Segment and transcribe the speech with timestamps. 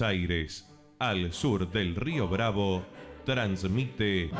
[0.00, 0.64] Aires,
[1.00, 2.84] al sur del río Bravo,
[3.24, 4.30] transmite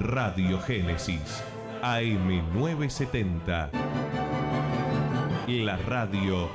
[0.00, 1.44] Radio Génesis
[1.82, 3.68] AM970.
[5.48, 6.48] La radio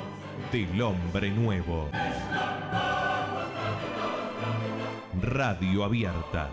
[0.51, 1.87] del hombre nuevo.
[5.21, 6.49] Radio abierta.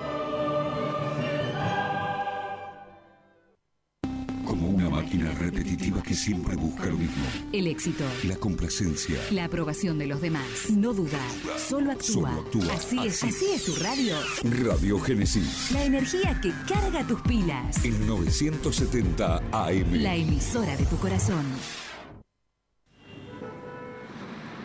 [5.15, 7.25] Máquina repetitiva que siempre busca lo mismo.
[7.53, 8.05] El éxito.
[8.25, 9.17] La complacencia.
[9.31, 10.71] La aprobación de los demás.
[10.71, 11.19] No duda.
[11.57, 12.07] Solo actúa.
[12.07, 12.73] Solo actúa.
[12.73, 14.17] Así es, así es tu radio.
[14.43, 15.71] Radio Génesis.
[15.73, 17.85] La energía que carga tus pilas.
[17.85, 20.03] En 970 AM.
[20.03, 21.45] La emisora de tu corazón.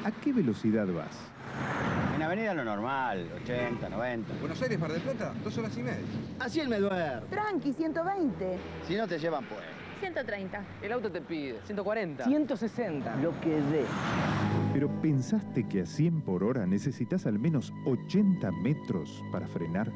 [0.04, 1.16] ¿A qué velocidad vas?
[2.16, 4.34] En avenida lo normal, 80, 90.
[4.40, 6.00] Buenos Aires, Mar del Plata, dos horas y media.
[6.40, 6.78] Así el me.
[7.30, 8.58] Tranqui, 120.
[8.88, 9.79] Si no te llevan, pues.
[10.00, 10.64] 130.
[10.82, 12.24] El auto te pide 140.
[12.24, 13.16] 160.
[13.18, 13.86] Lo que dé.
[14.74, 19.92] ¿Pero pensaste que a 100 por hora necesitas al menos 80 metros para frenar?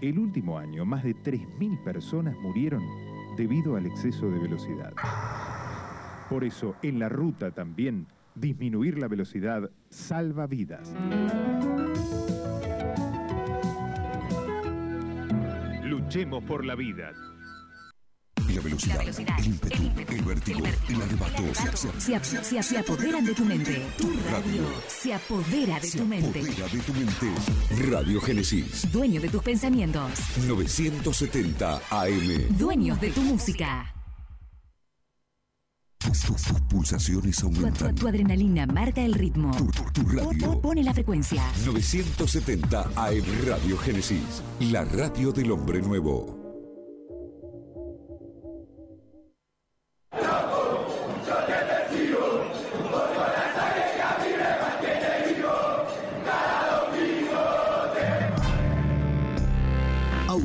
[0.00, 2.82] El último año, más de 3.000 personas murieron
[3.36, 4.92] debido al exceso de velocidad.
[6.28, 10.94] Por eso, en la ruta también, disminuir la velocidad salva vidas.
[15.84, 17.12] Luchemos por la vida.
[18.52, 18.94] La velocidad.
[18.96, 19.74] La velocidad, El ímpetu.
[19.76, 20.58] el ímpetu, El vértigo.
[20.88, 21.42] el arrebato.
[21.98, 23.82] Se, apoderan de tu mente.
[23.98, 26.40] Tu radio se apodera de tu mente.
[26.40, 27.90] apodera de tu mente.
[27.90, 28.90] Radio Génesis.
[28.92, 30.10] Dueño de tus pensamientos.
[30.46, 32.56] 970 AM.
[32.58, 33.94] Dueños de tu música.
[35.98, 37.94] Tus, tus- tus pulsaciones Tu, tu- aumentan.
[37.94, 39.52] tu adrenalina marca el ritmo.
[39.94, 40.60] Tu, radio.
[40.60, 41.44] Pone la frecuencia.
[41.64, 44.42] 970 AM Radio Génesis.
[44.60, 46.41] La radio del hombre nuevo.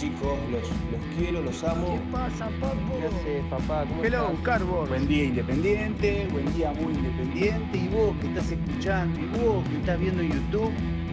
[0.00, 2.00] Chicos, los, los quiero, los amo.
[2.10, 2.76] pasa, papo?
[2.98, 3.84] ¿Qué hace papá?
[3.86, 4.44] ¿Cómo Hello, estás?
[4.44, 4.88] Carbon.
[4.88, 7.76] Buen día independiente, buen día muy independiente.
[7.76, 10.72] Y vos que estás escuchando, y vos que estás viendo YouTube,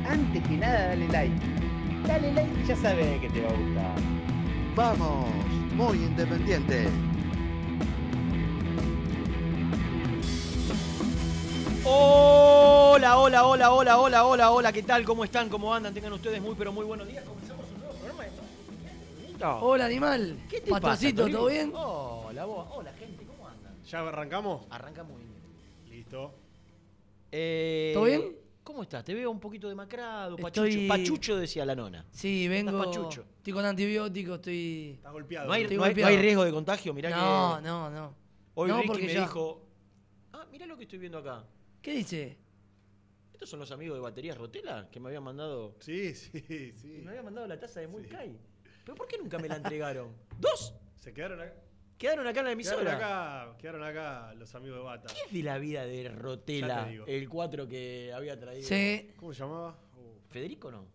[0.09, 1.35] antes que nada dale like.
[2.07, 3.95] Dale like, ya sabes que te va a gustar.
[4.73, 5.25] Vamos,
[5.75, 6.87] muy independiente.
[11.83, 15.03] Hola, hola, hola, hola, hola, hola, hola, ¿qué tal?
[15.03, 15.49] ¿Cómo están?
[15.49, 15.93] ¿Cómo andan?
[15.93, 17.25] Tengan ustedes muy, pero muy buenos días.
[17.25, 17.56] Comenzamos
[19.39, 19.59] No.
[19.59, 20.37] Hola, animal.
[20.49, 21.71] ¿Qué te pasa, ¿todo bien?
[21.75, 22.67] Hola, vos.
[22.71, 23.83] Hola, gente, ¿cómo andan?
[23.83, 24.65] ¿Ya arrancamos?
[24.69, 25.37] Arranca muy bien.
[25.97, 26.33] Listo.
[27.31, 28.35] Eh, ¿Todo bien?
[28.63, 29.03] ¿Cómo estás?
[29.05, 30.87] Te veo un poquito demacrado, Estoy- pachucho.
[30.87, 32.05] Pachucho decía la nona.
[32.11, 32.77] Sí, vengo.
[32.83, 33.25] pachucho.
[33.37, 34.91] Estoy con antibióticos, estoy.
[34.95, 35.47] Estás golpeado.
[35.47, 36.11] ¿No hay, Estoy no hay- no golpeado.
[36.11, 36.93] hay riesgo de contagio?
[36.93, 38.13] Mirá No, que no, no.
[38.55, 39.61] hoy no, Ricky porque me ya- dijo...
[40.33, 41.43] Ah, mirá lo que estoy viendo acá.
[41.81, 42.37] ¿Qué dice?
[43.33, 45.75] ¿Estos son los amigos de Baterías Rotela que me habían mandado...
[45.79, 47.01] Sí, sí, sí.
[47.03, 48.35] Me habían mandado la taza de Mulcay.
[48.87, 50.15] ¿Pero por qué nunca me la entregaron?
[50.39, 50.73] ¿Dos?
[50.95, 51.53] Se quedaron acá.
[51.97, 52.95] Quedaron acá en la Quedaron emisora.
[52.95, 55.07] acá, quedaron acá los amigos de Bata.
[55.13, 58.65] ¿Qué es de la vida de Rotela, el 4 que había traído?
[58.65, 59.11] Sí.
[59.17, 59.77] ¿Cómo se llamaba?
[59.97, 60.85] Uh, ¿Federico no?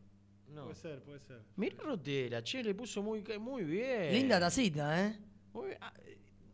[0.49, 0.63] No.
[0.65, 1.43] Puede ser, puede ser.
[1.57, 4.11] Mirá Rotela, che, le puso muy, muy bien.
[4.11, 5.19] Linda tacita, ¿eh?
[5.53, 5.79] Muy bien.
[5.83, 5.93] Ah,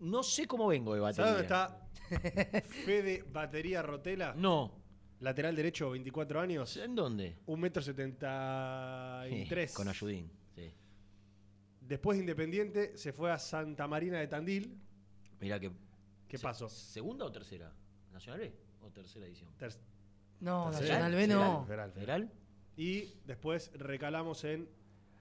[0.01, 1.33] No sé cómo vengo de batería.
[1.35, 4.35] ¿Sabes dónde está Fede Batería Rotela?
[4.37, 4.73] No.
[5.21, 6.77] Lateral derecho, 24 años.
[6.79, 7.37] ¿En dónde?
[7.47, 9.73] Un metro setenta y tres.
[9.73, 10.33] Con Ayudín.
[11.89, 14.79] Después de Independiente se fue a Santa Marina de Tandil.
[15.41, 15.73] Mira que.
[16.29, 16.69] ¿Qué se- pasó?
[16.69, 17.73] ¿Segunda o tercera?
[18.13, 18.53] ¿Nacional B
[18.83, 19.51] o tercera edición?
[19.57, 19.73] Ter-
[20.41, 21.01] No, tercera.
[21.01, 21.65] Nacional B no.
[21.65, 22.33] Federal, ¿Federal?
[22.77, 24.69] Y después recalamos en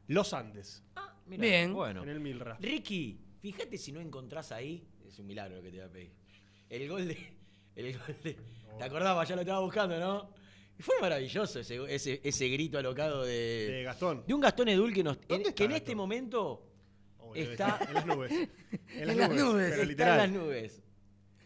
[0.08, 0.84] Los Andes.
[1.26, 1.74] Mirá, Bien.
[1.74, 2.04] Bueno.
[2.04, 2.58] En el Milra.
[2.60, 4.86] Ricky, fíjate si no encontrás ahí.
[5.08, 6.12] Es un milagro lo que te voy a pedir.
[6.70, 7.18] El gol de.
[7.76, 8.38] El gol de.
[8.78, 9.28] ¿Te acordabas?
[9.30, 10.30] Ya lo estaba buscando, ¿no?
[10.80, 13.68] Y fue maravilloso ese, ese, ese grito alocado de.
[13.72, 14.24] De Gastón.
[14.28, 16.64] De un Gastón Edul que, nos, ¿Dónde que en este momento
[17.20, 17.80] Oh, está.
[17.88, 18.32] En las nubes.
[18.94, 19.44] En las, En las nubes.
[19.44, 19.74] nubes.
[19.78, 20.84] Pero está en las nubes.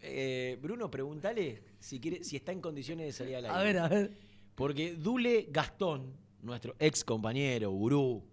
[0.03, 3.57] Eh, Bruno, pregúntale si, quiere, si está en condiciones de salir al aire.
[3.57, 4.11] A ver, a ver.
[4.55, 8.23] Porque Dule Gastón, nuestro ex compañero, gurú,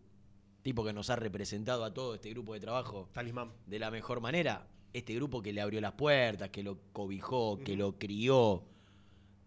[0.62, 3.52] tipo que nos ha representado a todo este grupo de trabajo Talismán.
[3.66, 7.76] de la mejor manera, este grupo que le abrió las puertas, que lo cobijó, que
[7.76, 8.64] lo crió,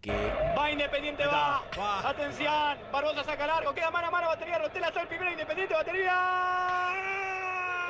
[0.01, 0.11] que...
[0.57, 1.63] Va Independiente, va.
[2.03, 2.77] Atención.
[2.91, 3.73] Barbosa saca largo.
[3.73, 4.27] Queda mano a mano.
[4.27, 4.57] Batería.
[4.57, 5.31] Rotela hace el primero.
[5.31, 5.73] Independiente.
[5.73, 6.93] Batería.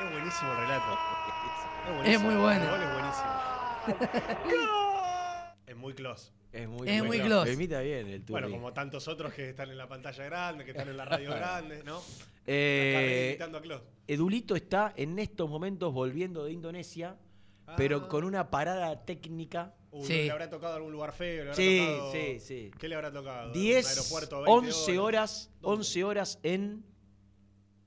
[0.04, 0.98] Es buenísimo el relato.
[2.06, 2.64] Es muy bueno.
[2.64, 3.32] El gol es buenísimo.
[5.68, 6.32] es muy close.
[6.52, 7.48] Es muy, Es muy close.
[7.48, 8.22] Lo imita bien el.
[8.24, 11.30] Bueno, como tantos otros que están en la pantalla grande, que están en la radio
[11.36, 12.02] grande, ¿no?
[12.46, 13.82] Eh, Acá a Klaus.
[14.08, 17.16] Edulito está en estos momentos volviendo de Indonesia,
[17.68, 17.76] Ah.
[17.78, 19.74] pero con una parada técnica.
[20.04, 20.14] Sí.
[20.24, 21.36] ¿Le habrá tocado algún lugar feo?
[21.36, 22.72] ¿Le habrá Sí, tocado- sí, sí.
[22.80, 23.48] ¿Qué le habrá tocado?
[23.48, 26.84] ¿Un 10, aeropuerto, 20 11 horas, 11 horas en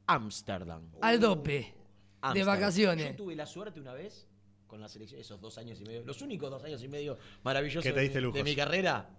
[0.06, 0.90] Ámsterdam.
[1.00, 1.74] Al dope.
[2.32, 3.06] De vacaciones.
[3.10, 4.26] Yo tuve la suerte una vez
[4.66, 7.82] con la selección, esos dos años y medio, los únicos dos años y medio maravillosos
[7.84, 8.38] Que te diste de, mi- lujos.
[8.38, 9.10] de mi carrera,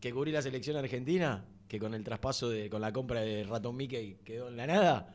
[0.00, 3.76] que cubrí la selección argentina, que con el traspaso de, con la compra de Ratón
[3.76, 5.14] Mickey quedó en la nada,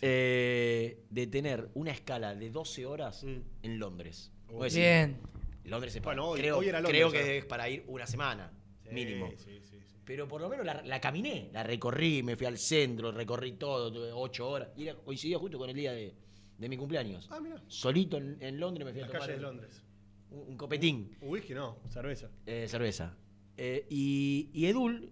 [0.00, 3.36] eh, de tener una escala de 12 horas Mm.
[3.62, 4.30] en Londres.
[4.48, 4.64] Uh.
[4.72, 5.18] Bien.
[5.66, 7.18] Londres es para, Bueno, hoy- creo, hoy era Londres, creo ya.
[7.24, 8.52] que es para ir una semana,
[8.82, 9.30] Sí, mínimo.
[9.36, 9.96] Sí, sí, sí.
[10.04, 13.92] Pero por lo menos la, la caminé, la recorrí, me fui al centro, recorrí todo,
[13.92, 14.68] tuve ocho horas.
[14.76, 16.14] Y era, coincidió justo con el día de,
[16.58, 17.26] de mi cumpleaños.
[17.30, 17.60] Ah, mira.
[17.66, 19.82] Solito en, en Londres me fui Las a tomar calles de Londres.
[20.30, 22.30] Un, un copetín, Un Whisky no, cerveza.
[22.46, 23.16] eh, cerveza.
[23.56, 25.10] Eh, y, y Edul,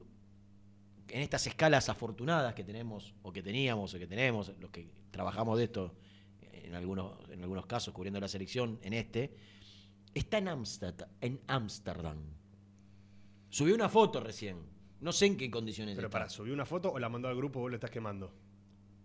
[1.09, 5.59] en estas escalas afortunadas que tenemos, o que teníamos, o que tenemos, los que trabajamos
[5.59, 5.95] de esto,
[6.53, 9.35] en algunos, en algunos casos cubriendo la selección, en este,
[10.15, 11.09] está en Ámsterdam.
[11.21, 12.19] En Ámsterdam.
[13.51, 14.59] Subió una foto recién.
[15.01, 16.19] No sé en qué condiciones Pero está.
[16.19, 18.33] para, ¿subir una foto o la mandó al grupo vos lo estás quemando?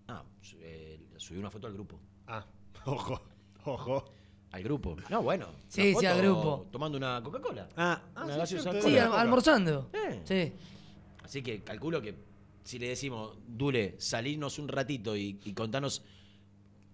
[0.08, 0.24] Ah,
[0.56, 2.00] eh, subí una foto al grupo.
[2.28, 2.46] Ah,
[2.86, 3.22] ojo,
[3.66, 4.06] ojo.
[4.52, 4.96] Al grupo.
[5.12, 5.48] No, bueno.
[5.68, 6.68] Sí, sí, al grupo.
[6.72, 7.70] Tomando una Coca-Cola.
[7.78, 8.90] Ah, Una sí, gaseosa cierto, cola.
[8.90, 9.92] Sí, la al- almorzando.
[9.94, 10.22] Eh.
[10.24, 10.54] Sí.
[11.24, 12.16] Así que calculo que
[12.64, 16.04] si le decimos, Dule, salirnos un ratito y, y contanos,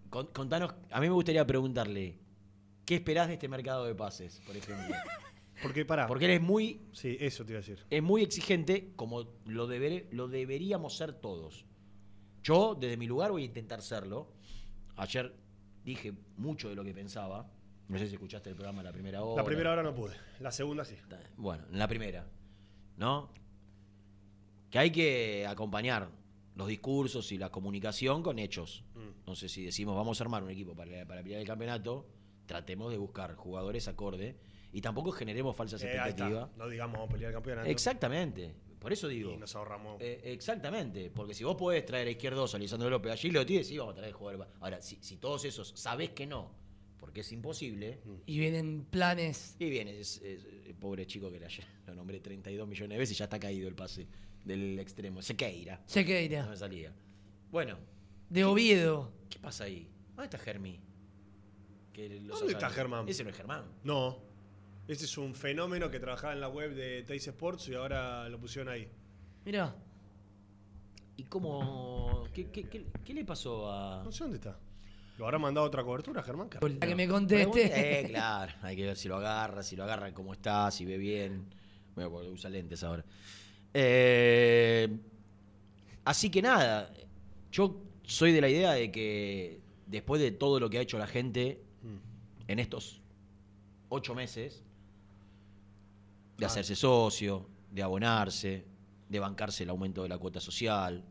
[0.09, 2.17] con- contanos, a mí me gustaría preguntarle,
[2.85, 4.95] ¿qué esperás de este mercado de pases, por ejemplo?
[5.61, 6.05] Porque pará.
[6.07, 7.83] Porque él es muy, Sí, eso te iba a decir.
[7.89, 11.65] es muy exigente, como lo, deberé- lo deberíamos ser todos.
[12.43, 14.27] Yo, desde mi lugar, voy a intentar serlo.
[14.97, 15.33] Ayer
[15.83, 17.49] dije mucho de lo que pensaba.
[17.87, 19.41] No sé si escuchaste el programa la primera hora.
[19.41, 20.95] La primera hora no pude, la segunda sí.
[21.37, 22.27] Bueno, en la primera.
[22.97, 23.29] ¿No?
[24.69, 26.09] Que hay que acompañar
[26.55, 28.83] los discursos y la comunicación con hechos.
[28.95, 29.19] Mm.
[29.19, 32.05] Entonces, si decimos vamos a armar un equipo para, para pelear el campeonato,
[32.45, 34.35] tratemos de buscar jugadores acorde
[34.71, 36.07] y tampoco generemos falsas Eh, ahí está.
[36.09, 36.57] expectativas.
[36.57, 37.67] No digamos vamos a pelear el campeonato.
[37.69, 38.53] Exactamente.
[38.79, 39.31] Por eso digo.
[39.31, 39.99] Y nos ahorramos.
[39.99, 43.77] Eh, exactamente, porque si vos podés traer a Izquierdoso, a Lisandro López, a Gilotti, sí
[43.77, 44.47] vamos a traer jugadores.
[44.59, 46.51] Ahora, si, si todos esos sabés que no,
[46.99, 49.55] porque es imposible, Y vienen planes.
[49.57, 52.99] y bien, es, es- el pobre chico que le ayer lo nombré 32 millones de
[52.99, 54.07] veces y ya está caído el pase
[54.43, 55.21] del extremo.
[55.23, 55.77] Sequeira.
[55.77, 56.45] No Sequeira.
[56.47, 56.93] me salía.
[57.51, 57.77] Bueno,
[58.29, 59.11] De Oviedo.
[59.31, 59.87] ¿qué pasa ahí?
[60.09, 60.79] ¿Dónde está Germi?
[61.95, 63.07] Que ¿Dónde está Germán?
[63.07, 63.63] Ese no es Germán.
[63.85, 64.17] No.
[64.85, 68.37] Ese es un fenómeno que trabajaba en la web de Teis Sports y ahora lo
[68.37, 68.85] pusieron ahí.
[69.45, 69.73] Mirá.
[71.15, 72.25] ¿Y cómo.?
[72.33, 74.03] ¿Qué, qué, qué- qué le pasó a.?
[74.03, 74.59] No sé dónde está.
[75.17, 76.49] ¿Lo habrá mandado a otra cobertura, Germán?
[76.49, 78.01] Para que me conteste.
[78.01, 80.97] Eh, claro, hay que ver si lo agarra, si lo agarra cómo está, si ve
[80.97, 81.45] bien.
[81.95, 83.05] Bueno, porque usa lentes ahora.
[83.73, 84.89] Eh,
[86.03, 86.91] así que nada,
[87.53, 91.07] yo soy de la idea de que después de todo lo que ha hecho la
[91.07, 91.61] gente
[92.47, 93.01] en estos
[93.89, 94.63] ocho meses,
[96.37, 96.47] de Ah.
[96.47, 98.65] hacerse socio, de abonarse,
[99.09, 101.03] de bancarse el aumento de la cuota social,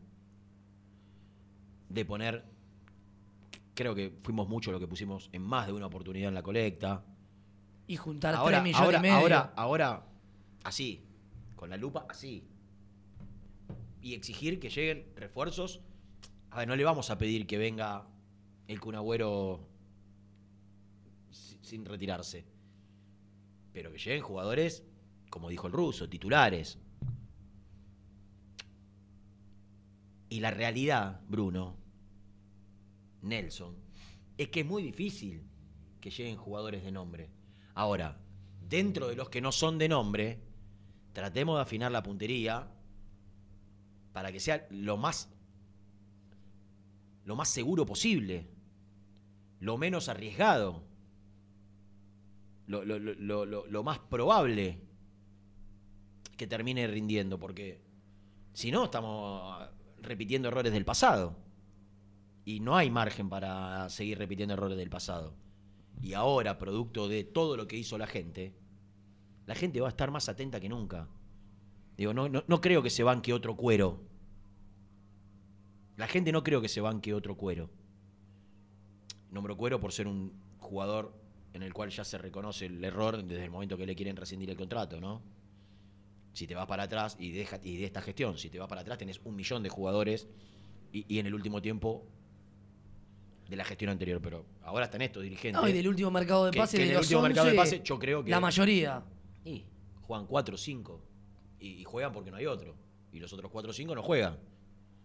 [1.89, 2.43] de poner
[3.73, 7.03] creo que fuimos mucho lo que pusimos en más de una oportunidad en la colecta.
[7.87, 9.15] Y juntar ahora, 3 millones ahora, y medio.
[9.15, 10.05] ahora, ahora,
[10.63, 11.03] así,
[11.57, 12.47] con la lupa, así.
[14.01, 15.81] Y exigir que lleguen refuerzos.
[16.51, 18.07] A ver, no le vamos a pedir que venga
[18.67, 19.59] el Cunagüero
[21.65, 22.45] sin retirarse.
[23.73, 24.83] Pero que lleguen jugadores,
[25.29, 26.79] como dijo el ruso, titulares.
[30.29, 31.75] Y la realidad, Bruno,
[33.21, 33.75] Nelson,
[34.37, 35.43] es que es muy difícil
[35.99, 37.29] que lleguen jugadores de nombre.
[37.73, 38.17] Ahora,
[38.67, 40.39] dentro de los que no son de nombre,
[41.13, 42.71] tratemos de afinar la puntería
[44.13, 45.29] para que sea lo más
[47.25, 48.47] lo más seguro posible,
[49.59, 50.83] lo menos arriesgado
[52.67, 52.99] lo, lo-
[53.45, 54.79] lo- lo- más probable
[56.37, 57.81] que termine rindiendo, porque
[58.53, 59.69] si no estamos
[60.01, 61.37] repitiendo errores del pasado.
[62.47, 65.33] Y no hay margen para seguir repitiendo errores del pasado.
[65.99, 68.53] Y ahora, producto de todo lo que hizo la gente,
[69.47, 71.07] la gente va a estar más atenta que nunca.
[71.97, 74.03] Digo, no, no, no creo que se banque otro cuero.
[75.97, 77.71] La gente no creo que se banque otro cuero.
[79.31, 81.13] Nombro cuero por ser un jugador
[81.55, 84.49] en el cual ya se reconoce el error desde el momento que le quieren rescindir
[84.49, 85.21] el contrato, ¿no?
[86.33, 88.81] Si te vas para atrás y, deja, y de esta gestión, si te vas para
[88.81, 90.27] atrás tenés un millón de jugadores
[90.91, 92.05] y, y en el último tiempo
[93.49, 95.61] de la gestión anterior, pero ahora están estos dirigentes.
[95.61, 97.81] No, y del último mercado de que- pase que de último mercado de 11, pase
[97.83, 99.03] yo creo que La mayoría.
[99.45, 99.63] y
[100.01, 101.01] juegan 4 o 5
[101.59, 102.75] y, y juegan porque no hay otro.
[103.13, 104.37] Y los otros 4 o 5 no juegan.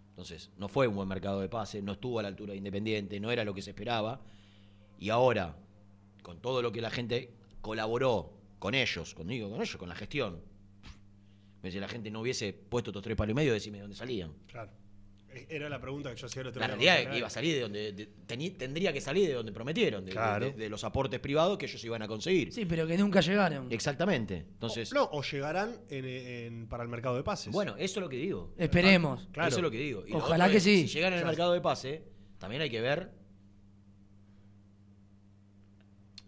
[0.08, 3.20] Entonces, no fue un buen mercado de pase, no estuvo a la altura de Independiente,
[3.20, 4.20] no era lo que se esperaba.
[4.98, 5.56] Y ahora,
[6.22, 10.40] con todo lo que la gente colaboró con ellos, conmigo, con ellos, con la gestión,
[11.62, 14.32] si la gente no hubiese puesto estos tres palos y medio, decime de dónde salían.
[14.46, 14.70] Claro.
[15.32, 17.18] E- Era la pregunta que yo hacía el otro La día realidad con es que
[17.18, 20.46] iba a salir de donde de- teni- tendría que salir de donde prometieron, de, Claro.
[20.46, 22.52] de- de los aportes privados que ellos iban a conseguir.
[22.52, 23.70] Sí, pero que nunca llegaron.
[23.70, 24.38] Exactamente.
[24.38, 27.52] Entonces, No, o llegarán en- en- para el mercado de pases.
[27.52, 28.52] Bueno, eso es lo que digo.
[28.58, 29.28] Esperemos.
[29.30, 29.48] Claro.
[29.48, 30.04] Eso es lo que digo.
[30.06, 30.88] Y Ojalá que es, sí.
[30.88, 32.02] Si llegan en el mercado de pase,
[32.38, 33.12] también hay que ver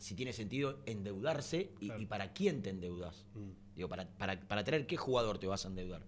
[0.02, 3.24] si tiene sentido endeudarse y, y para quién te endeudas.
[3.34, 3.50] Mm.
[3.76, 6.02] Digo, para, para, para traer qué jugador te vas a endeudar.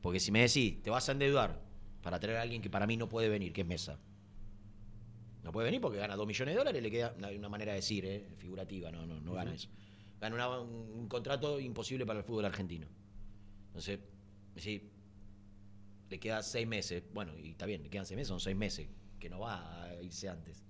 [0.00, 1.60] Porque si me decís, te vas a endeudar
[2.02, 3.98] para traer a alguien que para mí no puede venir, que es Mesa.
[5.44, 7.76] No puede venir porque gana 2 millones de dólares, le queda una, una manera de
[7.76, 8.26] decir, ¿eh?
[8.38, 9.68] figurativa, no, no, no gana eso.
[10.20, 12.86] Gana una- un, un contrato imposible para el fútbol argentino.
[13.68, 14.00] Entonces,
[14.56, 14.90] sí,
[16.10, 17.02] le queda seis meses.
[17.12, 18.88] Bueno, y está bien, le quedan seis meses, son seis meses,
[19.20, 20.64] que no va a irse antes.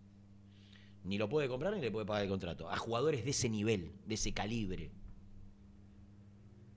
[1.08, 2.70] Ni lo puede comprar ni le puede pagar el contrato.
[2.70, 4.90] A jugadores de ese nivel, de ese calibre.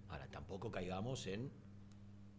[0.10, 1.52] Ahora, tampoco caigamos en, en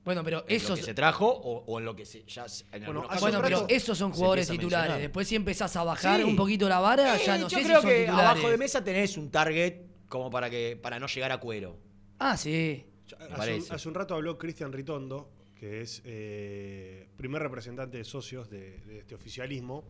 [0.04, 0.78] Bueno, pero lo esos.
[0.78, 3.96] que se trajo o, o en lo que se, ya en Bueno, Bueno, pero esos
[3.98, 4.98] son jugadores titulares.
[4.98, 6.24] Después si empezás a bajar Sí.
[6.26, 8.30] un poquito la vara, ya Eh, no yo sé creo si son que titulares.
[8.30, 11.76] abajo de mesa tenés un target como para que para no llegar a cuero.
[12.18, 12.86] Ah, sí.
[13.06, 13.74] Hace un, parece.
[13.74, 18.98] hace un rato habló Cristian Ritondo, que es eh, primer representante de socios de, de
[19.00, 19.84] este oficialismo,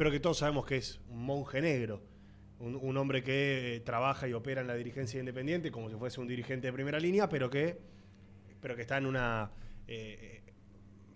[0.00, 2.02] pero que todos sabemos que es un monje negro,
[2.58, 6.22] un, un hombre que eh, trabaja y opera en la dirigencia independiente como si fuese
[6.22, 7.78] un dirigente de primera línea, pero que,
[8.62, 9.50] pero que está en una
[9.86, 10.40] eh,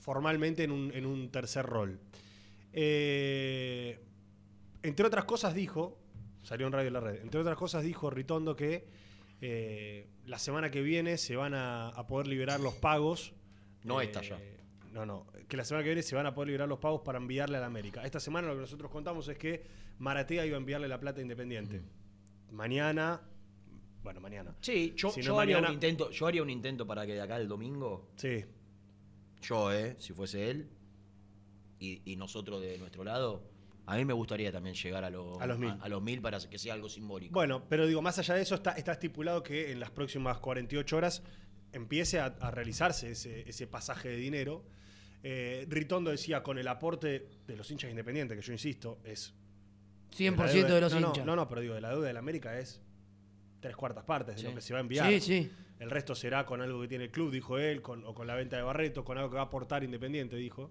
[0.00, 1.98] formalmente en un, en un tercer rol.
[2.74, 4.00] Eh,
[4.82, 5.98] entre otras cosas dijo,
[6.42, 8.86] salió en Radio La Red, entre otras cosas dijo Ritondo que
[9.40, 13.32] eh, la semana que viene se van a, a poder liberar los pagos.
[13.82, 14.38] No eh, esta ya.
[14.94, 17.18] No, no, que la semana que viene se van a poder liberar los pagos para
[17.18, 18.04] enviarle a la América.
[18.04, 19.64] Esta semana lo que nosotros contamos es que
[19.98, 21.82] Maratea iba a enviarle la plata a Independiente.
[22.52, 23.20] Mañana,
[24.04, 24.54] bueno, mañana.
[24.60, 27.20] Sí, yo, Si no, yo haría un intento, yo haría un intento para que de
[27.22, 28.44] acá el domingo, Sí,
[29.42, 30.70] yo, eh, si fuese él,
[31.80, 33.42] y, y nosotros de nuestro lado,
[33.86, 35.74] a mí me gustaría también llegar a, los A los mil.
[35.80, 37.34] a los mil para que sea algo simbólico.
[37.34, 40.96] Bueno, pero digo, más allá de eso, está, está estipulado que en las próximas 48
[40.96, 41.24] horas
[41.72, 44.62] empiece a, a realizarse ese, ese pasaje de dinero.
[45.26, 49.32] Eh, Ritondo decía, con el aporte de los hinchas independientes, que yo insisto, es...
[50.14, 51.26] 100% la deuda- de los no, hinchas.
[51.26, 52.80] No, no, pero digo, de la deuda de la América es
[53.60, 54.46] tres cuartas partes de Sí.
[54.48, 55.08] lo que se va a enviar.
[55.08, 55.50] Sí, sí.
[55.80, 58.34] El resto será con algo que tiene el club, dijo él, con- o con la
[58.36, 60.70] venta de Barreto, con algo que va a aportar Independiente, dijo.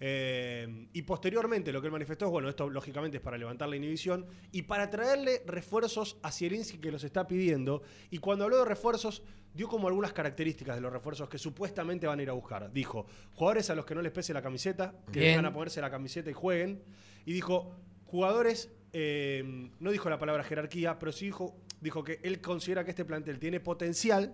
[0.00, 3.76] Eh, y posteriormente lo que él manifestó es, bueno, esto lógicamente es para levantar la
[3.76, 7.82] inhibición y para traerle refuerzos a Zielinski que los está pidiendo.
[8.10, 9.22] Y cuando habló de refuerzos,
[9.54, 12.72] dio como algunas características de los refuerzos que supuestamente van a ir a buscar.
[12.72, 15.32] Dijo, jugadores a los que no les pese la camiseta, que Bien.
[15.32, 16.82] vengan a ponerse la camiseta y jueguen.
[17.26, 17.74] Y dijo,
[18.06, 22.90] jugadores, eh, no dijo la palabra jerarquía, pero sí dijo, dijo que él considera que
[22.90, 24.32] este plantel tiene potencial,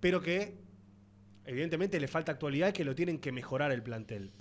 [0.00, 0.56] pero que
[1.44, 4.32] evidentemente le falta actualidad y que lo tienen que mejorar el plantel.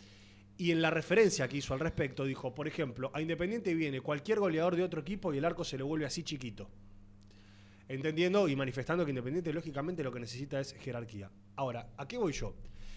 [0.59, 4.39] Y en la referencia que hizo al respecto, dijo, por ejemplo, a Independiente viene cualquier
[4.39, 6.67] goleador de otro equipo y el arco se le vuelve así chiquito.
[7.87, 11.29] Entendiendo y manifestando que Independiente, lógicamente, lo que necesita es jerarquía.
[11.55, 12.55] Ahora, ¿a qué voy yo?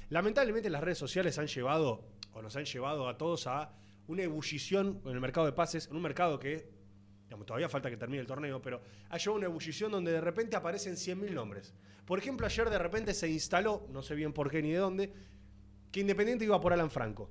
[0.09, 2.03] Lamentablemente las redes sociales han llevado,
[2.33, 3.73] o nos han llevado a todos a
[4.09, 6.67] una ebullición en el mercado de pases, en un mercado que,
[7.25, 10.57] digamos, todavía falta que termine el torneo, pero ha llevado una ebullición donde de repente
[10.57, 11.75] aparecen 100.000 nombres.
[12.07, 15.13] Por ejemplo, ayer de repente se instaló, no sé bien por qué ni de dónde,
[15.93, 17.31] que Independiente iba por Alan Franco.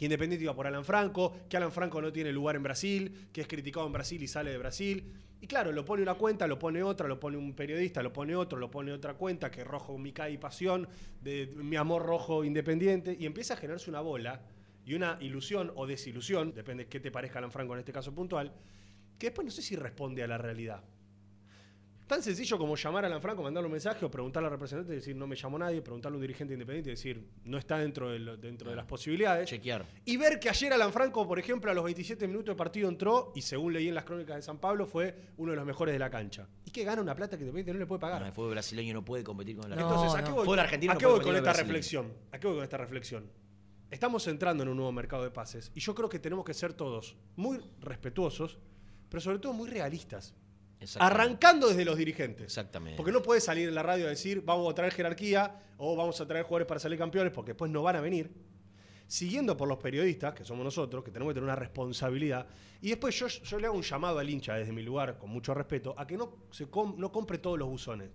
[0.00, 3.42] Que Independiente iba por Alan Franco, que Alan Franco no tiene lugar en Brasil, que
[3.42, 5.12] es criticado en Brasil y sale de Brasil.
[5.42, 8.34] Y claro, lo pone una cuenta, lo pone otra, lo pone un periodista, lo pone
[8.34, 10.88] otro, lo pone otra cuenta, que rojo mi y pasión,
[11.20, 14.40] de mi amor rojo independiente, y empieza a generarse una bola
[14.86, 18.14] y una ilusión o desilusión, depende de qué te parezca Alan Franco en este caso
[18.14, 18.54] puntual,
[19.18, 20.82] que después no sé si responde a la realidad.
[22.10, 24.96] Tan sencillo como llamar a Alan Franco, mandarle un mensaje o preguntarle al representante y
[24.96, 28.10] decir no me llamó nadie, preguntarle a un dirigente independiente y decir no está dentro
[28.10, 29.48] de, lo- dentro de las posibilidades.
[29.48, 29.86] Chequear.
[30.06, 33.30] Y ver que ayer Alan Franco, por ejemplo, a los 27 minutos de partido entró
[33.36, 36.00] y según leí en las crónicas de San Pablo fue uno de los mejores de
[36.00, 36.48] la cancha.
[36.64, 38.20] Y que gana una plata que Independiente no le puede pagar.
[38.20, 40.94] No, el fútbol brasileño no puede competir con el Entonces, ¿a qué voy, argentino a
[40.94, 41.68] no qué voy con esta brasileño.
[41.68, 42.12] reflexión?
[42.32, 43.30] ¿A qué voy con esta reflexión?
[43.88, 46.72] Estamos entrando en un nuevo mercado de pases y yo creo que tenemos que ser
[46.72, 48.58] todos muy respetuosos,
[49.08, 50.34] pero sobre todo muy realistas.
[50.98, 52.44] Arrancando desde los dirigentes.
[52.44, 52.96] Exactamente.
[52.96, 56.20] Porque no puedes salir en la radio a decir vamos a traer jerarquía o vamos
[56.20, 58.32] a traer jugadores para salir campeones porque después no van a venir.
[59.06, 62.46] Siguiendo por los periodistas, que somos nosotros, que tenemos que tener una responsabilidad.
[62.80, 65.52] Y después yo, yo le hago un llamado al hincha desde mi lugar, con mucho
[65.52, 68.08] respeto, a que no, se com- no compre todos los buzones.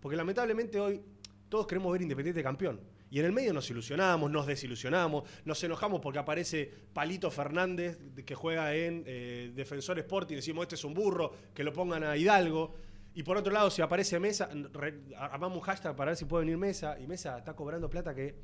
[0.00, 1.00] Porque lamentablemente hoy
[1.48, 2.80] todos queremos ver Independiente campeón.
[3.12, 8.24] Y en el medio nos ilusionamos, nos desilusionamos, nos enojamos porque aparece Palito Fernández, de-
[8.24, 12.04] que juega en eh, Defensor Sporting, y decimos, este es un burro, que lo pongan
[12.04, 12.74] a Hidalgo.
[13.14, 16.46] Y por otro lado, si aparece Mesa, re- armamos un hashtag para ver si puede
[16.46, 18.34] venir Mesa, y Mesa está cobrando plata que,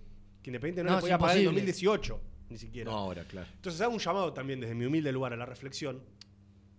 [0.42, 1.62] que Independiente no, No, le podía pagar en imposible.
[1.72, 2.20] 2018,
[2.50, 2.90] ni siquiera.
[2.90, 3.48] No, ahora, claro.
[3.54, 6.02] Entonces hago un llamado también desde mi humilde lugar a la reflexión,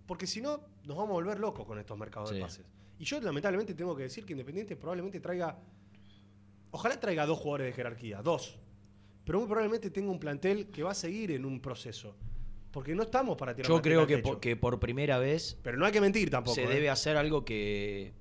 [0.06, 2.68] porque si no, nos vamos a volver locos con estos mercados de pases.
[3.00, 5.58] Y yo lamentablemente tengo que decir que Independiente probablemente traiga,
[6.72, 8.58] ojalá traiga dos jugadores de jerarquía, dos,
[9.26, 12.16] pero muy probablemente tenga un plantel que va a seguir en un proceso,
[12.72, 15.92] porque no estamos para tirar Yo creo por, que por primera vez Pero no hay
[15.92, 16.56] que mentir tampoco.
[16.56, 16.68] se ¿eh?
[16.68, 18.14] debe hacer algo que,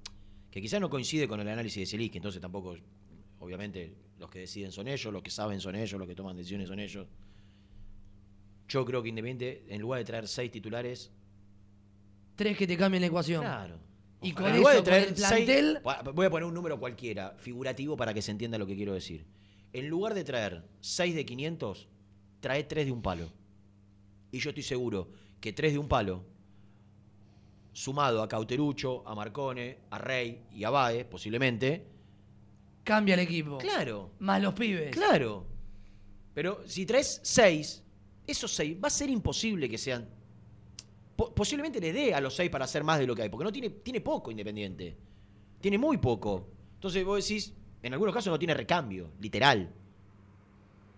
[0.50, 2.76] que quizás no coincide con el análisis de Celis, que entonces tampoco,
[3.40, 6.69] obviamente, los que deciden son ellos, los que saben son ellos, los que toman decisiones
[6.69, 7.07] son ellos.
[8.69, 11.11] Yo creo que Independiente, en lugar de traer seis titulares,
[12.39, 13.41] Tres que te cambien la ecuación.
[13.43, 13.80] Claro.
[14.21, 17.97] Y con eso, con traer el plantel, seis- voy a poner un número cualquiera, figurativo,
[17.97, 19.25] para que se entienda lo que quiero decir.
[19.73, 21.89] En lugar de traer 6 de 500,
[22.41, 23.31] trae 3 de un palo.
[24.33, 25.09] Y yo estoy seguro
[25.41, 26.25] que 3 de un palo,
[27.73, 31.87] sumado a Cauterucho, a Marcone, a Rey y a Baez, posiblemente.
[32.83, 33.59] cambia el equipo.
[33.59, 34.11] Claro.
[34.19, 34.91] Más los pibes.
[34.91, 35.47] Claro.
[36.35, 37.83] Pero si traes 6,
[38.26, 40.09] esos 6 va a ser imposible que sean.
[41.19, 43.43] Po- posiblemente le dé a los 6 para hacer más de lo que hay, porque
[43.45, 44.97] no tiene, tiene poco Independiente.
[45.61, 46.47] Tiene muy poco.
[46.75, 47.52] Entonces vos decís,
[47.83, 49.69] en algunos casos no tiene recambio, literal.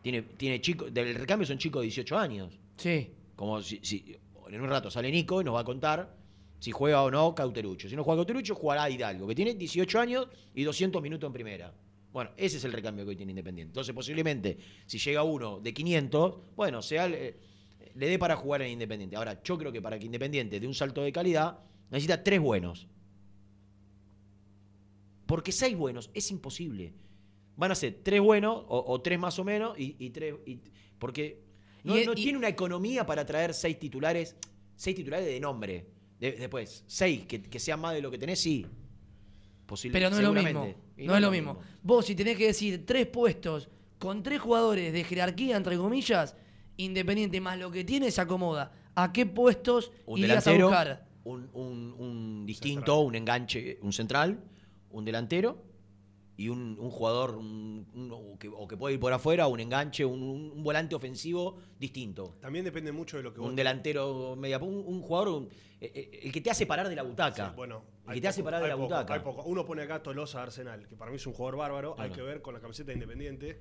[0.02, 2.58] Tiene, tiene chicos, del recambio son chicos de 18 años.
[2.76, 3.10] Sí.
[3.36, 4.16] Como si, si-
[4.48, 6.14] en un rato sale Nico y nos va a contar
[6.58, 7.88] si juega o no Cauterucho.
[7.88, 11.72] Si no juega Cauterucho, jugará Hidalgo, que tiene 18 años y 200 minutos en primera.
[12.12, 13.70] Bueno, ese es el recambio que hoy tiene Independiente.
[13.70, 17.36] Entonces, posiblemente, si llega uno de 500, bueno, sea, le,
[17.94, 19.16] le dé para jugar en Independiente.
[19.16, 21.58] Ahora, yo creo que para que Independiente dé un salto de calidad,
[21.90, 22.86] necesita tres buenos.
[25.26, 26.92] Porque seis buenos es imposible.
[27.56, 30.34] Van a ser tres buenos o, o tres más o menos y, y tres.
[30.46, 30.58] y-
[30.98, 31.42] porque
[31.84, 34.36] no, Y- no y- tiene una economía para traer seis titulares,
[34.76, 35.86] seis titulares de nombre.
[36.18, 38.66] De- después, seis, que, que sean más de lo que tenés, sí.
[39.66, 40.74] Posible, Pero no es lo mismo.
[40.96, 41.58] No, es lo mismo.
[41.82, 46.34] Vos, si tenés que decir tres puestos con tres jugadores de jerarquía, entre comillas,
[46.84, 48.72] Independiente más lo que tiene, se acomoda.
[48.94, 51.06] ¿A qué puestos Un irías delantero, a buscar?
[51.24, 54.42] un, un- un distinto, un enganche, un central,
[54.90, 55.62] un delantero
[56.36, 59.60] y un, un jugador un- un- o que, o que puede ir por afuera, un
[59.60, 62.36] enganche, un, un volante ofensivo distinto.
[62.40, 65.48] También depende mucho de lo que vos Un delantero media, un, un jugador, un-
[65.80, 67.50] eh, eh, el que te hace parar de la butaca.
[67.50, 69.14] Sí, bueno, el que te hace parar de la poco, butaca.
[69.14, 69.42] hay poco.
[69.44, 71.94] Uno pone acá Tolosa de Arsenal, que para mí es un jugador bárbaro.
[71.98, 73.58] Hay que ver con la camiseta de Independiente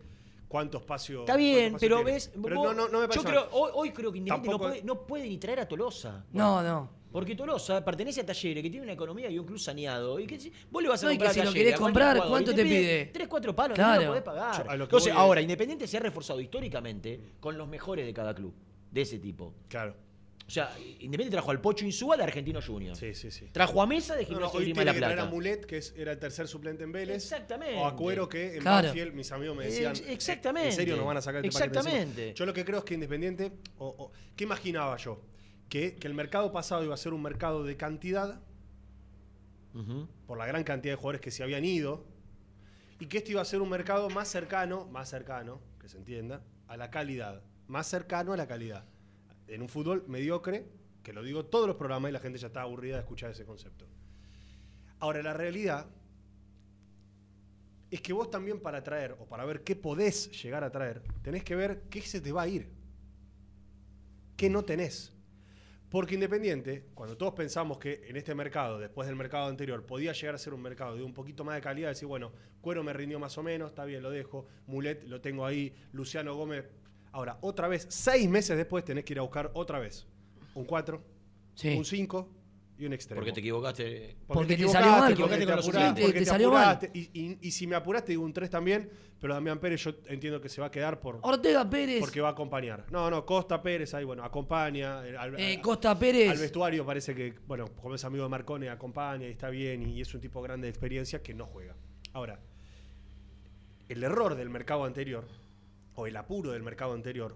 [0.49, 1.21] cuánto espacio.
[1.21, 2.11] Está bien, espacio pero tiene.
[2.11, 3.49] ves, Pero vos- no, no, no me yo parece creo, mal.
[3.53, 6.25] hoy, hoy creo que Independiente no puede, no puede ni traer a Tolosa.
[6.33, 6.99] No, no.
[7.11, 10.19] Porque Tolosa pertenece a Talleres, que tiene una economía y un club saneado.
[10.19, 11.79] Y que si- vos le vas a No, y que comprar a si lo querés
[11.79, 13.05] comprar, jugador, ¿cuánto te pide?
[13.13, 14.01] Tres, cuatro palos, no Claro.
[14.01, 14.57] lo podés pagar.
[14.57, 18.13] Yo lo que Entonces, voy ahora, Independiente se ha reforzado históricamente con los mejores de
[18.13, 18.53] cada club,
[18.91, 19.53] de ese tipo.
[19.69, 19.95] Claro.
[20.49, 22.95] O sea, Independiente trajo al Pocho Insúa de Argentino Junior.
[22.95, 23.49] Sí, sí, sí.
[23.51, 25.29] Trajo a Mesa de No, no, Gimnasia hoy Grima de que la traer a Plata.
[25.35, 27.17] Mulet, que es- era el tercer suplente en Vélez.
[27.17, 27.75] Exactamente.
[27.77, 28.87] O a Cuero, que en Claro.
[28.87, 29.91] Banfield, mis amigos me decían.
[29.95, 30.69] Ex- exactamente.
[30.69, 31.95] ¿En serio nos van a sacar este paquete encima?".
[31.99, 32.33] Exactamente.
[32.33, 33.51] Yo lo que creo es que Independiente.
[33.77, 35.21] O, o- ¿Qué imaginaba yo?
[35.69, 38.41] Que, que el mercado pasado iba a ser un mercado de cantidad,
[40.25, 42.05] por la gran cantidad de jugadores que se habían ido.
[42.99, 46.41] Y que este iba a ser un mercado más cercano, más cercano, que se entienda,
[46.67, 47.43] a la calidad.
[47.67, 48.83] Más cercano a la calidad.
[49.49, 50.65] En un fútbol mediocre,
[51.03, 53.45] que lo digo todos los programas y la gente ya está aburrida de escuchar ese
[53.45, 53.85] concepto.
[54.99, 55.87] Ahora, la realidad
[57.89, 61.43] es que vos también para traer, o para ver qué podés llegar a traer, tenés
[61.43, 62.69] que ver qué se te va a ir.
[64.37, 65.11] ¿Qué no tenés?
[65.89, 70.35] Porque Independiente, cuando todos pensamos que en este mercado, después del mercado anterior, podía llegar
[70.35, 72.31] a ser un mercado de un poquito más de calidad, decir, bueno,
[72.61, 76.35] Cuero me rindió más o menos, está bien, lo dejo, Mulet lo tengo ahí, Luciano
[76.35, 76.65] Gómez.
[77.11, 80.05] Ahora, otra vez, seis meses después tenés que ir a buscar otra vez
[80.55, 81.01] un 4,
[81.55, 81.75] Sí.
[81.77, 82.29] un 5
[82.77, 83.19] y un extremo.
[83.19, 84.15] Porque te equivocaste.
[84.27, 86.63] Porque te equivocaste, salió mal, porque te te apuraste, porque te te salió mal.
[86.75, 86.91] apuraste.
[86.97, 90.39] Y, y- y si me apuraste, digo un 3 también, pero Damián Pérez yo entiendo
[90.39, 92.85] que se va a quedar por, Ortega Pérez, porque va a acompañar.
[92.91, 95.05] No, no, Costa Pérez ahí, bueno, acompaña.
[95.05, 96.29] eh, Al, eh, al- Costa Pérez.
[96.29, 99.99] al vestuario parece que, bueno, como es amigo de Marcone, acompaña y está bien, y
[99.99, 101.75] es un tipo grande de experiencia que no juega.
[102.13, 102.39] Ahora,
[103.89, 105.25] el error del mercado anterior,
[105.99, 107.35] o el apuro del mercado anterior,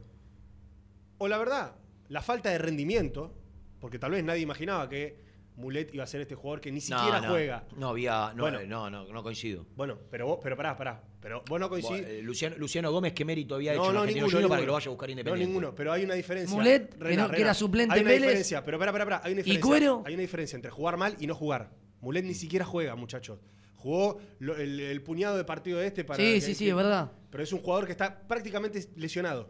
[1.18, 1.76] o la verdad,
[2.10, 3.34] la falta de rendimiento,
[3.80, 5.22] porque tal vez nadie imaginaba que
[5.56, 7.64] Mulet iba a ser este jugador que ni siquiera no, juega.
[7.78, 8.34] No había.
[8.36, 8.60] No, Bueno.
[8.66, 9.68] no, no, no coincido.
[9.76, 11.04] Bueno, pero vos, pero pará, pará.
[11.22, 12.04] Pero vos no coincidís.
[12.08, 14.66] Eh, Luciano, Luciano Gómez, ¿qué mérito había hecho No, no, ninguno, Juniors para que ninguno.
[14.66, 15.48] lo vaya a buscar No, Independiente?
[15.48, 16.56] ninguno, pero hay una diferencia.
[16.58, 18.22] Mulet, que no- era suplente Hay una Vélez.
[18.24, 19.68] diferencia, pero pará, pará, pará, hay una ¿Y diferencia.
[19.70, 20.04] Cuero?
[20.08, 21.70] Hay una diferencia entre jugar mal y no jugar.
[22.02, 23.40] Mulet ni siquiera juega, muchachos.
[23.84, 26.18] Jugó lo- el, el puñado de partido de este para.
[26.24, 27.12] Sí, sí, sí, es verdad.
[27.30, 29.50] Pero es un jugador que está prácticamente lesionado.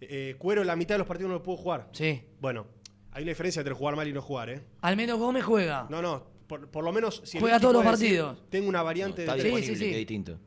[0.00, 1.90] Eh, Cuero, la mitad de los partidos no lo pudo jugar.
[1.92, 2.22] Sí.
[2.40, 2.66] Bueno,
[3.10, 4.62] hay una diferencia entre jugar mal y no jugar, ¿eh?
[4.80, 5.86] Al menos Gómez juega.
[5.90, 7.20] No, no, por, por lo menos.
[7.26, 8.48] Si Juega todos los decir, partidos.
[8.50, 9.42] Tengo una variante Está de.
[9.42, 9.84] Sí, sí, sí.
[9.84, 10.38] que es distinto.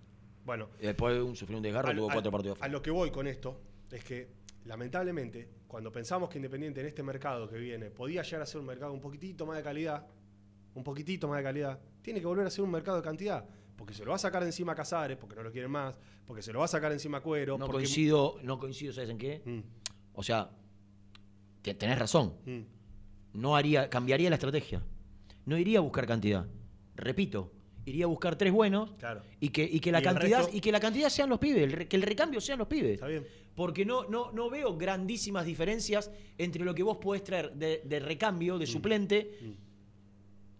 [0.43, 2.57] Bueno, Y después de un, sufrió un desgarro, al- tuvo cuatro partidos.
[2.59, 4.29] A lo que voy con esto es que,
[4.65, 8.65] lamentablemente, cuando pensamos que Independiente en este mercado que viene podía llegar a ser un
[8.65, 10.07] mercado un poquitito más de calidad,
[10.75, 13.45] un poquitito más de calidad, tiene que volver a ser un mercado de cantidad.
[13.75, 16.41] Porque se lo va a sacar encima a Casares, porque no lo quieren más, porque
[16.43, 17.57] se lo va a sacar encima a Cuero.
[17.57, 19.41] No porque- coincido, no coincido, ¿sabes en qué?
[19.43, 19.59] Mm,
[20.13, 20.49] O sea,
[21.61, 22.33] te- tenés razón.
[22.45, 22.59] mm.
[23.33, 24.83] No haría, cambiaría la estrategia.
[25.45, 26.45] No iría a buscar cantidad.
[26.95, 27.51] Repito,
[27.85, 29.21] iría a buscar tres buenos Claro.
[29.39, 31.63] y que, y que la Y cantidad resto- y que la cantidad sean los pibes,
[31.73, 32.95] el que el recambio sean los pibes.
[32.95, 33.25] Está bien.
[33.55, 37.99] Porque no, no, no veo grandísimas diferencias entre lo que vos podés traer de, de
[37.99, 39.39] recambio, de suplente.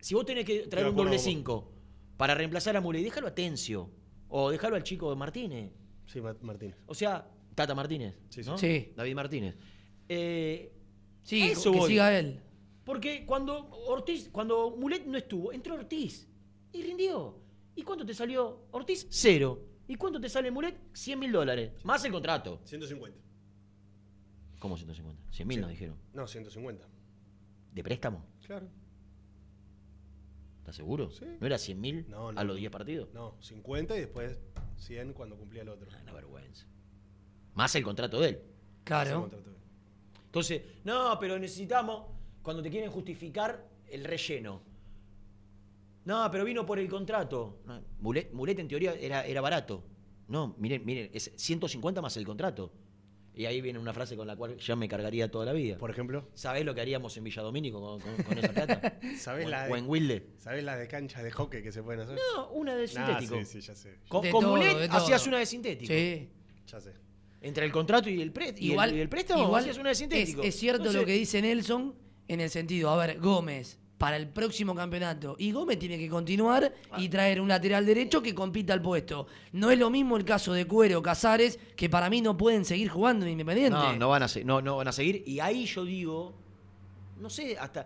[0.02, 1.24] Si vos tenés que traer un doble con vos.
[1.24, 1.72] 5
[2.18, 3.90] para reemplazar a Muley, déjalo a Tencio.
[4.30, 5.72] O déjalo al chico de Martínez.
[6.06, 6.74] Sí, Ma- Martín.
[6.88, 8.18] O sea, Tata Martínez.
[8.30, 8.50] Sí, sí.
[8.50, 8.58] ¿no?
[8.58, 8.94] Sí.
[8.96, 9.56] David Martínez.
[10.10, 10.74] Eh,
[11.24, 11.90] Sí, eso que voy.
[11.92, 12.40] siga él.
[12.84, 16.28] Porque cuando Ortiz, cuando Mulet no estuvo, entró Ortiz
[16.74, 17.38] y rindió.
[17.76, 19.06] ¿Y cuánto te salió Ortiz?
[19.10, 19.60] Cero.
[19.88, 20.76] ¿Y cuánto te sale Mulet?
[20.94, 21.74] 100 mil dólares.
[21.84, 22.60] Más el contrato.
[22.66, 23.18] 150.
[24.60, 25.22] ¿Cómo 150?
[25.32, 25.62] 100 mil Sí.
[25.62, 25.98] nos dijeron.
[26.14, 26.88] No, 150.
[27.74, 28.26] ¿De préstamo?
[28.46, 28.68] Claro.
[30.62, 31.10] ¿Estás seguro?
[31.10, 31.26] Sí.
[31.39, 32.39] ¿No era 100 mil No, no.
[32.39, 33.10] a los 10 partidos?
[33.13, 34.39] No, 50 y después
[34.78, 35.89] 100 cuando cumplía el otro.
[35.91, 36.65] Ah, Una vergüenza.
[37.56, 38.41] Más el contrato de él.
[38.84, 39.30] Claro.
[40.26, 42.04] Entonces, no, pero necesitamos,
[42.43, 44.62] cuando te quieren justificar, el relleno.
[46.06, 47.60] No, pero vino por el contrato.
[48.00, 49.84] Mulet, Mulet, en teoría era, era barato.
[50.28, 52.71] No, miren, miren, es 150 más el contrato.
[53.34, 55.78] Y ahí viene una frase con la cual ya me cargaría toda la vida.
[55.78, 59.00] Por ejemplo, ¿Sabés lo que haríamos en Villadomínico con, con- con esa plata?
[59.17, 60.28] ¿sabés o, la en- o de- en Wilde.
[60.38, 62.17] ¿sabés las de canchas de hockey que se pueden hacer?
[62.36, 63.36] No, una de Nah, sintético.
[63.39, 63.96] sí, sí, ya sé.
[64.10, 65.94] Con, De con todo, Mulet de hacías una de sintético.
[65.94, 66.30] Sí.
[66.67, 66.94] Ya sé.
[67.39, 69.98] Entre el contrato y el, y el- y el préstamo igual hacías una de es,
[70.00, 70.44] sintético.
[70.44, 71.96] es cierto Entonces, lo que dice Nelson
[72.28, 76.74] en el sentido, a ver, Gómez para el próximo campeonato y Gómez tiene que continuar
[76.98, 79.28] y traer un lateral derecho que compita al puesto.
[79.52, 82.90] No es lo mismo el caso de Cuero, Casares, que para mí no pueden seguir
[82.90, 83.78] jugando en Independiente.
[83.78, 85.22] No, no van, a no, no van a seguir.
[85.28, 86.34] Y ahí yo digo,
[87.20, 87.86] no sé, hasta.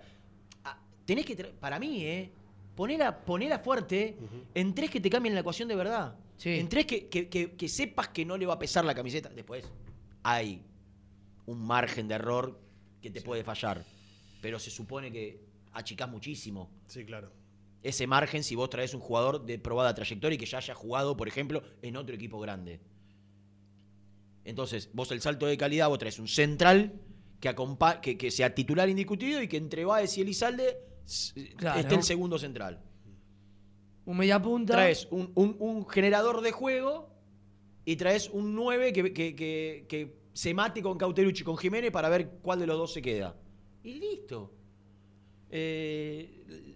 [1.03, 1.35] tenés que.
[1.35, 2.31] Para mí, ¿eh?
[2.77, 4.15] Ponela, ponela fuerte
[4.53, 6.15] en tres que te cambien la ecuación de verdad.
[6.37, 6.51] Sí.
[6.51, 9.27] En tres que, que- que- que sepas que no le va a pesar la camiseta.
[9.27, 9.65] Después,
[10.23, 10.61] hay
[11.45, 12.57] un margen de error
[13.01, 13.83] que te puede fallar.
[14.41, 15.43] Pero se supone que
[15.75, 17.31] achicás muchísimo Sí, claro.
[17.83, 21.15] ese margen si vos traes un jugador de probada trayectoria y que ya haya jugado,
[21.15, 22.79] por ejemplo, en otro equipo grande.
[24.43, 27.01] Entonces, vos el salto de calidad, vos traes un central
[27.39, 27.53] que,
[28.01, 31.79] que, que sea titular indiscutido y que entre Baez y Elizalde s- Claro.
[31.79, 32.81] esté el segundo central.
[34.05, 34.73] Un mediapunta.
[34.73, 37.09] Traes un, un- un generador de juego
[37.85, 41.91] y traes un 9 que, que- que- que se mate con Cauterucci y con Jiménez
[41.91, 43.35] para ver cuál de los dos se queda.
[43.83, 44.51] Y listo.
[45.49, 46.75] Eh,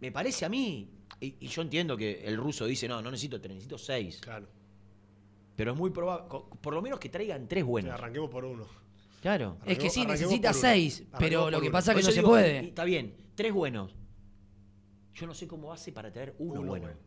[0.00, 0.88] me parece a mí,
[1.20, 4.18] y, y yo entiendo que el ruso dice, no, no necesito tres, necesito seis.
[4.20, 4.48] Claro.
[5.56, 6.26] Pero es muy probable,
[6.60, 7.92] por lo menos que traigan tres buenos.
[7.92, 8.66] Arranquemos por uno.
[9.20, 9.58] Claro.
[9.66, 11.72] Es que sí, necesita seis, pero lo que uno.
[11.72, 12.58] pasa es que no se digo, puede.
[12.66, 13.94] Está bien, tres buenos.
[15.14, 16.86] Yo no sé cómo hace para traer uno, Uno bueno.
[16.86, 17.00] bueno.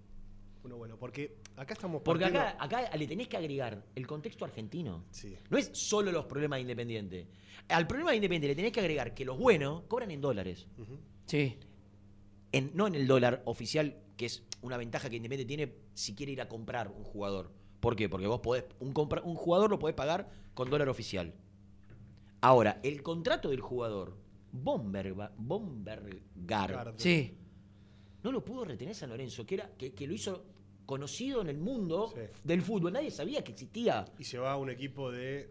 [0.66, 0.98] Uno bueno.
[0.98, 5.04] Porque acá estamos Porque partiendo- acá, acá le tenés que agregar el contexto argentino.
[5.12, 5.36] Sí.
[5.50, 7.28] No es solo los problemas de Independiente.
[7.70, 10.68] Al problema de Independiente le tenés que agregar que los buenos cobran en dólares.
[11.28, 11.58] Sí.
[12.52, 16.32] En- no en el dólar oficial que es una ventaja que Independiente tiene si quiere
[16.32, 17.52] ir a comprar un jugador.
[17.80, 18.10] ¿Por qué?
[18.10, 21.34] Porque vos podés, un, compra- un jugador lo podés pagar con dólar oficial.
[22.42, 24.18] Ahora, el contrato del jugador,
[24.52, 27.36] Bomberga- Bombergar, Sí.
[28.24, 30.44] no lo pudo retener San Lorenzo, que, era, que, que lo hizo
[30.86, 32.94] conocido en el mundo del fútbol.
[32.94, 34.06] Nadie sabía que existía.
[34.20, 35.50] Y se va a un equipo de.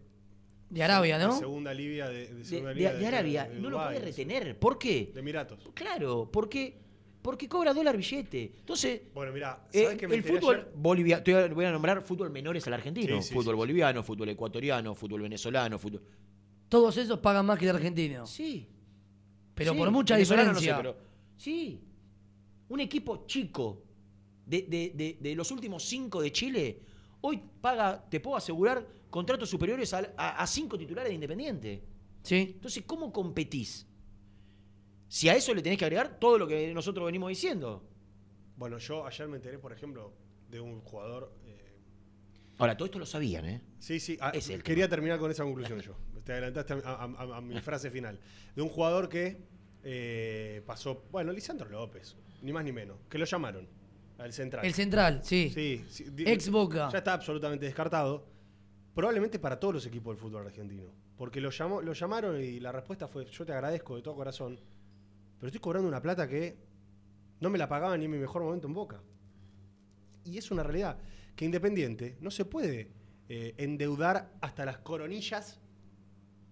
[0.71, 1.35] De Arabia, ¿no?
[1.35, 3.45] de segunda Libia de, de De, segunda de- Arabia.
[3.49, 4.59] de no lo puede retener.
[4.59, 5.11] ¿Por qué?
[5.15, 5.71] De Emiratos.
[5.75, 6.77] Claro, porque,
[7.23, 8.55] porque cobra dólar billete.
[8.59, 10.73] Entonces, Bueno, mira, eh, ¿sabes qué me el fútbol ayer?
[10.75, 13.21] boliviano, te voy a- nombrar fútbol menores al argentino.
[13.23, 16.03] Sí, sí, fútbol sí, boliviano, fútbol ecuatoriano, fútbol venezolano, fútbol...
[16.69, 18.27] Todos esos pagan más que el argentino.
[18.27, 18.67] Sí.
[19.55, 20.93] Pero Sí, por mucha venezolano no sé, diferencia.
[20.93, 21.81] pero- sí.
[22.71, 23.84] Un equipo chico
[24.47, 26.81] de, de- de- de los últimos cinco de Chile,
[27.21, 31.83] hoy paga, te puedo asegurar, contratos superiores a, a cinco titulares de Independiente.
[32.23, 32.53] Sí.
[32.55, 33.87] Entonces, ¿cómo competís?
[35.09, 37.85] Si a eso le tenés que agregar todo lo que nosotros venimos diciendo.
[38.57, 40.13] Bueno, yo ayer me enteré, por ejemplo,
[40.51, 41.33] de un jugador.
[41.47, 41.61] eh,
[42.59, 43.63] Ahora, todo esto lo sabían, ¿eh?
[43.79, 44.17] Sí, sí.
[44.21, 45.97] ah, Ese es el quería terminar con esa conclusión yo.
[46.25, 48.19] Te adelantaste a, a- a- a mi frase final.
[48.57, 49.43] De un jugador que
[49.83, 51.05] eh, pasó.
[51.13, 52.97] Bueno, Lisandro López, ni más ni menos.
[53.11, 53.69] Que lo llamaron
[54.19, 54.65] al central.
[54.65, 55.51] El central, sí.
[55.55, 56.89] Sí, sí, Ex Boca.
[56.91, 58.27] Ya está absolutamente descartado.
[58.95, 60.85] Probablemente para todos los equipos del fútbol argentino.
[61.17, 64.59] Porque lo, llamó, lo llamaron y la respuesta fue: Yo te agradezco de todo corazón,
[65.39, 66.57] pero estoy cobrando una plata que
[67.41, 69.01] no me la pagaban ni en mi mejor momento en Boca.
[70.25, 70.99] Y es una realidad
[71.37, 72.91] que Independiente no se puede
[73.29, 75.61] eh, endeudar hasta las coronillas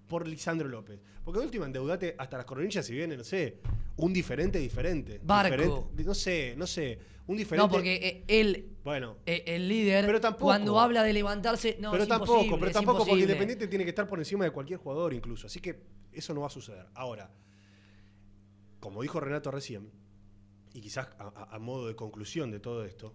[0.09, 1.01] por Lisandro López.
[1.25, 3.59] Porque de última, endeudate hasta las coronillas si viene, no sé,
[3.97, 5.21] un diferente diferente.
[5.23, 5.55] Barco.
[5.57, 6.99] Diferente- no sé, no sé.
[7.27, 7.67] Un diferente.
[7.67, 9.19] No, porque eh, él, Bueno.
[9.27, 10.45] eh, el líder, Pero tampoco.
[10.47, 13.23] cuando habla de levantarse, no, pero es tampoco, pero es tampoco, porque.
[13.23, 15.47] Independiente tiene que estar por encima de cualquier jugador incluso.
[15.47, 15.83] Así que
[16.13, 16.87] eso no va a suceder.
[16.95, 17.31] Ahora,
[18.81, 19.91] como dijo Renato recién,
[20.75, 23.15] y quizás a modo de conclusión de todo esto,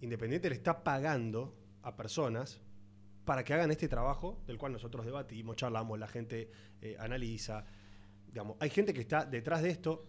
[0.00, 2.60] Independiente le está pagando a personas
[3.24, 7.64] para que hagan este trabajo del cual nosotros debatimos, charlamos, la gente eh, analiza.
[8.26, 10.06] Digamos, hay gente que está detrás de esto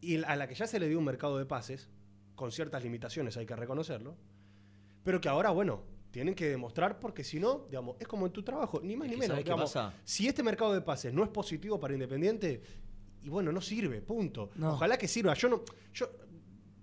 [0.00, 1.88] y a la que ya se le dio un mercado de pases,
[2.34, 4.16] con ciertas limitaciones, hay que reconocerlo,
[5.02, 8.42] pero que ahora, bueno, tienen que demostrar porque si no, digamos, es como en tu
[8.42, 9.28] trabajo, ni más Es ni menos.
[9.28, 9.94] ¿sabes qué digamos, pasa?
[10.04, 12.62] Si este mercado de pases no es positivo para Independiente,
[13.22, 14.50] y bueno, no sirve, punto.
[14.54, 14.74] No.
[14.74, 15.34] Ojalá que sirva.
[15.34, 15.62] Yo no.
[15.92, 16.08] Yo,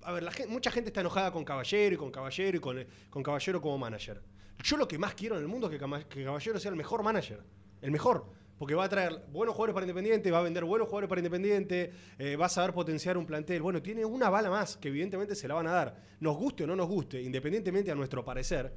[0.03, 3.23] a ver, la mucha gente está enojada con Caballero y con Caballero y con, con
[3.23, 4.21] Caballero como manager.
[4.63, 7.41] Yo lo que más quiero en el mundo es que Caballero sea el mejor manager.
[7.81, 8.31] El mejor.
[8.57, 11.91] Porque va a traer buenos jugadores para Independiente, va a vender buenos jugadores para Independiente,
[12.17, 13.61] eh, va a saber potenciar un plantel.
[13.61, 16.01] Bueno, tiene una bala más que evidentemente se la van a dar.
[16.21, 18.73] Nos guste o no nos guste, independientemente a nuestro parecer,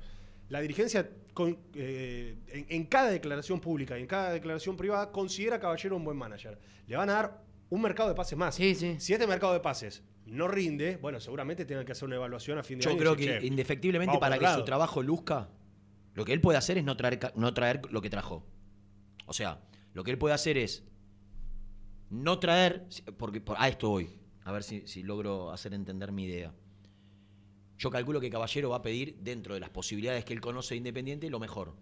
[0.48, 5.56] la dirigencia con- eh, en, en cada declaración pública y en cada declaración privada considera
[5.56, 6.58] a Caballero un buen manager.
[6.86, 8.54] Le van a dar un mercado de pases más.
[8.56, 8.70] Si
[9.12, 12.78] este mercado de pases no rinde, bueno, seguramente tengan que hacer una evaluación a fin
[12.78, 12.96] de Yo año.
[12.96, 14.64] y creo que "Che, indefectiblemente para que su lado".
[14.64, 15.50] trabajo luzca,
[16.14, 18.44] lo que él puede hacer es no traer, no traer lo que trajo.
[19.28, 19.60] O sea,
[19.92, 20.82] lo que él puede hacer es
[22.10, 22.86] no traer,
[23.18, 24.08] porque por- a esto voy,
[24.44, 26.54] a ver si, si logro hacer entender mi idea.
[27.76, 30.78] Yo calculo que Caballero va a pedir, dentro de las posibilidades que él conoce de
[30.78, 31.76] Independiente, lo mejor.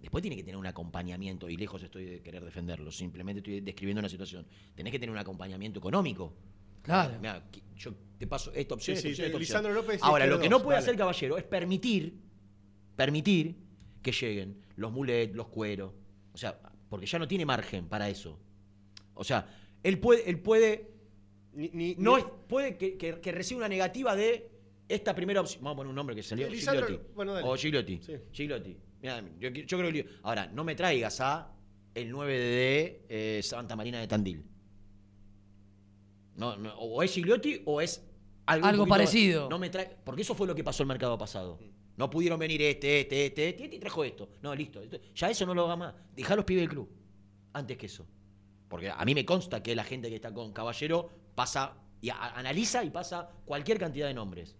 [0.00, 4.00] Después tiene que tener un acompañamiento, y lejos estoy de querer defenderlo, simplemente estoy describiendo
[4.00, 4.46] una situación.
[4.74, 6.34] Tenés que tener un acompañamiento económico.
[6.82, 7.16] Claro.
[7.20, 7.44] Mirá,
[7.76, 9.40] yo te paso esta opción, Sí, esta sí, opción, esta opción.
[9.62, 10.84] Lisandro López y Ahora, lo que no puede dale.
[10.86, 12.18] hacer Caballero es permitir,
[12.96, 13.56] permitir
[14.02, 15.92] que lleguen los mulet, los cueros.
[16.32, 16.58] O sea,
[16.90, 18.38] porque ya no tiene margen para eso.
[19.14, 19.46] O sea,
[19.82, 20.90] él puede, él puede,
[21.96, 24.50] no es, puede que, que- que reciba una negativa de
[24.88, 25.62] esta primera opción.
[25.64, 26.48] Vamos a poner un nombre que salió.
[26.48, 27.12] Lisandro- Gigliotti.
[27.14, 27.46] bueno, dale.
[27.48, 28.00] o Gigliotti.
[28.02, 28.12] Sí.
[28.32, 28.76] Gigliotti.
[29.00, 30.06] Mirá, yo, yo creo que.
[30.24, 31.50] Ahora, no me traigas a
[31.94, 34.44] el 9 de eh, Santa Marina de Tandil.
[36.36, 38.04] No, no, o es Gigliotti o es
[38.46, 39.48] algo, parecido.
[39.48, 41.58] No me trae, porque eso fue lo que pasó el mercado pasado.
[41.96, 44.28] No pudieron venir este, este, este, este, este y trajo esto.
[44.42, 44.80] No, listo.
[45.14, 45.94] Ya eso no lo haga más.
[46.16, 46.88] Dejá a los pibes del club.
[47.52, 48.06] Antes que eso.
[48.68, 52.30] Porque a mí me consta que la gente que está con Caballero pasa y a-
[52.36, 54.56] analiza y pasa cualquier cantidad de nombres.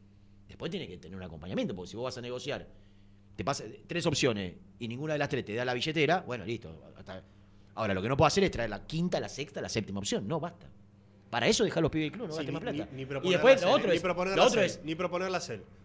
[0.49, 2.67] Después tiene que tener un acompañamiento, porque si vos vas a negociar,
[3.37, 6.83] te pasa tres opciones y ninguna de las tres te da la billetera, bueno, listo.
[6.97, 7.23] hasta-
[7.77, 10.27] Ahora, lo que no puedo hacer es traer la quinta, la sexta, la séptima opción.
[10.27, 10.67] No, basta.
[11.31, 12.89] Para eso dejar los pibes del club, no Sí, gaste ni, más plata.
[12.93, 14.71] ni- ni y después lo otro ni es, proponerlas lo otro él,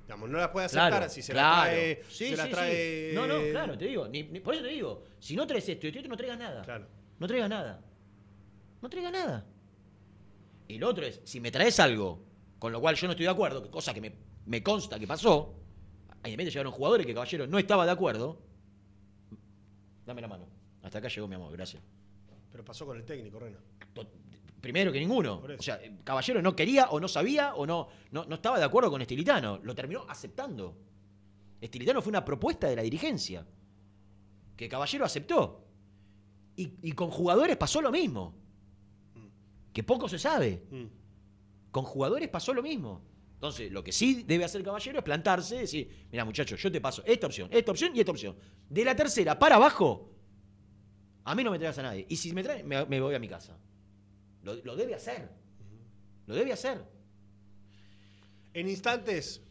[0.05, 1.55] Digamos, no las puede aceptar Claro, si se claro.
[1.55, 2.03] las trae.
[2.07, 2.51] Sí, se sí, las sí.
[2.51, 3.11] trae.
[3.15, 4.07] No, no, claro, te digo.
[4.07, 6.61] ni- ni- por eso te digo, si no traes esto y esto, no traigas nada.
[6.61, 6.87] Claro.
[7.19, 7.81] No traigas nada.
[8.81, 9.45] No traigas nada.
[10.67, 12.23] Y lo otro es, si me traes algo
[12.59, 14.13] con lo cual yo no estoy de acuerdo, que cosa que me,
[14.45, 15.55] me consta que pasó,
[16.23, 18.41] ahí de repente llegaron jugadores que Caballero no estaba de acuerdo,
[20.05, 20.47] dame la mano.
[20.83, 21.81] Hasta acá llegó mi amor, gracias.
[22.51, 23.57] Pero pasó con el técnico, Rena.
[24.65, 25.43] Primero que ninguno.
[25.59, 28.89] O sea, Caballero no quería o no sabía o no, no, no estaba de acuerdo
[28.89, 29.59] con Estilitano.
[29.61, 30.75] Lo terminó aceptando.
[31.61, 33.45] Estilitano fue una propuesta de la dirigencia
[34.57, 35.67] que Caballero aceptó.
[36.55, 38.33] Y, y con jugadores pasó lo mismo.
[39.71, 40.63] Que poco se sabe.
[40.71, 40.85] Mm.
[41.69, 43.03] Con jugadores pasó lo mismo.
[43.35, 46.81] Entonces, lo que sí debe hacer Caballero es plantarse y decir, mira muchachos, yo te
[46.81, 48.35] paso esta opción, esta opción y esta opción.
[48.67, 50.09] De la tercera para abajo,
[51.23, 52.07] a mí no me traigas a nadie.
[52.09, 53.59] Y si me traen, me, me voy a mi casa.
[54.45, 55.27] Lo, lo debe hacer.
[56.27, 56.81] Lo debe hacer.
[58.53, 59.41] En instantes,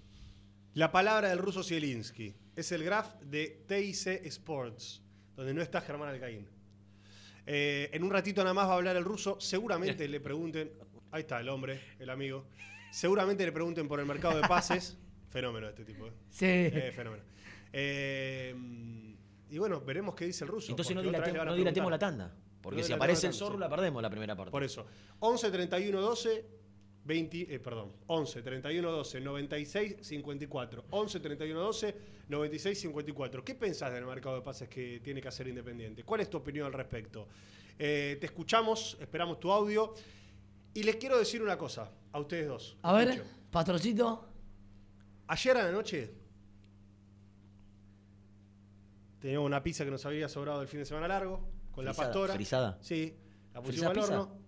[0.73, 2.35] la palabra del ruso Zielinski.
[2.57, 5.03] Es el graph de TIC Sports,
[5.37, 6.49] donde no está Germán Alcaín.
[7.47, 9.39] Eh, en un ratito nada más va a hablar el ruso.
[9.41, 10.71] Seguramente le pregunten.
[11.11, 12.47] Ahí está el hombre, el amigo.
[12.93, 14.97] Seguramente le pregunten por el mercado de pases.
[15.29, 16.07] fenómeno este tipo.
[16.07, 16.13] ¿eh?
[16.31, 16.47] Sí.
[16.47, 17.25] Eh, fenómeno.
[17.73, 18.55] Eh,
[19.51, 20.71] y bueno, veremos qué dice el ruso.
[20.71, 22.33] Entonces no dilatemos, no dilatemos la tanda.
[22.65, 23.61] Porque No si aparece la el zorro, sí.
[23.61, 24.51] la perdemos la primera parte.
[24.51, 24.87] Por eso.
[25.21, 26.47] 11 31 12
[27.05, 30.85] 20, eh, perdón, 11 31 12 96 54.
[30.89, 31.97] 11 31 12
[32.31, 33.45] 96 54.
[33.45, 36.03] ¿Qué pensás del mercado de pases que tiene que hacer Independiente?
[36.05, 37.29] ¿Cuál es tu opinión al respecto?
[37.79, 39.93] Eh, te escuchamos, esperamos tu audio.
[40.73, 42.79] Y les quiero decir una cosa a ustedes dos.
[42.81, 43.31] A ver, Escucho.
[43.51, 44.29] Pastrocito.
[45.27, 46.11] Ayer a la noche
[49.21, 52.35] teníamos una pizza que nos había sobrado del fin de semana largo con la pastora.
[52.35, 52.79] frisada.
[52.81, 53.15] Sí,
[53.53, 54.39] la pusimos ¿Frisada al horno.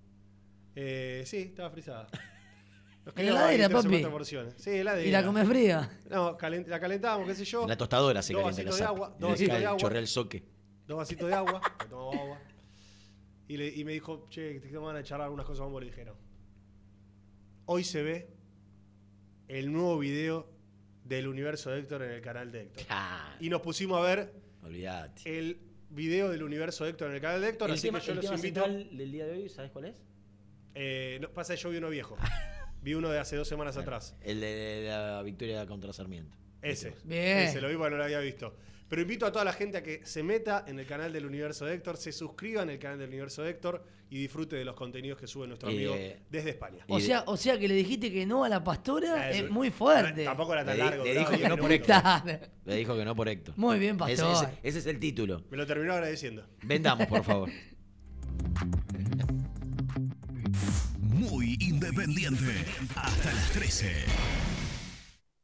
[0.74, 2.06] Eh, sí, estaba frisada.
[3.16, 4.02] Heladera, papi.
[4.04, 4.54] porciones.
[4.58, 5.06] Sí, heladera.
[5.08, 6.00] ¿Y la come fría?
[6.10, 7.62] No, calen- la calentábamos, qué sé yo.
[7.62, 8.90] En la tostadora se dos calienta la vasitos de zapa.
[9.06, 9.78] agua, dos vasitos de agua.
[9.78, 10.44] chorrea el soque.
[10.86, 12.38] Dos vasitos de agua, le tomamos agua.
[13.48, 16.16] Y, le- y me dijo, che, te van a charlar algunas cosas, vamos, le dijeron.
[17.66, 18.28] Hoy se ve
[19.48, 20.50] el nuevo video
[21.04, 22.84] del universo de Héctor en el canal de Héctor.
[22.90, 24.34] Ah, Y nos pusimos a ver
[24.64, 25.38] olvídate.
[25.38, 25.60] el
[25.96, 28.12] video del universo de Héctor en el canal de Héctor, El así tema, que yo
[28.12, 28.64] el los tema invito.
[28.64, 29.96] central del día de hoy, ¿sabes cuál es?
[30.74, 32.16] Eh, no, pasa que yo vi uno viejo.
[32.82, 34.14] vi uno de hace dos semanas atrás.
[34.20, 36.36] El de, de la victoria contra Sarmiento.
[36.62, 36.94] Ese.
[37.04, 37.38] Bien.
[37.38, 38.54] Ese lo vi porque no lo había visto.
[38.88, 41.64] Pero invito a toda la gente a que se meta en el canal del Universo
[41.64, 44.76] de Héctor, se suscriba en el canal del Universo de Héctor y disfrute de los
[44.76, 46.84] contenidos que sube nuestro amigo Eh, desde España.
[46.88, 49.70] O sea, o sea que le dijiste que no a la pastora Eh, es muy
[49.70, 50.24] fuerte.
[50.24, 51.04] Tampoco era tan Le, largo.
[51.04, 51.72] le dijo que 10 no por.
[51.72, 51.96] Héctor.
[52.64, 53.54] Le dijo que no por Héctor.
[53.58, 54.44] Muy bien, Ese, pastor.
[54.50, 55.42] ese- ese es el título.
[55.50, 56.46] Me lo terminó agradeciendo.
[56.62, 57.50] Vendamos, por favor.
[61.00, 62.64] Muy independiente.
[62.94, 64.04] Hasta las 13.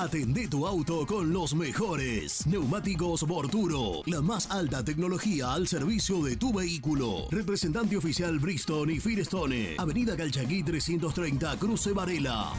[0.00, 2.46] Atendé tu auto con los mejores.
[2.46, 4.00] Neumáticos Borturo.
[4.06, 7.26] La más alta tecnología al servicio de tu vehículo.
[7.30, 9.74] Representante oficial Bristol y Firestone.
[9.76, 12.50] Avenida Calchaquí 330, Cruce Varela.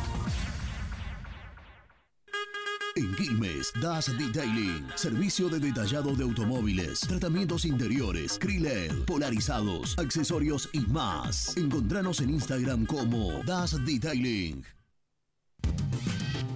[2.95, 10.81] En Quilmes, Das Detailing, servicio de detallado de automóviles, tratamientos interiores, Kriled, polarizados, accesorios y
[10.81, 11.57] más.
[11.57, 14.63] Encontranos en Instagram como Das Detailing.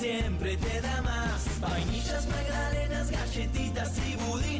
[0.00, 1.60] Siempre te da más.
[1.60, 4.59] Vainillas, magdalenas, galletitas y budines.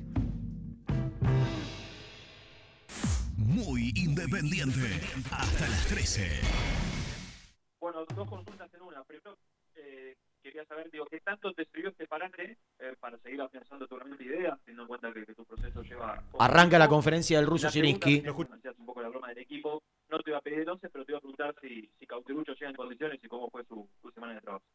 [3.51, 4.79] Muy independiente.
[5.29, 6.21] Hasta las 13.
[7.81, 9.03] Bueno, dos consultas en una.
[9.03, 9.37] Primero,
[9.75, 13.97] eh, quería saber, digo, ¿qué tanto te sirvió este parate eh, para seguir afianzando tu
[13.97, 16.23] realmente idea, teniendo en cuenta que, que tu proceso lleva...
[16.39, 17.85] Arranca la conferencia del ruso hacías
[18.77, 19.83] un poco la broma del equipo.
[20.09, 22.53] No te iba a pedir el 11, pero te iba a preguntar si, si Cauterucho
[22.53, 24.65] llega en condiciones y cómo fue su, su semana de trabajo.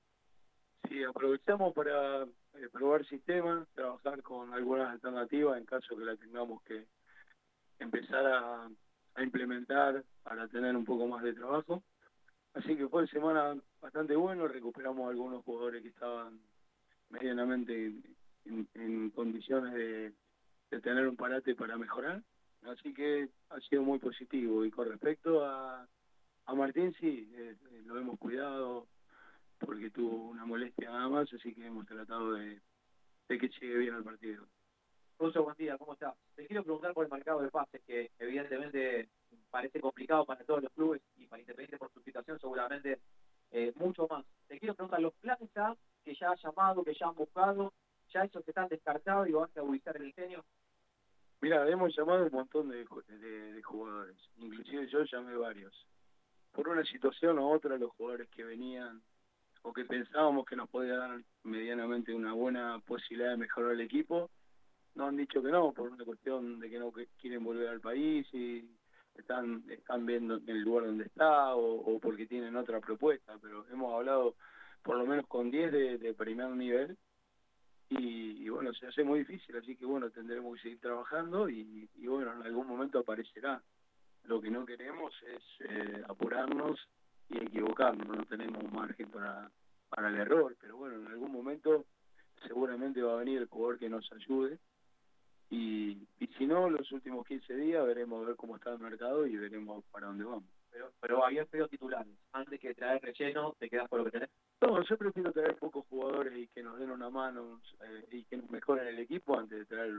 [0.91, 6.63] Sí, aprovechamos para eh, probar sistemas, trabajar con algunas alternativas en caso que la tengamos
[6.63, 6.85] que
[7.79, 8.69] empezar a,
[9.19, 11.83] implementar para tener un poco más de trabajo.
[12.53, 16.39] Así que fue semana bastante bueno, recuperamos algunos jugadores que estaban
[17.09, 17.95] medianamente
[18.45, 20.13] en, condiciones de,
[20.71, 22.23] de tener un parate para mejorar.
[22.63, 24.65] Así que ha sido muy positivo.
[24.65, 25.87] Y con respecto a,
[26.47, 28.87] a Martín, sí, eh, eh, lo hemos cuidado
[29.59, 32.61] porque tuvo una molestia nada más, así que hemos tratado de,
[33.29, 34.47] de que llegue bien al partido.
[35.19, 36.15] Russo, buen día, ¿cómo estás?
[36.35, 39.09] Te quiero preguntar por el mercado de pases, que evidentemente
[39.51, 43.01] parece complicado para todos los clubes y para Independiente por su situación seguramente
[43.51, 44.25] eh, mucho más.
[44.47, 47.73] Te quiero preguntar, los planes A que ya has llamado, que ya han buscado,
[48.13, 50.45] ya esos están descartados y van a ubicar el ingenio.
[51.41, 55.87] Mira, hemos llamado un montón de, de- de jugadores, inclusive yo llamé varios.
[56.53, 59.03] Por una situación u otra, los jugadores que venían
[59.63, 64.31] o que pensábamos que nos podía dar medianamente una buena posibilidad de mejorar el equipo,
[64.97, 68.27] nos han dicho que no, por una cuestión de que no quieren volver al país
[68.33, 68.65] y
[69.15, 74.35] están están viendo el lugar donde está o, porque tienen otra propuesta, pero hemos hablado
[74.83, 76.97] por lo menos con 10 de, de primer nivel
[77.89, 82.07] y, bueno, se hace muy difícil, así que bueno, tendremos que seguir trabajando y, y
[82.09, 83.63] bueno, en algún momento aparecerá.
[84.25, 86.81] Lo que no queremos es eh, apurarnos
[87.29, 89.51] y equivocarnos, no tenemos margen para,
[89.89, 91.85] para el error, pero bueno, en algún momento
[92.45, 94.59] seguramente va a venir el jugador que nos ayude
[95.51, 99.27] y, y si no, los últimos 15 días veremos a ver cómo está el mercado
[99.27, 100.45] y veremos para dónde vamos.
[100.71, 102.13] Pero, pero habías pedido titulares.
[102.33, 104.31] Antes que traer relleno, te quedas por lo que tenés.
[104.61, 108.37] No, yo prefiero traer pocos jugadores y que nos den una mano eh, y que
[108.37, 109.95] nos mejoren el equipo antes de traer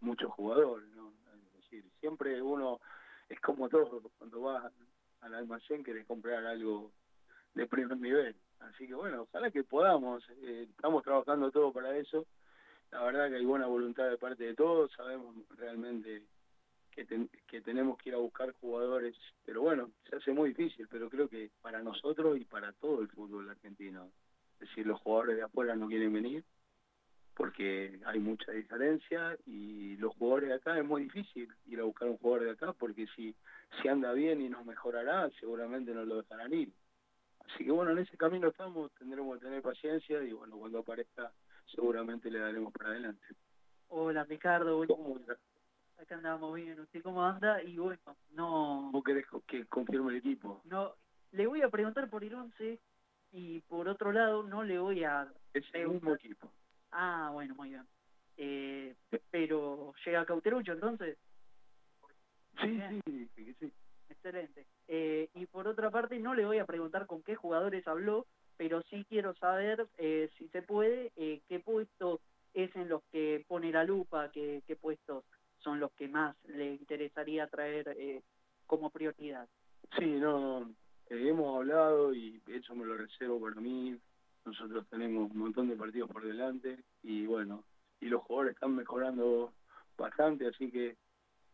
[0.00, 1.12] muchos jugadores, ¿no?
[1.34, 2.80] Es decir, siempre uno
[3.28, 4.72] es como todo, cuando vas
[5.20, 6.92] al almacén querés comprar algo
[7.54, 8.36] de primer nivel.
[8.60, 12.26] Así que bueno, ojalá que podamos, eh, estamos trabajando todo para eso.
[12.92, 16.22] La verdad que hay buena voluntad de parte de todos, sabemos realmente
[16.90, 20.86] que, ten- que tenemos que ir a buscar jugadores, pero bueno, se hace muy difícil,
[20.88, 24.10] pero creo que para nosotros y para todo el fútbol argentino,
[24.60, 26.44] es decir, los jugadores de afuera no quieren venir
[27.34, 32.08] porque hay mucha diferencia y los jugadores de acá es muy difícil ir a buscar
[32.08, 33.34] un jugador de acá porque si,
[33.80, 36.70] si anda bien y nos mejorará, seguramente nos lo dejarán ir.
[37.46, 41.32] Así que bueno, en ese camino estamos, tendremos que tener paciencia y bueno, cuando aparezca
[41.74, 43.26] seguramente le daremos para adelante.
[43.88, 44.90] Hola Ricardo, buen-
[45.98, 47.62] acá andamos bien, ¿usted cómo anda?
[47.62, 50.60] Y bueno, no, ¿Vos querés que confirme el equipo?
[50.64, 50.94] no,
[51.32, 52.80] le voy a preguntar por el 11
[53.32, 55.32] y por otro lado no le voy a...
[55.54, 56.50] Es el mismo equipo.
[56.90, 57.86] Ah, bueno, muy bien.
[58.36, 58.94] Eh,
[59.30, 61.18] pero llega Cauterucho entonces.
[62.60, 63.72] Sí, sí, sí, sí.
[64.08, 64.66] Excelente.
[64.88, 68.26] Eh, y por otra parte no le voy a preguntar con qué jugadores habló,
[68.62, 72.20] pero sí quiero saber, eh, si se puede, eh, qué puestos
[72.54, 75.24] es en los que pone la lupa, qué, qué puestos
[75.58, 78.22] son los que más le interesaría traer eh,
[78.68, 79.48] como prioridad.
[79.98, 80.74] Sí, no, no.
[81.10, 83.98] Hemos hablado y eso me lo reservo para mí.
[84.44, 87.64] Nosotros tenemos un montón de partidos por delante y bueno,
[88.00, 89.52] y los jugadores están mejorando
[89.98, 90.94] bastante, así que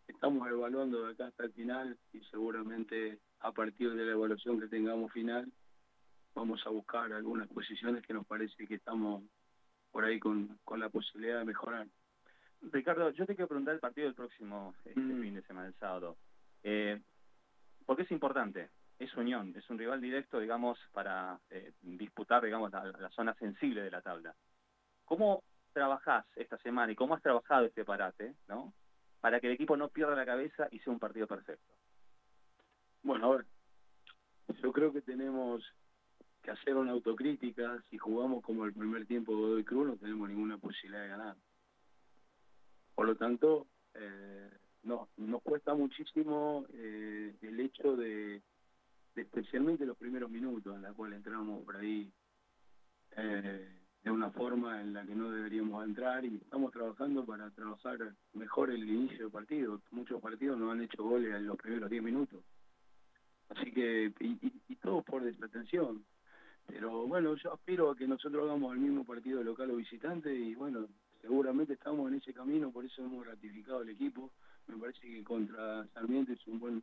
[0.09, 4.67] estamos evaluando de acá hasta el final y seguramente a partir de la evaluación que
[4.67, 5.51] tengamos final
[6.35, 9.23] vamos a buscar algunas posiciones que nos parece que estamos
[9.91, 11.87] por ahí con, con la posibilidad de mejorar.
[12.61, 15.23] Ricardo, yo te quiero preguntar el partido del próximo este Mm.
[15.23, 16.17] fin de semana, el sábado.
[16.63, 17.01] Eh,
[17.87, 22.85] porque es importante, es Unión, es un rival directo, digamos, para eh, disputar, digamos, la,
[22.85, 24.35] la zona sensible de la tabla.
[25.05, 28.75] ¿Cómo trabajás esta semana y cómo has trabajado este parate, ¿no?
[29.21, 31.73] Para que el equipo no pierda la cabeza y sea un partido perfecto.
[33.03, 33.47] Bueno, a ver,
[34.63, 35.65] yo creo que tenemos
[36.49, 37.83] que hacer una autocrítica.
[37.91, 41.37] Si jugamos como el primer tiempo de Godoy Cruz, no tenemos ninguna posibilidad de ganar.
[42.95, 44.51] Por lo tanto, eh,
[44.85, 48.43] no, nos cuesta muchísimo eh, el hecho de,
[49.15, 52.11] especialmente los primeros minutos, en la cual entramos por ahí
[53.17, 53.69] eh,
[54.03, 57.99] de una forma en la que no deberíamos entrar y estamos trabajando para trabajar
[58.33, 59.83] mejor el inicio del partido.
[59.91, 62.43] Muchos partidos no han hecho goles en los primeros 10 minutos.
[63.51, 66.05] Así que, y, y- y todo por desatención.
[66.69, 70.55] Pero bueno, yo aspiro a que nosotros hagamos el mismo partido local o visitante y
[70.55, 70.87] bueno,
[71.23, 74.31] seguramente estamos en ese camino, por eso hemos ratificado el equipo.
[74.67, 76.83] Me parece que contra Sarmiento es un buen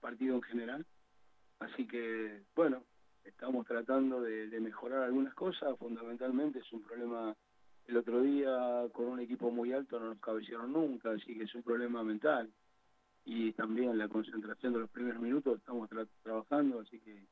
[0.00, 0.86] partido en general.
[1.58, 2.84] Así que, bueno,
[3.24, 5.76] estamos tratando de, mejorar algunas cosas.
[5.78, 7.34] Fundamentalmente es un problema,
[7.86, 11.54] el otro día con un equipo muy alto no nos cabecearon nunca, así que es
[11.54, 12.52] un problema mental.
[13.24, 17.26] Y también la concentración de los primeros minutos estamos tra- trabajando, así que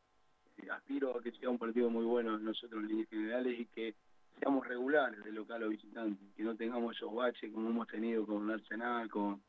[0.70, 3.94] aspiro a que sea un partido muy bueno nosotros en líneas generales y que
[4.38, 8.50] seamos regulares de local o visitante, que no tengamos esos baches como hemos tenido con
[8.50, 9.42] Arsenal, con,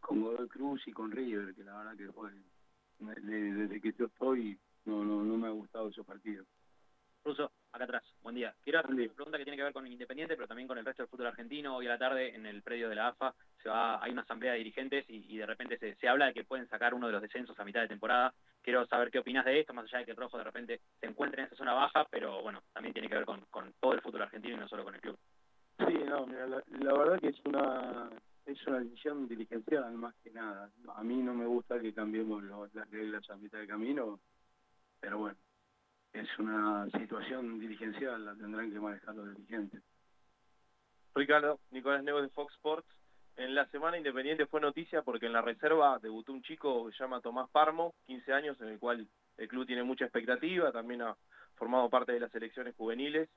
[0.00, 2.30] con Godoy Cruz y con River, que la verdad que fue,
[2.98, 6.46] desde que yo estoy, no, no, no me ha gustado esos partidos.
[7.24, 8.54] Ruso, acá atrás, buen día.
[8.62, 11.02] Quiero hacer una pregunta que tiene que ver con Independiente, pero también con el resto
[11.02, 11.74] del fútbol argentino.
[11.74, 14.52] Hoy a la tarde, en el predio de la AFA, se va, hay una asamblea
[14.52, 17.14] de dirigentes y, y de repente se, se habla de que pueden sacar uno de
[17.14, 18.32] los descensos a mitad de temporada.
[18.66, 21.06] Quiero saber qué opinas de esto, más allá de que el Rojo de repente se
[21.06, 24.00] encuentre en esa zona baja, pero bueno, también tiene que ver con, con todo el
[24.00, 25.16] fútbol argentino y no solo con el club.
[25.86, 28.10] Sí, no, mira, la, la verdad que es una
[28.44, 30.68] es una decisión dirigencial más que nada.
[30.96, 34.18] A mí no me gusta que cambiemos lo- las reglas a mitad de camino,
[34.98, 35.38] pero bueno,
[36.12, 39.80] es una situación dirigencial, la tendrán que manejar los dirigentes.
[41.14, 42.88] Ricardo, Nicolás Negos de Fox Sports.
[43.36, 46.98] En la semana Independiente fue noticia porque en la reserva debutó un chico que se
[47.02, 49.06] llama Tomás Parmo, 15 años, en el cual
[49.36, 51.14] el club tiene mucha expectativa, también ha
[51.56, 53.28] formado parte de las selecciones juveniles.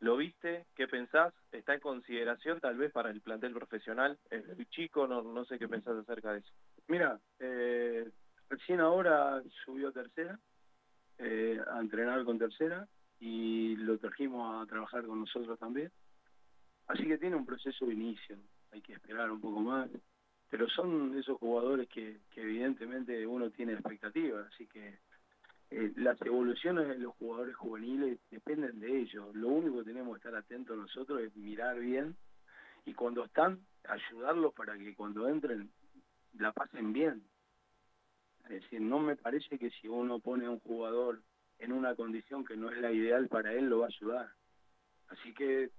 [0.00, 0.66] ¿Lo viste?
[0.76, 1.34] ¿Qué pensás?
[1.50, 4.16] ¿Está en consideración tal vez para el plantel profesional?
[4.30, 5.08] ¿Es chico?
[5.08, 6.52] No, no sé qué pensás acerca de eso.
[6.86, 8.08] Mira, eh,
[8.48, 10.38] recién ahora subió a tercera,
[11.18, 12.86] eh, a entrenar con tercera,
[13.18, 15.90] y lo trajimos a trabajar con nosotros también.
[16.86, 18.38] Así que tiene un proceso de inicio,
[18.72, 19.88] hay que esperar un poco más.
[20.50, 24.98] Pero son esos jugadores que, evidentemente uno tiene expectativas, así que
[25.70, 29.34] eh, las evoluciones de los jugadores juveniles dependen de ellos.
[29.34, 32.16] Lo único que tenemos que estar atentos nosotros es mirar bien
[32.86, 35.70] y cuando están, ayudarlos para que cuando entren
[36.38, 37.22] la pasen bien.
[38.44, 41.20] Es decir, no me parece que si uno pone a un jugador
[41.58, 44.30] en una condición que no es la ideal para él, lo va a ayudar.
[45.08, 45.70] Así que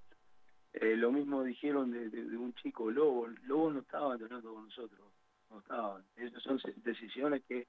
[0.73, 3.27] eh, lo mismo dijeron de, un chico Lobo.
[3.45, 5.01] Lobo no estaba entrenando con nosotros,
[5.49, 6.01] no estaba.
[6.15, 7.67] Esas son decisiones que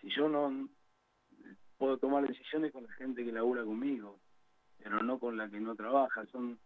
[0.00, 0.68] si yo no
[1.78, 4.18] puedo tomar decisiones con la gente que labura conmigo,
[4.78, 6.26] pero no con la que no trabaja.
[6.26, 6.58] Son,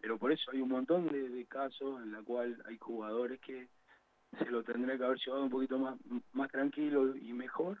[0.00, 3.68] pero por eso hay un montón de, de casos en la cual hay jugadores que
[4.38, 5.98] se lo tendría que haber llevado un poquito más,
[6.32, 7.78] más tranquilo y mejor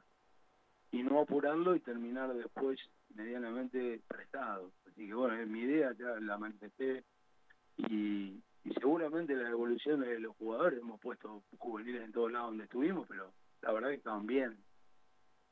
[0.92, 2.78] y no apurarlo y terminar después
[3.14, 4.72] medianamente prestado.
[4.86, 7.04] Así que bueno, es mi idea, ya la manifesté
[7.76, 8.42] y,
[8.80, 13.32] seguramente las evoluciones de los jugadores, hemos puesto juveniles en todos lados donde estuvimos, pero
[13.62, 14.56] la verdad que estaban bien.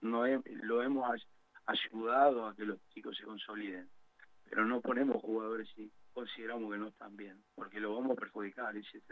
[0.01, 1.23] No lo hemos ay-
[1.67, 3.89] ayudado a que los chicos se consoliden,
[4.49, 8.77] pero no ponemos jugadores si consideramos que no están bien, porque lo vamos a perjudicar,
[8.77, 9.11] ese es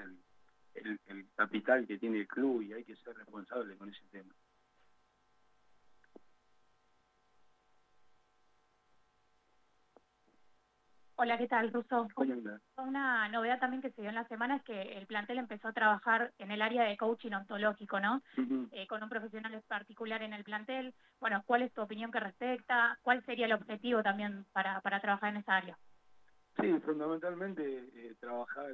[0.75, 4.35] el, el capital que tiene el club y hay que ser responsable con ese tema.
[11.23, 12.09] Hola, ¿qué tal, Russo?
[12.79, 15.73] Una novedad también que se dio en la semana es que el plantel empezó a
[15.73, 18.21] trabajar en el área de coaching ontológico, ¿no?
[18.73, 20.93] Eh, con un profesional particular en el plantel.
[21.21, 22.99] Bueno, ¿cuál es tu opinión que respecta?
[23.03, 25.79] ¿Cuál sería el objetivo también para, para trabajar en esa área?
[26.61, 27.63] Sí, fundamentalmente
[27.95, 28.73] eh, trabajar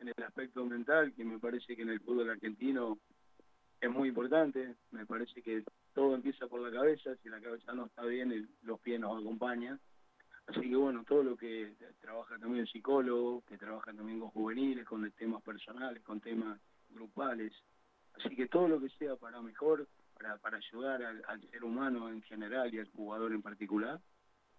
[0.00, 2.98] en el aspecto mental, que me parece que en el fútbol argentino
[3.80, 4.74] es muy importante.
[4.90, 8.48] Me parece que todo empieza por la cabeza, si la cabeza no está bien, el-
[8.62, 9.78] los pies nos acompañan.
[10.46, 14.86] Así que bueno, todo lo que trabaja también el psicólogo, que trabaja también con juveniles,
[14.86, 17.52] con temas personales, con temas grupales.
[18.14, 22.08] Así que todo lo que sea para mejor, para, para ayudar al, al ser humano
[22.08, 24.00] en general y al jugador en particular,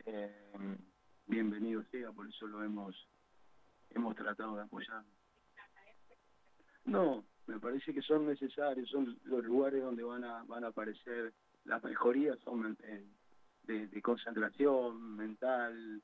[0.05, 0.77] eh,
[1.27, 2.95] bienvenido sea, por eso lo hemos,
[3.91, 5.03] hemos tratado de apoyar.
[6.85, 11.33] No, me parece que son necesarios, son los lugares donde van a, van a aparecer
[11.63, 13.05] las mejorías, son eh,
[13.65, 16.01] de, de concentración mental.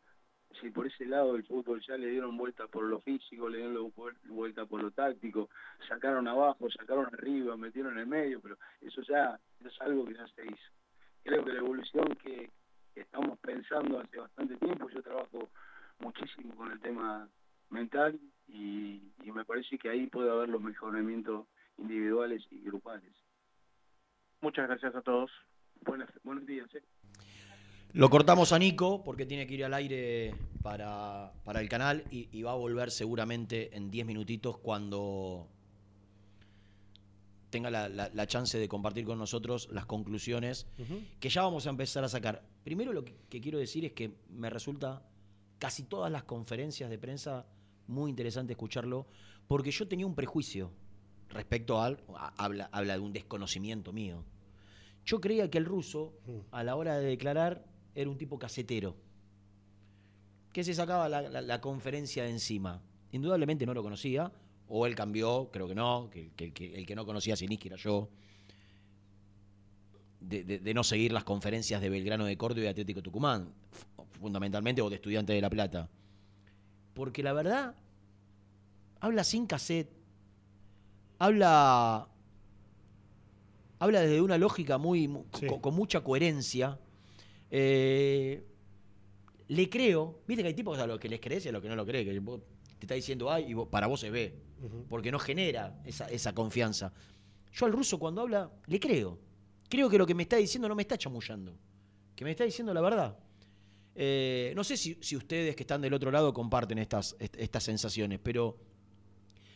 [0.59, 3.93] Si por ese lado el fútbol ya le dieron vuelta por lo físico, le dieron
[3.93, 5.49] vuel- vuelta por lo táctico,
[5.87, 10.27] sacaron abajo, sacaron arriba, metieron en el medio, pero eso ya es algo que ya
[10.27, 10.71] se hizo.
[11.23, 12.51] Creo que la evolución que,
[12.93, 15.49] que estamos pensando hace bastante tiempo, yo trabajo
[15.99, 17.29] muchísimo con el tema
[17.69, 21.47] mental y, y me parece que ahí puede haber los mejoramientos
[21.77, 23.13] individuales y grupales.
[24.41, 25.31] Muchas gracias a todos.
[25.85, 26.67] Buenas, buenos días.
[26.75, 26.83] ¿eh?
[27.93, 32.29] Lo cortamos a Nico porque tiene que ir al aire para, para el canal y,
[32.31, 35.47] y va a volver seguramente en 10 minutitos cuando
[37.49, 40.67] tenga la, la- la chance de compartir con nosotros las conclusiones
[41.19, 42.43] que ya vamos a empezar a sacar.
[42.63, 45.03] Primero lo que, que quiero decir es que me resulta
[45.59, 47.45] casi todas las conferencias de prensa
[47.87, 49.05] muy interesante escucharlo
[49.49, 50.71] porque yo tenía un prejuicio
[51.27, 51.99] respecto al...
[52.15, 54.23] a- habla, habla de un desconocimiento mío.
[55.05, 56.13] Yo creía que el ruso,
[56.51, 57.65] a la hora de declarar,
[57.95, 58.95] era un tipo casetero,
[60.53, 62.81] que se sacaba la, la- la conferencia de encima.
[63.11, 64.31] Indudablemente no lo conocía,
[64.67, 67.67] o él cambió, creo que no, que, que- que el que no conocía a Siniski
[67.67, 68.09] era yo,
[70.19, 73.49] de, de- de no seguir las conferencias de Belgrano de Córdoba y Atlético Tucumán,
[74.19, 75.89] fundamentalmente, o de Estudiantes de La Plata.
[76.93, 77.75] Porque la verdad,
[78.99, 79.89] habla sin cassette,
[81.19, 82.07] habla
[83.79, 86.77] habla desde una lógica muy mu- con, con mucha coherencia.
[87.51, 88.43] Eh,
[89.49, 91.67] le creo, viste que hay tipos a los que les crees y a los que
[91.67, 92.39] no lo crees, que vos
[92.79, 94.33] te está diciendo ay y vos- para vos se ve,
[94.89, 96.93] porque no genera esa, esa confianza.
[97.53, 99.19] Yo al ruso cuando habla, le creo.
[99.67, 101.53] Creo que lo que me está diciendo no me está chamullando,
[102.15, 103.17] que me está diciendo la verdad.
[103.93, 107.63] Eh, no sé si, si ustedes que están del otro lado comparten estas, est- estas
[107.63, 108.57] sensaciones, pero,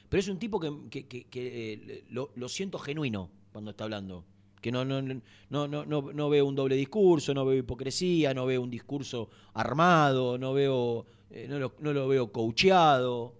[0.10, 3.86] pero es un tipo que, que- que- que, eh, lo, lo siento genuino cuando está
[3.86, 4.26] hablando.
[4.66, 8.47] Que no, no, no, no, no, no- veo un doble discurso, no veo hipocresía, no
[8.47, 13.36] veo un discurso armado, no veo, eh, no, lo, no lo veo coacheado.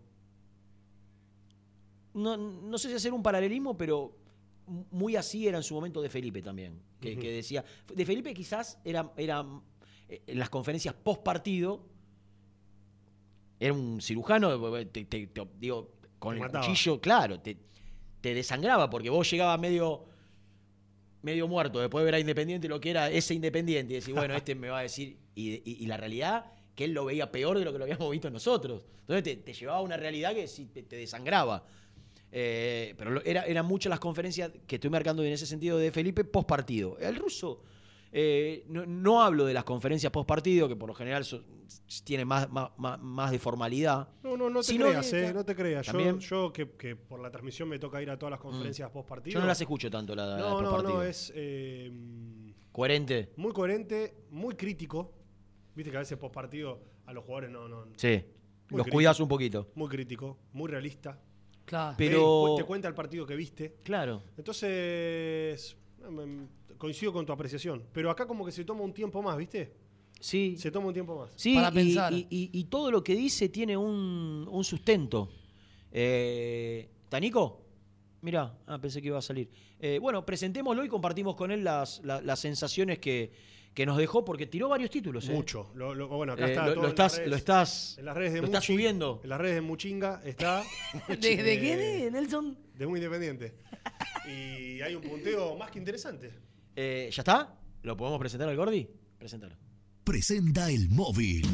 [2.14, 4.16] No, no sé si hacer un paralelismo, pero
[4.92, 6.80] muy así era en su momento de Felipe también.
[7.02, 7.66] Que, decía.
[7.92, 9.44] De Felipe quizás era, era
[10.08, 11.82] eh, en las conferencias post partido.
[13.60, 14.56] Era un cirujano,
[14.92, 16.68] te- te- te- digo, con el mataba.
[16.68, 17.58] cuchillo, claro, te,
[18.22, 20.06] te desangraba porque vos llegabas medio
[21.26, 24.36] medio muerto después de ver a Independiente lo que era ese Independiente y decir, bueno,
[24.36, 25.18] este me va a decir.
[25.34, 26.46] Y, la realidad,
[26.76, 28.84] que él lo veía peor de lo que lo habíamos visto nosotros.
[29.02, 31.66] Entonces te, llevaba a una realidad que sí te, desangraba.
[32.32, 36.24] Eh, pero era, eran muchas las conferencias que estoy marcando en ese sentido de Felipe
[36.24, 36.98] post partido.
[37.00, 37.64] El ruso,
[38.18, 41.44] eh, no, no hablo de las conferencias post partido, que por lo general son-
[42.06, 44.08] tienen más, más, más- de formalidad.
[44.24, 45.86] No, no, no te sino creas, eh, no te creas.
[45.86, 48.90] Yo, También- yo que, que por la transmisión me toca ir a todas las conferencias
[48.90, 49.34] post partido.
[49.34, 51.92] Yo no las escucho tanto la, la No, no, no, es eh,
[52.72, 53.34] Coherente.
[53.36, 55.12] muy coherente, muy crítico.
[55.76, 57.68] Viste que a veces post partido a los jugadores no.
[57.68, 58.24] no Sí.
[58.70, 59.72] Los cuidas un poquito.
[59.76, 61.20] Muy crítico, muy realista.
[61.66, 61.96] Claro.
[61.98, 63.76] Pero- Él te cuenta el partido que viste.
[63.84, 64.24] Claro.
[64.38, 65.76] Entonces,
[66.10, 66.44] mm,
[66.78, 67.84] coincido con tu apreciación.
[67.94, 69.74] Pero acá como que se toma un tiempo más, ¿viste?
[70.20, 70.56] Sí.
[70.58, 71.32] Se toma un tiempo más.
[71.36, 75.30] Sí, y, y- y- y todo lo que dice tiene un, un sustento.
[75.92, 77.62] Eh, ¿Tanico?
[78.22, 79.50] Mirá, ah, pensé que iba a salir.
[79.80, 83.32] Eh, bueno, presentémoslo y compartimos con él las, la- las sensaciones que,
[83.74, 85.30] que nos dejó, porque tiró varios títulos.
[85.30, 85.34] ¿eh?
[85.34, 85.70] Mucho.
[85.76, 88.18] Lo- lo- bueno, acá Eh, está lo- todo lo estás- redes- lo estás- en las
[88.18, 89.20] redes de lo estás subiendo.
[89.24, 90.64] En las redes de Muchinga está.
[91.08, 92.58] ¿De, de quién es, Nelson?
[92.76, 93.54] De muy independiente.
[94.28, 96.32] Y hay un punteo más que interesante.
[96.76, 97.58] Eh, ¿Ya está?
[97.84, 98.86] ¿Lo podemos presentar al Gordi?
[99.18, 99.56] Preséntalo.
[100.04, 101.46] Presenta el móvil.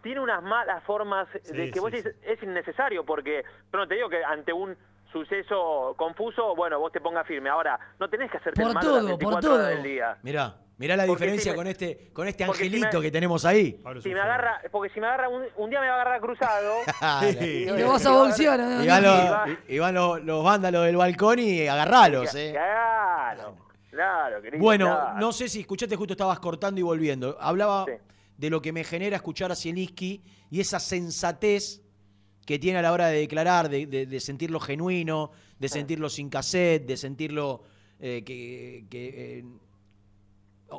[0.04, 3.44] tiene unas malas formas de Sí, que vos sí, decís, es innecesario, porque
[3.74, 4.78] yo no te digo que ante un
[5.20, 7.50] suceso confuso, bueno, vos te pongas firme.
[7.50, 9.76] Ahora, no tenés que hacerte Por el todo, las por 24 horas todo.
[9.76, 10.18] del día.
[10.24, 13.12] Mirá, mirá la Porque diferencia si me- con este, con este si angelito me- que
[13.12, 13.82] tenemos ahí.
[14.04, 16.74] Si me agarra, porque si me agarra un, un día me va a agarrar cruzado.
[17.42, 18.84] Y lo vas a boxear, ¿no?
[18.84, 22.52] Y van, Y los, y van los, los vándalos del balcón y agarralos, eh.
[22.52, 23.56] Claro,
[23.90, 24.62] claro, querido.
[24.62, 25.18] Bueno, claro.
[25.20, 27.38] no sé si escuchaste, justo estabas cortando y volviendo.
[27.40, 27.86] Hablaba
[28.38, 31.82] de lo que me genera escuchar a Zielinski y esa sensatez
[32.46, 36.30] que tiene a la hora de declarar, de, de- de sentirlo genuino, de sentirlo sin
[36.30, 37.64] cassette, de sentirlo
[38.00, 39.44] eh, que, que, eh,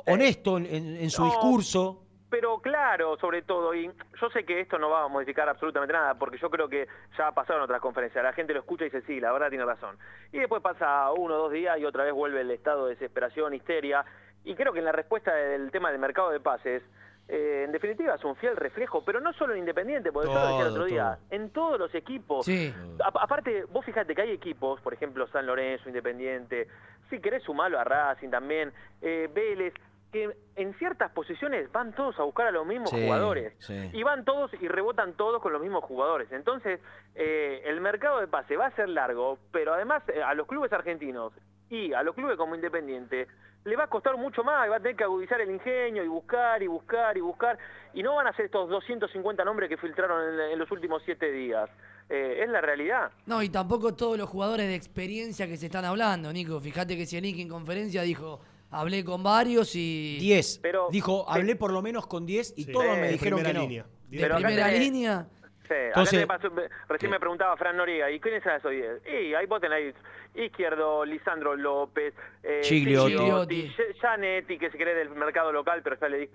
[0.05, 2.03] honesto en, en su No, discurso.
[2.29, 3.85] Pero claro, sobre todo, y
[4.21, 6.85] yo sé que esto no va a modificar absolutamente nada, porque yo creo que
[7.17, 9.97] ya pasaron otras conferencias, la gente lo escucha y dice, sí, la verdad tiene razón.
[10.33, 13.53] Y después pasa uno o dos días y otra vez vuelve el estado de desesperación,
[13.53, 14.03] histeria,
[14.43, 16.83] y creo que en la respuesta del tema del mercado de pases,
[17.27, 20.39] eh, en definitiva es un fiel reflejo, pero no solo en Independiente, porque yo lo
[20.47, 21.35] decía el Todo, otro día, todo.
[21.35, 22.45] en todos los equipos.
[22.45, 22.73] Sí.
[23.03, 26.67] A- aparte, vos fíjate que hay equipos, por ejemplo, San Lorenzo, Independiente,
[27.09, 28.71] si querés sumarlo a Racing también,
[29.01, 29.73] eh, Vélez,
[30.11, 33.53] que en ciertas posiciones van todos a buscar a los mismos Sí, jugadores.
[33.59, 33.89] sí.
[33.91, 36.31] Y van todos y rebotan todos con los mismos jugadores.
[36.31, 36.79] Entonces,
[37.15, 40.71] eh, el mercado de pase va a ser largo, pero además eh, a los clubes
[40.71, 41.33] argentinos
[41.69, 43.27] y a los clubes como Independiente
[43.65, 46.07] le va a costar mucho más, y va a tener que agudizar el ingenio y
[46.07, 47.57] buscar y buscar y buscar.
[47.93, 51.31] Y no van a ser estos 250 nombres que filtraron en, en los últimos siete
[51.31, 51.69] días.
[52.09, 53.11] Eh, es la realidad.
[53.25, 56.59] No, y tampoco todos los jugadores de experiencia que se están hablando, Nico.
[56.61, 58.39] Fíjate que Nick en conferencia dijo,
[58.71, 60.17] hablé con varios y...
[60.19, 60.61] 10.
[60.91, 63.61] Dijo, hablé por lo menos con 10 y todos me dijeron que primera no.
[63.67, 63.85] línea.
[64.09, 65.27] De Pero primera tenés- línea.
[65.67, 66.49] Sí, Entonces- pasó-
[66.87, 69.01] recién me preguntaba Fran Noriega, ¿y quiénes son esos 10?
[69.05, 69.95] Y ahí vos tenés
[70.35, 72.13] Izquierdo, Lisandro López,
[72.43, 73.73] eh, Gigliotti.
[73.99, 76.29] Gianetti, que se cree del mercado local, pero ya le di,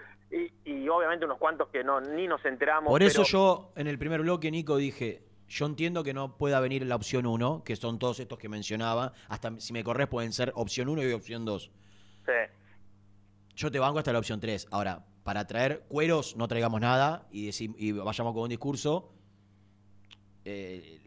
[0.65, 2.91] y, y obviamente unos cuantos que no ni nos enteramos.
[2.91, 6.59] Por eso pero- yo en el primer bloque, Nico, dije, yo entiendo que no pueda
[6.61, 10.33] venir la opción 1, que son todos estos que mencionaba, hasta si me corres pueden
[10.33, 11.71] ser opción 1 y opción 2.
[12.27, 12.33] Sí.
[13.55, 14.67] Yo te banco hasta la opción 3.
[14.71, 19.13] Ahora, para traer cueros, no traigamos nada y, decim- y vayamos con un discurso.
[20.45, 21.01] Eh,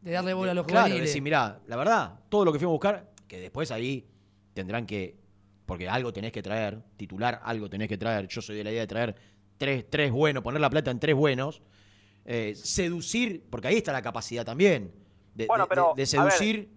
[0.00, 1.08] De darle bola a los claro, juveniles.
[1.10, 4.06] decir, mirá, la verdad, todo lo que fuimos a buscar, que después ahí
[4.54, 5.16] tendrán que.
[5.66, 8.26] Porque algo tenés que traer, titular, algo tenés que traer.
[8.28, 9.14] Yo soy de la idea de traer
[9.58, 11.62] tres, tres buenos, poner la plata en tres buenos.
[12.24, 14.92] eh, seducir, porque ahí está la capacidad también.
[15.34, 16.68] De, Bueno, pero, de- de a ver, seducir.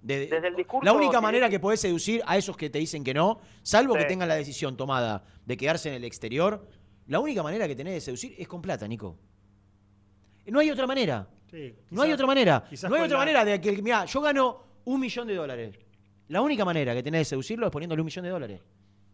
[0.00, 2.78] de- de- desde el discurso, la única manera que podés seducir a esos que te
[2.78, 6.68] dicen que no, salvo que tengan la decisión tomada de quedarse en el exterior,
[7.08, 9.18] la única manera que tenés de seducir es con plata, Nico.
[10.46, 11.26] No hay otra manera.
[11.50, 12.64] Sí, No hay otra manera.
[12.88, 15.78] No hay otra la- manera de que, mira, yo gano un millón de dólares.
[16.28, 18.60] La única manera que tenés de seducirlo es poniéndole un millón de dólares.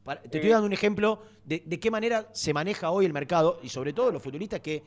[0.04, 0.48] Para- te estoy Sí.
[0.50, 4.12] dando un ejemplo de, de qué manera se maneja hoy el mercado y sobre todo
[4.12, 4.82] los futbolistas que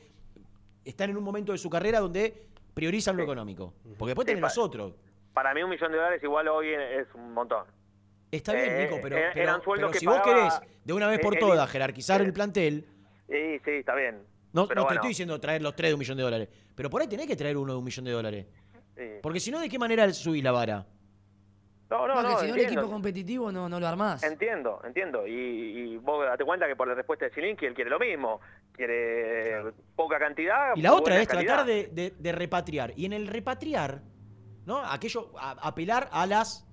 [0.84, 3.74] están en un momento de su carrera donde priorizan lo económico.
[3.98, 4.94] Porque después Sí, tenés pa- los otros.
[5.34, 7.64] Para mí un millón de dólares igual hoy es un montón.
[8.30, 11.22] Está bien, Eh, Nico, pero, eh, pero- que si vos querés de una vez eh,
[11.22, 12.86] por el- todas jerarquizar el plantel,
[13.28, 14.22] Sí, sí, está bien.
[14.52, 14.90] No, te bueno.
[14.92, 17.36] estoy diciendo traer los tres de un millón de dólares, pero por ahí tenés que
[17.36, 18.46] traer uno de un millón de dólares.
[18.96, 19.04] Sí.
[19.22, 20.86] Porque si no, ¿de qué manera subís la vara?
[21.88, 24.22] No, no, No, no, si no el equipo competitivo no, no lo armás.
[24.22, 25.26] Entiendo, entiendo.
[25.26, 28.40] Y, y vos date cuenta que por la respuesta de Zilinski él quiere lo mismo.
[28.72, 30.76] Quiere poca cantidad.
[30.76, 32.92] Y la otra es tratar de, de- de repatriar.
[32.96, 34.02] Y en el repatriar,
[34.66, 34.78] ¿no?
[34.78, 36.64] Aquello, a- apelar a las.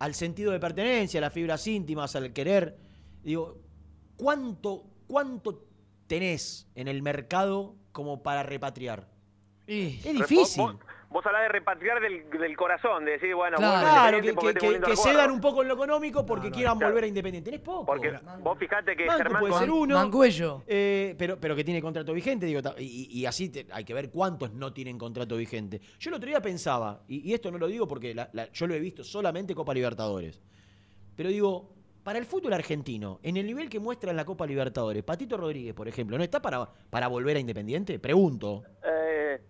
[0.00, 2.76] al sentido de pertenencia, a las fibras íntimas, al querer.
[3.22, 3.58] Digo,
[4.16, 5.66] ¿cuánto, cuánto
[6.10, 9.06] tenés en el mercado como para repatriar?
[9.68, 10.60] Es difícil.
[10.64, 14.80] Vos, vos, vos hablás de repatriar del, del corazón, de decir, bueno, Claro, Independiente que,
[14.80, 16.90] que- que- cedan un poco en lo económico porque quieran claro.
[16.92, 17.52] volver a Independiente.
[17.52, 17.86] Tenés poco.
[17.86, 18.10] Porque
[18.42, 19.94] vos fijate que Manco Germán puede con- ser uno.
[19.94, 20.64] Mancuello.
[20.66, 24.10] Eh, pero, pero que tiene contrato vigente, digo, y, y así te- hay que ver
[24.10, 25.80] cuántos no tienen contrato vigente.
[26.00, 28.66] Yo el otro día pensaba, y, y esto no lo digo porque la- la- yo
[28.66, 30.40] lo he visto solamente Copa Libertadores,
[31.14, 35.02] pero digo, para el fútbol argentino, en el nivel que muestra en la Copa Libertadores,
[35.02, 37.98] Patito Rodríguez, por ejemplo, ¿no está para, para volver a Independiente?
[37.98, 38.62] Pregunto.
[38.84, 39.40] Eh,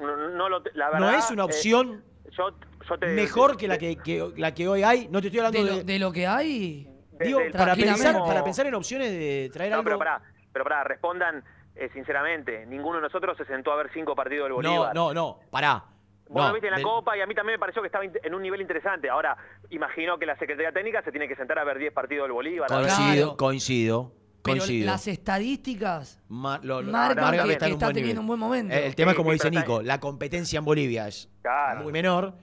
[0.00, 2.04] no, no lo, la ¿No verdad, es una eh, opción
[2.36, 2.50] yo,
[2.88, 5.08] yo te, mejor que la que, que- la que hoy hay?
[5.08, 5.76] No te estoy hablando De de...
[5.78, 6.88] lo, de lo que hay,
[7.20, 9.84] digo, para pensar, para pensar en opciones de traer No, algo...
[9.84, 10.22] pero pará,
[10.52, 11.42] pero pará, respondan
[11.76, 12.66] eh, sinceramente.
[12.66, 14.94] Ninguno de nosotros se sentó a ver cinco partidos del no, Bolívar.
[14.94, 15.84] no, no, pará.
[16.28, 17.86] Vos No, lo viste en la del- Copa y a mí también me pareció que
[17.86, 19.08] estaba en un nivel interesante.
[19.08, 19.36] Ahora,
[19.70, 22.68] imagino que la Secretaría Técnica se tiene que sentar a ver 10 partidos del Bolívar.
[22.68, 24.12] Coincido, coincido,
[24.42, 24.86] pero coincido.
[24.86, 28.40] las estadísticas Ma- lo- lo- marcan marca que, que está un está teniendo un buen
[28.40, 28.74] momento.
[28.74, 31.82] Eh, El tema es Sí, como sí, dice Nico, la competencia en Bolivia es Claro.
[31.82, 32.34] muy menor,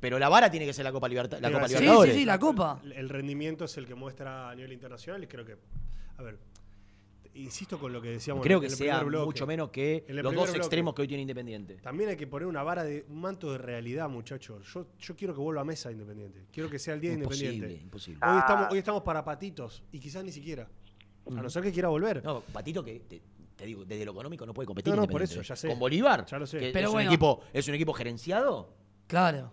[0.00, 1.80] pero la vara tiene que ser la Copa, Liberta- la Te iba Copa a decir,
[1.80, 2.14] Libertadores.
[2.14, 2.80] Sí, sí, la Copa.
[2.82, 5.56] El, el rendimiento es el que muestra a nivel internacional y creo que,
[6.18, 6.38] a ver,
[7.34, 9.24] insisto con lo que decíamos Creo en que el sea primer bloque.
[9.26, 10.58] mucho menos que En los dos bloque.
[10.58, 11.76] extremos que hoy tiene Independiente.
[11.76, 14.66] También hay que poner una vara de un manto de realidad, muchachos.
[14.72, 16.46] Yo, yo quiero que vuelva a mesa Independiente.
[16.52, 17.84] Quiero que sea el día de Imposible, Independiente.
[17.84, 18.18] imposible.
[18.22, 18.38] Hoy, Ah.
[18.40, 20.68] estamos, hoy estamos para patitos y quizás ni siquiera.
[21.26, 22.22] A no ser que quiera volver.
[22.24, 23.22] No, Patito que te,
[23.56, 25.68] te digo, desde lo económico no puede competir No, no, por eso, ya sé.
[25.68, 26.58] Con Bolívar, Ya lo sé.
[26.58, 28.74] que Pero es, un equipo, es un equipo gerenciado,
[29.06, 29.52] Claro.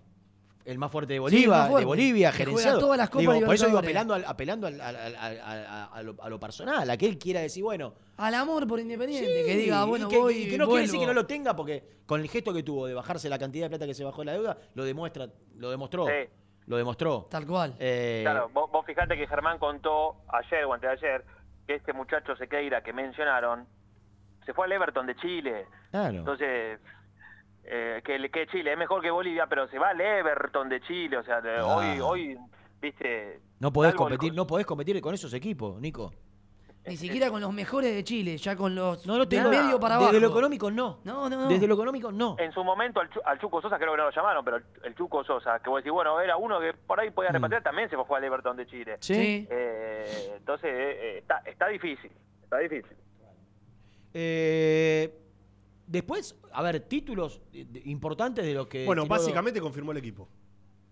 [0.72, 2.80] El más fuerte de Sí, fuerte, de Bolivia, gerenciado.
[2.80, 3.86] todas las Copas Digo, por eso digo Libertadores.
[3.86, 7.06] apelando, al, apelando al- al- al- al- a, a lo, a lo personal, a que
[7.08, 10.50] él quiera decir, bueno, Al amor por Independiente, que diga, bueno, y que, voy y
[10.50, 11.22] que no quiere decir que no vuelvo.
[11.22, 13.94] lo tenga porque con el gesto que tuvo de bajarse la cantidad de plata que
[13.94, 16.06] se bajó de la deuda, lo demuestra, lo demostró.
[16.08, 16.30] Sí.
[16.68, 17.28] Lo demostró.
[17.32, 17.74] Tal cual.
[17.80, 21.26] Eh, Claro, vos, vos fijate que Germán contó ayer o antes de ayer
[21.66, 23.66] que este muchacho Sequeira que mencionaron
[24.46, 25.66] se fue al Everton de Chile.
[25.92, 26.20] Claro.
[26.20, 26.80] Entonces,
[27.64, 31.18] eh, que, que Chile es mejor que Bolivia, pero se va al Everton de Chile.
[31.18, 31.66] O sea, de- Ah.
[31.66, 32.38] hoy, hoy,
[32.82, 33.40] viste.
[33.60, 36.12] no podés competir, no podés competir con esos equipos, Nico.
[36.88, 39.96] Ni siquiera con los mejores de Chile, ya con los No, no digo, medio para
[39.96, 40.12] abajo.
[40.12, 41.02] Desde lo económico no.
[41.04, 41.48] No, no, no.
[41.48, 42.36] Desde lo económico no.
[42.40, 44.96] En su momento al, Chu- al Chuco Sosa creo que no lo llamaron, pero el,
[44.96, 47.96] Chuco Sosa, que vos decís, bueno, era uno que por ahí podía repatriar, también se
[47.96, 48.94] fue a jugar al Everton de Chile.
[48.96, 49.02] Mm.
[49.02, 49.48] Sí.
[49.52, 52.12] Eh, entonces, eh, está, está difícil,
[52.44, 52.96] está difícil.
[54.14, 55.14] Eh,
[55.90, 57.42] después, a ver, títulos
[57.86, 58.86] importantes de lo que.
[58.86, 60.28] Bueno, tiró- básicamente confirmó el equipo.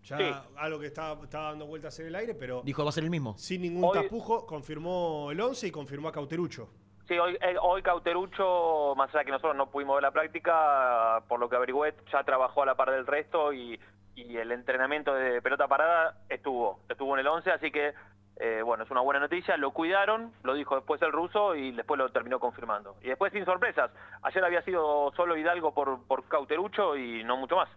[0.03, 0.23] Ya Sí.
[0.57, 3.09] algo que estaba, estaba dando vueltas en el aire, pero Dijo, va a ser el
[3.09, 3.37] mismo.
[3.37, 6.69] sin ningún Hoy- tapujo, confirmó el 11 y confirmó a Cauterucho.
[7.09, 11.39] Sí, hoy, eh, hoy Cauterucho, más allá que nosotros no pudimos ver la práctica, por
[11.39, 13.79] lo que averigüé, ya trabajó a la par del resto y,
[14.15, 17.93] y el entrenamiento de pelota parada estuvo, estuvo en el 11, así que,
[18.39, 19.57] eh, bueno, es una buena noticia.
[19.57, 22.95] Lo cuidaron, lo dijo después el ruso y después lo terminó confirmando.
[23.01, 23.91] Y después sin sorpresas,
[24.23, 27.69] ayer había sido solo Hidalgo por, por Cauterucho y no mucho más.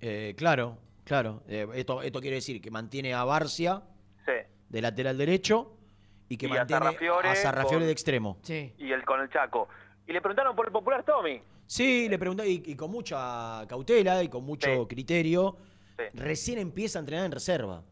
[0.00, 1.42] Eh, claro, claro.
[1.48, 3.82] Eh, esto, esto quiere decir que mantiene a Barcia
[4.26, 4.32] Sí.
[4.68, 5.76] de lateral derecho
[6.28, 8.38] y que Y a mantiene Sarrafiore a Sarrafiore con- de extremo.
[8.42, 8.74] Sí.
[8.78, 9.68] Y el con el Chaco.
[10.06, 11.40] Y le preguntaron por el popular Tommy.
[11.66, 14.86] Sí, le pregunté, y, y con mucha cautela y con mucho Sí.
[14.88, 15.56] criterio.
[15.96, 16.04] Sí.
[16.14, 17.82] Recién empieza a entrenar en reserva.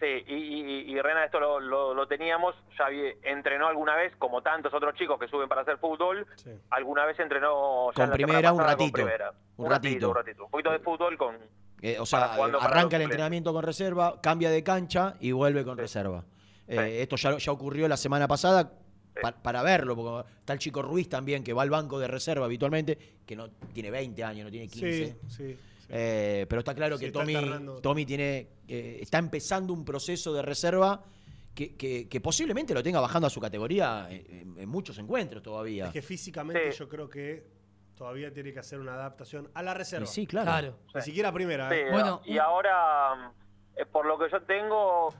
[0.00, 4.14] Sí, y, y, y Rena, esto lo, lo- lo teníamos, ya vi- entrenó alguna vez,
[4.16, 6.26] como tantos otros chicos que suben para hacer fútbol,
[6.70, 8.92] alguna vez entrenó ya Con primera, un pasada con ratito.
[9.04, 9.30] primera.
[9.58, 10.44] Un Un ratito, un ratito.
[10.46, 11.36] Un poquito de fútbol con...
[11.82, 16.24] Eh, o sea, arranca el entrenamiento con reserva, cambia de cancha y vuelve con reserva.
[16.66, 18.72] Eh, Esto ya, ya ocurrió la semana pasada
[19.20, 22.46] pa- para verlo, porque está el chico Ruiz también, que va al banco de reserva
[22.46, 22.96] habitualmente,
[23.26, 25.06] que no tiene 20 años, no tiene 15.
[25.06, 25.58] Sí, sí.
[25.92, 27.18] Eh, pero está claro Sí, que está
[27.82, 31.02] Tommy, tiene, eh, está empezando un proceso de reserva
[31.54, 35.86] que, que- que posiblemente lo tenga bajando a su categoría en, muchos encuentros todavía.
[35.86, 37.44] Es que físicamente yo creo que
[37.96, 40.04] todavía tiene que hacer una adaptación a la reserva.
[40.04, 40.46] Y sí, claro.
[40.46, 40.76] Claro.
[40.94, 41.68] Ni siquiera primera.
[41.68, 41.90] Sí, ¿eh?
[42.24, 43.32] y ahora,
[43.76, 45.12] eh, por lo que yo tengo,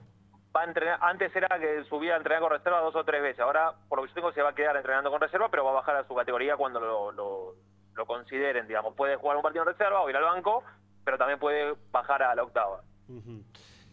[0.57, 3.41] va a entrenar, antes era que subía a entrenar con reserva dos o tres veces,
[3.41, 5.73] ahora por lo que yo tengo se va a quedar entrenando con reserva, pero va
[5.73, 7.55] a bajar a su categoría cuando lo, lo-
[7.95, 8.95] lo consideren, digamos.
[8.95, 10.63] Puede jugar un partido en reserva o ir al banco,
[11.05, 12.83] pero también puede bajar a la octava.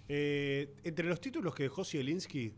[0.08, 2.54] Eh, entre los títulos que dejó Zielinski,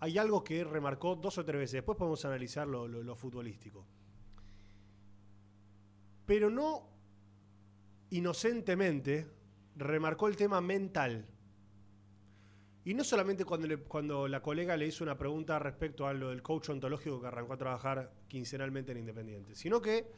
[0.00, 1.72] hay algo que remarcó dos o tres veces.
[1.74, 3.86] Después podemos analizar lo, futbolístico.
[6.26, 6.88] Pero no
[8.10, 9.26] inocentemente
[9.76, 11.26] remarcó el tema mental.
[12.84, 16.42] Y no solamente cuando, cuando la colega le hizo una pregunta respecto a lo del
[16.42, 20.10] coach ontológico que arrancó a trabajar quincenalmente en Independiente, sino que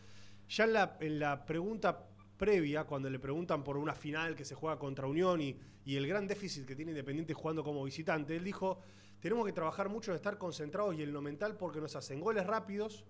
[0.49, 4.55] ya en la, en la pregunta previa, cuando le preguntan por una final que se
[4.55, 8.45] juega contra Unión y, y el gran déficit que tiene Independiente jugando como visitante, él
[8.45, 8.79] dijo,
[9.21, 12.47] tenemos que trabajar mucho en estar concentrados y en lo mental porque nos hacen goles
[12.47, 13.05] rápidos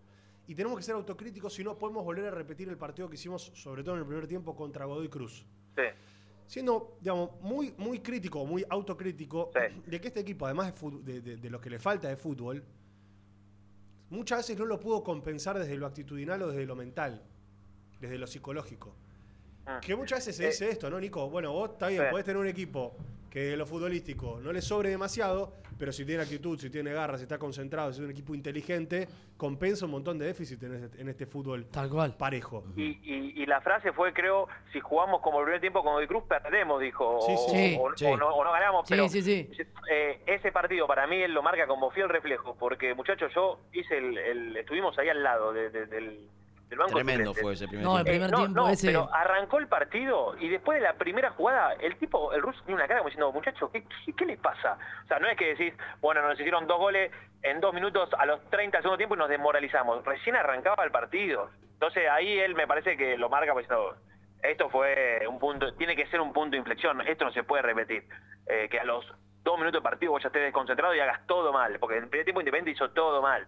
[0.47, 3.51] y tenemos que ser autocríticos si no podemos volver a repetir el partido que hicimos,
[3.55, 5.83] sobre todo en el primer tiempo, contra Godoy Cruz Sí.
[6.47, 9.51] siendo, digamos, muy, muy crítico, muy autocrítico,
[9.87, 12.63] de que este equipo, además de, de- de lo que le falta de fútbol,
[14.15, 17.23] muchas veces no lo pudo compensar desde lo actitudinal o desde lo mental,
[18.01, 18.95] desde lo psicológico.
[19.81, 21.29] Que muchas veces se Eh, dice esto, ¿no, Nico?
[21.31, 22.95] Bueno, vos está bien, podés tener un equipo
[23.35, 27.17] que de lo futbolístico no le sobre demasiado, pero si tiene actitud, si tiene garra,
[27.19, 31.01] si está concentrado, si es un equipo inteligente, compensa un montón de déficit en este,
[31.03, 32.17] en este fútbol Tal cual.
[32.17, 32.63] parejo.
[32.77, 36.07] Y, y- y la frase fue, creo, si jugamos como el primer tiempo con Godoy
[36.07, 37.19] Cruz, perdemos, dijo.
[37.27, 37.77] Sí, o, sí.
[37.81, 38.05] o- Sí.
[38.07, 39.51] o no, o no ganamos, Sí, pero sí, sí.
[39.91, 43.99] eh, ese partido para mí él lo marca como fiel reflejo, porque muchachos, yo hice
[43.99, 46.29] el, el- estuvimos ahí al lado de- de- del,
[46.69, 46.95] del banco.
[46.95, 47.43] Tremendo suplente.
[47.43, 48.13] fue ese primer No, el tiempo.
[48.13, 48.87] primer no, tiempo no, ese.
[48.89, 52.77] pero arrancó el partido y después de la primera jugada, el tipo, el ruso tiene
[52.77, 54.79] una cara como diciendo, muchachos, ¿qué, qué, qué les pasa?
[55.05, 57.13] O sea, no es que decís, bueno, nos hicieron dos goles
[57.43, 60.05] en dos minutos a los 30 del segundo tiempo y nos desmoralizamos.
[60.05, 61.51] Recién arrancaba el partido.
[61.75, 63.97] Entonces ahí él me parece que lo marca pues diciendo,
[64.43, 67.63] esto fue un punto, tiene que ser un punto de inflexión, esto no se puede
[67.63, 68.05] repetir.
[68.47, 69.05] Eh, que a los
[69.43, 72.09] dos minutos de partido vos ya estés desconcentrado y hagas todo mal, porque en el
[72.09, 73.47] primer tiempo Independiente hizo todo mal.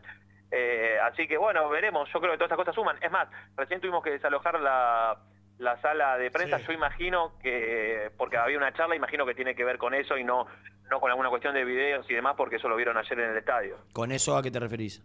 [0.50, 2.08] Eh, así que bueno, veremos.
[2.12, 2.96] Yo creo que todas estas cosas suman.
[3.02, 5.18] Es más, recién tuvimos que desalojar la,
[5.58, 6.58] la sala de prensa.
[6.58, 10.24] Yo imagino que, porque había una charla, imagino que tiene que ver con eso y
[10.24, 10.46] no,
[10.90, 13.36] no con alguna cuestión de videos y demás, porque eso lo vieron ayer en el
[13.36, 13.76] estadio.
[13.92, 15.02] ¿Con eso a qué te referís?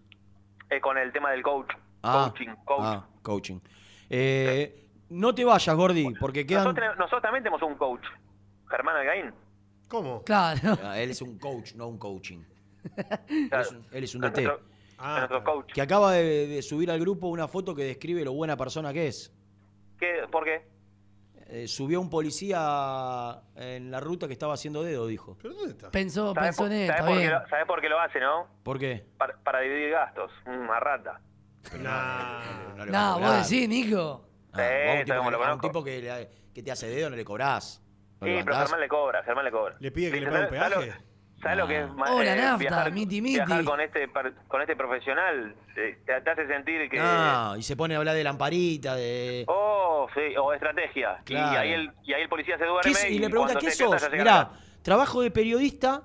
[0.70, 1.74] Eh, con el tema del coach.
[2.04, 2.80] Ah, coaching, coach.
[2.84, 3.60] ah, coaching.
[4.10, 6.64] Eh, no te vayas, Gordi, porque quedan...
[6.64, 8.06] Nosotros, tenemos- nosotros también tenemos un coach,
[8.70, 9.34] Germán Algaín.
[9.88, 10.24] ¿Cómo?
[10.24, 10.78] Claro.
[10.84, 12.44] Ah, Él es un coach, no un coaching.
[12.96, 13.20] Claro.
[13.30, 14.50] Él es un, él es un DT.
[15.02, 15.72] Es nuestro coach.
[15.74, 19.08] Que acaba de, de subir al grupo una foto que describe lo buena persona que
[19.08, 19.34] es.
[20.00, 20.70] ¿Qué, ¿Por qué?
[21.54, 25.38] Eh, subió un policía en la ruta que estaba haciendo dedo, dijo.
[25.42, 25.92] ¿Pero dónde está?
[25.92, 28.20] Pensó, ¿Sabés pensó por, en él, sabés por qué lo, sabés por qué lo hace,
[28.22, 28.48] no?
[28.64, 29.06] ¿Por qué?
[29.18, 30.32] Para, para dividir gastos.
[30.46, 31.20] Una rata.
[31.74, 33.20] No, le No, cobrar.
[33.40, 34.26] vos decís, Nico.
[34.54, 34.62] Ah,
[35.00, 37.82] un tipo, lo a un tipo que, le- que te hace dedo no le cobrás.
[38.20, 38.58] ¿Lo Sí, pero?
[38.58, 39.76] Germán le cobra, Germán le cobra.
[39.80, 41.02] ¿Le pide que le Dice, pague un ¿sabés lo- peaje?
[41.42, 43.36] ¿Sabes lo que es Hola, eh, nafta, viajar, miti, miti.
[43.36, 45.56] viajar con este per- con este profesional?
[45.74, 49.46] Te, te hace sentir que No, y se pone a hablar de lamparita, de.
[49.48, 51.18] oh, sí, o estrategia.
[51.22, 51.54] Y- Claro.
[51.54, 54.10] Y, ahí el y ahí el policía se ¿Qué duerme y le pregunta, ¿qué sos?
[54.12, 54.52] Mirá,
[54.84, 56.04] trabajo de periodista,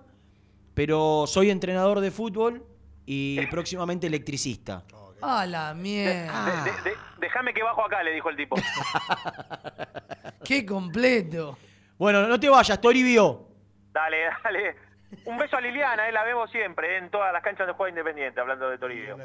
[0.74, 2.64] pero soy entrenador de fútbol
[3.04, 4.84] y próximamente electricista.
[5.20, 6.62] A la mierda.
[6.64, 8.56] De- de- de- déjame que bajo acá, le dijo el tipo.
[10.44, 11.58] Qué completo.
[11.98, 13.48] Bueno, no te vayas, Toribio.
[13.92, 14.85] dale, dale.
[15.26, 17.88] Un beso a Liliana, eh, la vemos siempre eh, en todas las canchas de juego
[17.88, 19.18] independiente, hablando de Toribio.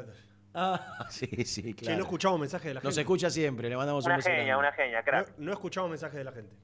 [0.54, 1.92] Ah, sí, sí, claro.
[1.92, 2.88] Che, no escuchamos mensajes de la gente.
[2.88, 4.28] Nos escucha siempre, le mandamos un Una beso.
[4.28, 4.58] genia, grande.
[4.58, 5.28] una genia, crack.
[5.38, 6.54] No, no escuchamos mensajes de la gente.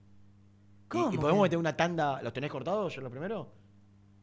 [0.93, 2.20] ¿Y, y podemos meter una tanda?
[2.22, 3.51] ¿Los tenés cortados yo lo primero?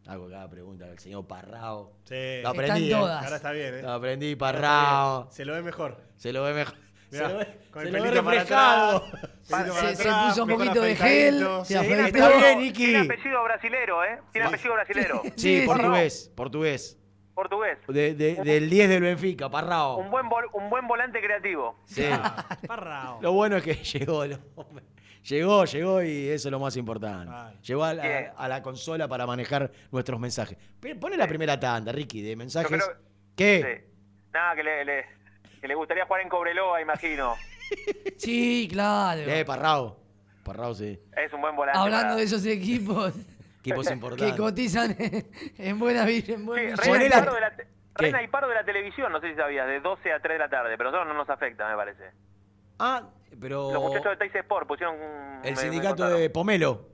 [0.07, 1.93] Hago cada pregunta al señor Parrao.
[2.03, 2.41] Sí.
[2.43, 2.83] Lo aprendí.
[2.89, 3.01] Están eh.
[3.01, 3.23] todas.
[3.23, 3.81] Ahora está bien, ¿eh?
[3.81, 5.31] Lo aprendí, Parrao.
[5.31, 5.97] Se lo ve mejor.
[6.15, 6.75] Se lo ve mejor.
[7.11, 7.39] Mirá, se lo
[7.71, 8.97] con se el pelito para reflejado.
[8.97, 12.27] atrás, pelito para Se- puso un poquito de gel, se afeitó.
[12.73, 14.19] Tiene apellido brasilero, ¿eh?
[14.31, 15.21] Tiene apellido brasilero.
[15.35, 16.97] Sí, portugués, portugués.
[17.33, 17.77] Portugués.
[17.89, 19.97] De- de- del 10 del Benfica, Parrao.
[19.97, 21.77] Un buen, vol- un buen volante creativo.
[21.85, 22.05] Sí.
[23.21, 24.39] Lo bueno es que llegó, lo-
[25.23, 27.33] llegó, llegó y eso es lo más importante.
[27.63, 30.57] Llegó a la, a la consola para manejar nuestros mensajes.
[30.99, 32.69] Pone la primera tanda, Ricky, de mensajes.
[32.69, 32.97] Creo-
[33.35, 33.83] ¿Qué?
[33.85, 33.93] Sí.
[34.33, 35.05] Nada, que le, le-
[35.61, 37.35] que le gustaría jugar en Cobreloa, imagino.
[38.17, 39.21] Sí, claro.
[39.21, 39.97] Eh, Parrao.
[40.43, 40.99] Parrao, sí.
[41.17, 41.79] Es un buen volante.
[41.79, 43.13] Hablando para- de esos equipos
[43.61, 44.35] Equipos que importantes.
[44.37, 45.27] cotizan en,
[45.57, 46.33] en buena vida.
[46.35, 46.83] En buen Sí.
[46.91, 49.35] Reina y, paro de la te- Reina y paro de la televisión, no sé si
[49.35, 51.75] sabías, de 12 a 3 de la tarde, pero a nosotros no nos afecta, me
[51.75, 52.03] parece.
[52.77, 53.09] Ah,
[53.41, 53.71] pero.
[53.73, 55.39] Los muchachos de Teis Sport pusieron un...
[55.43, 56.89] El me- sindicato de Pomelo.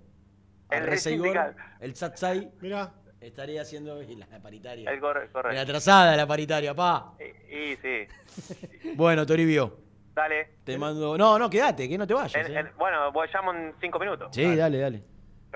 [0.69, 1.57] El- El el Reseigor, sindicato.
[1.81, 2.51] el Satsai.
[2.61, 2.93] Mira.
[3.21, 4.89] Estaría haciendo y la paritaria.
[4.91, 5.55] El corre- correcto.
[5.55, 7.13] La atrasada la paritaria, pa.
[7.19, 8.57] Y, y sí.
[8.95, 9.77] Bueno, Toribio.
[10.13, 10.55] Dale.
[10.65, 11.17] Te mando.
[11.17, 12.35] No, no, quédate, que no te vayas.
[12.35, 12.53] Eh.
[12.59, 14.29] en- bueno, voy, llamo en 5 minutos.
[14.33, 15.03] Sí, dale, dale.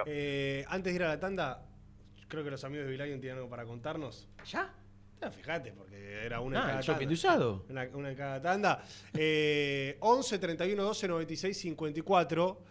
[0.05, 1.65] Eh, antes de ir a la tanda,
[2.27, 4.29] creo que los amigos de Vilarion tienen algo para contarnos.
[4.45, 4.73] ¿Ya?
[5.21, 7.13] Ah, fíjate, porque era una Ah, en cada shopping tanda.
[7.13, 7.65] usado.
[7.69, 8.83] Una, una en cada tanda.
[9.13, 12.61] Eh, 11 31 12 96 54.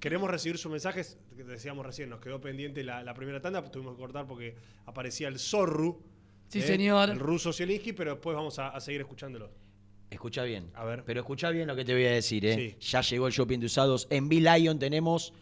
[0.00, 1.18] Queremos recibir sus mensajes.
[1.36, 3.62] Decíamos recién, nos quedó pendiente la, la primera tanda.
[3.70, 6.02] Tuvimos que cortar porque aparecía el Zorru.
[6.48, 7.10] Sí, señor.
[7.10, 9.50] El ruso Zielinski, pero después vamos a, a seguir escuchándolo.
[10.10, 10.70] Escucha bien.
[10.74, 11.02] A ver.
[11.04, 12.76] Pero escucha bien lo que te voy a decir, ¿eh?
[12.80, 12.90] Sí.
[12.90, 14.06] Ya llegó el shopping de usados.
[14.10, 15.32] En V-Lion tenemos.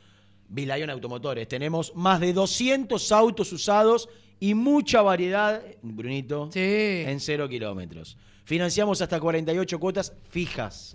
[0.49, 1.49] V-Lion Automotores.
[1.49, 4.09] Tenemos más de 200 autos usados
[4.41, 8.17] y mucha variedad, Brunito, en cero kilómetros.
[8.45, 10.95] Financiamos hasta 48 cuotas fijas.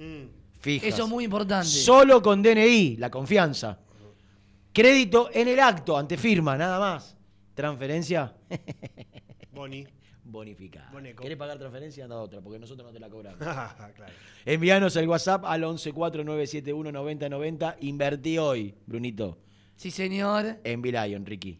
[0.60, 0.94] Fijas.
[0.94, 1.68] Eso es muy importante.
[1.68, 3.80] Solo con DNI, la confianza.
[4.74, 7.16] Crédito en el acto, ante firma, nada más.
[7.56, 8.36] Transferencia.
[9.52, 9.88] Boni.
[10.30, 10.90] Bonificada.
[10.92, 11.24] Boneco.
[11.24, 12.04] ¿Querés pagar transferencia?
[12.04, 13.40] Anda otra, porque nosotros no te la cobramos.
[13.40, 14.14] claro.
[14.46, 17.78] Envíanos el WhatsApp al 1149719090.
[17.80, 19.40] Invertí hoy, Brunito.
[19.76, 20.60] Sí, señor.
[20.64, 21.60] En Bilion, Ricky.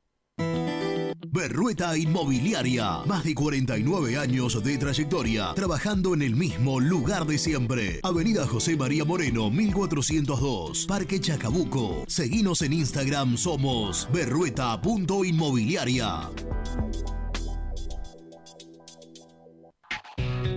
[1.33, 3.03] Berrueta Inmobiliaria.
[3.05, 8.01] Más de 49 años de trayectoria, trabajando en el mismo lugar de siempre.
[8.03, 12.03] Avenida José María Moreno, 1402, Parque Chacabuco.
[12.07, 16.29] Seguinos en Instagram, somos berrueta.inmobiliaria.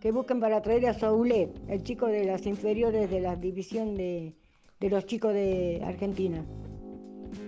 [0.00, 4.34] que busquen para traer a Saulé, el chico de las inferiores de la división de,
[4.80, 6.44] de los chicos de Argentina.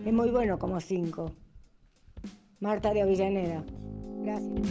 [0.04, 1.32] Es muy bueno como cinco.
[2.60, 3.64] Marta de Avellaneda.
[4.22, 4.68] Gracias.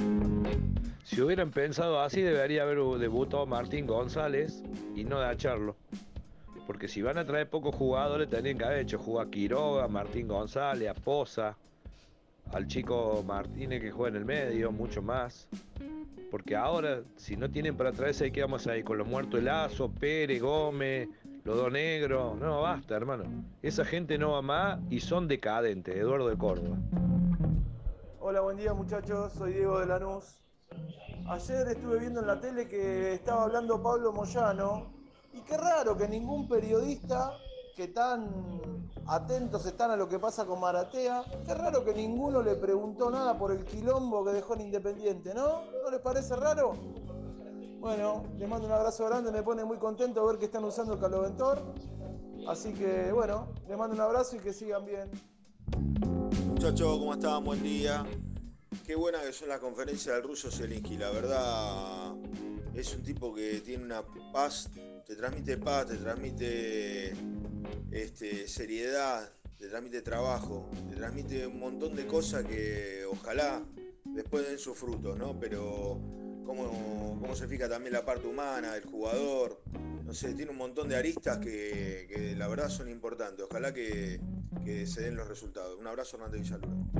[1.03, 4.63] Si hubieran pensado así, debería haber debutado Martín González
[4.95, 5.75] y no Dacharlo.
[6.67, 10.27] Porque si van a traer pocos jugadores, tendrían que haber hecho jugar a Quiroga, Martín
[10.27, 11.57] González, a Poza,
[12.53, 15.49] al chico Martínez que juega en el medio, mucho más.
[16.31, 18.85] Porque ahora, si no tienen para traerse, ¿qué vamos a ir?
[18.85, 21.09] Con los muertos Lazo, Pérez, Gómez,
[21.43, 22.37] los dos negros.
[22.39, 23.25] No, basta, hermano.
[23.61, 25.93] Esa gente no va más y son decadentes.
[25.93, 26.77] Eduardo de Córdoba.
[28.21, 30.39] Hola, buen día muchachos, soy Diego de Lanús.
[31.27, 34.91] Ayer estuve viendo en la tele que estaba hablando Pablo Moyano
[35.33, 37.33] Y qué raro que ningún periodista
[37.75, 42.55] que tan atentos están a lo que pasa con Maratea, qué raro que ninguno le
[42.55, 45.63] preguntó nada por el quilombo que dejó en Independiente, ¿no?
[45.83, 46.73] ¿No les parece raro?
[47.79, 50.99] Bueno, les mando un abrazo grande, me pone muy contento ver que están usando el
[50.99, 51.61] caloventor.
[52.47, 55.09] Así que bueno, les mando un abrazo y que sigan bien.
[56.47, 57.43] Muchachos, ¿cómo están?
[57.43, 58.05] Buen día.
[58.85, 60.97] Qué buena que son las conferencias del ruso Zelinsky.
[60.97, 62.13] La verdad,
[62.73, 64.69] es un tipo que tiene una paz,
[65.05, 67.13] te transmite paz, te transmite
[67.91, 73.63] este, seriedad, te transmite trabajo, te transmite un montón de cosas que ojalá
[74.05, 75.39] después den sus frutos, ¿no?
[75.39, 75.99] Pero
[76.45, 79.61] cómo, cómo se fija también la parte humana del jugador,
[80.05, 83.45] no sé, tiene un montón de aristas que, que la verdad son importantes.
[83.49, 84.19] Ojalá que,
[84.65, 85.77] que se den los resultados.
[85.79, 86.91] Un abrazo, Hernández Villaluro.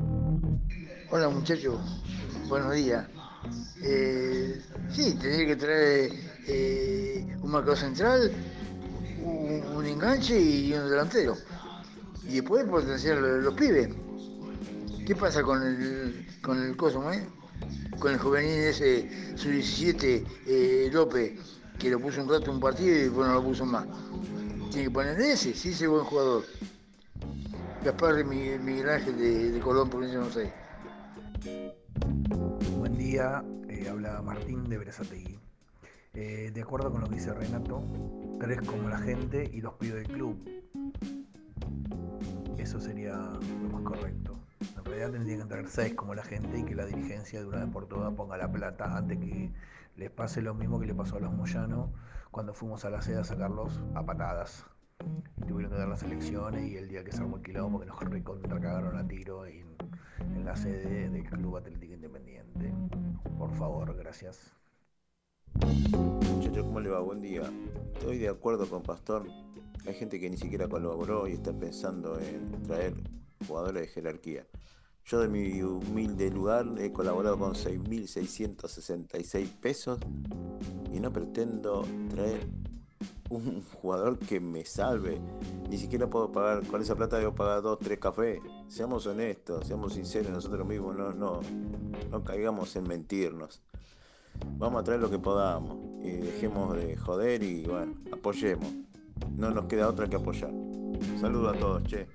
[1.10, 1.78] Hola muchachos,
[2.48, 3.06] buenos días.
[3.84, 6.12] Eh, sí, tendría que traer
[6.48, 8.32] eh, un marcador central,
[9.24, 11.36] un, enganche y un delantero.
[12.28, 13.90] Y después potenciar los, los pibes.
[15.06, 17.28] ¿Qué pasa con el, con el coso, eh?
[18.00, 21.34] Con el juvenil ese, su 17, eh, López,
[21.78, 23.86] que lo puso un rato un partido y después no lo puso más.
[24.70, 26.44] Tiene que poner ese, sí, ese buen jugador.
[27.84, 30.54] Gaspar Miguel, Miguel Ángel de, de Colón, provincia de Buenos.
[32.78, 35.41] Buen día, eh, habla Martín de Berazategui.
[36.14, 37.84] Eh, de acuerdo con lo que dice Renato,
[38.40, 40.38] tres como la gente y dos pibes del club.
[42.58, 44.38] Eso sería lo más correcto.
[44.78, 47.60] En realidad tendría que entrar seis como la gente y que la dirigencia de una
[47.64, 49.52] vez por todas ponga la plata antes que
[49.96, 51.90] les pase lo mismo que le pasó a los Moyanos
[52.30, 54.66] cuando fuimos a la sede a sacarlos a patadas.
[55.38, 57.86] Y tuvieron que dar las elecciones y el día que se armó el quilombo que
[57.86, 59.66] nos recontra cagaron a tiro en,
[60.20, 62.74] en la sede del Club Atlético Independiente.
[63.38, 64.61] Por favor, gracias.
[65.56, 67.00] Muchachos, ¿cómo le va?
[67.00, 67.44] Buen día.
[67.94, 69.28] Estoy de acuerdo con Pastor.
[69.86, 72.94] Hay gente que ni siquiera colaboró y está pensando en traer
[73.48, 74.46] jugadores de jerarquía.
[75.06, 80.00] Yo de mi humilde lugar he colaborado con 6.666 pesos
[80.94, 82.48] y no pretendo traer
[83.30, 85.20] un jugador que me salve.
[85.70, 88.40] Ni siquiera puedo pagar, con esa plata debo pagar dos, tres cafés.
[88.68, 91.42] Seamos honestos, seamos sinceros nosotros mismos, no, no,
[92.10, 93.62] no caigamos en mentirnos.
[94.58, 98.68] Vamos a traer lo que podamos y dejemos de joder y bueno, apoyemos.
[99.36, 100.52] No nos queda otra que apoyar.
[101.20, 102.08] Saludos a todos, che.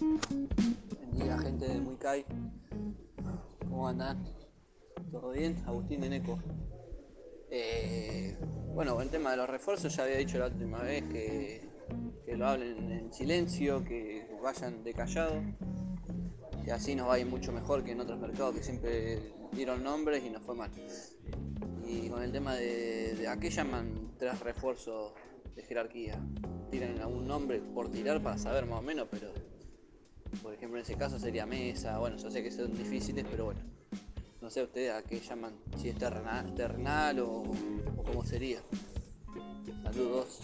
[0.00, 2.24] Buen día, gente de Muicay.
[3.60, 4.24] ¿Cómo andan?
[5.10, 5.56] ¿Todo bien?
[5.66, 6.38] Agustín de Neco.
[7.50, 8.36] Eh,
[8.74, 11.68] bueno, el tema de los refuerzos ya había dicho la última vez que,
[12.24, 15.40] que lo hablen en silencio, que vayan de callado,
[16.64, 19.82] que así nos va a ir mucho mejor que en otros mercados que siempre dieron
[19.82, 20.70] nombres y nos fue mal.
[21.86, 25.12] Y con el tema de, de a qué llaman tres refuerzos
[25.56, 26.18] de jerarquía,
[26.70, 29.28] tiran algún nombre por tirar para saber más o menos, pero
[30.42, 33.60] por ejemplo en ese caso sería Mesa, bueno, yo sé que son difíciles, pero bueno.
[34.40, 37.42] No sé ustedes a qué llaman, si es terrenal, terrenal o,
[37.96, 38.60] o cómo sería.
[39.82, 40.40] Saludos.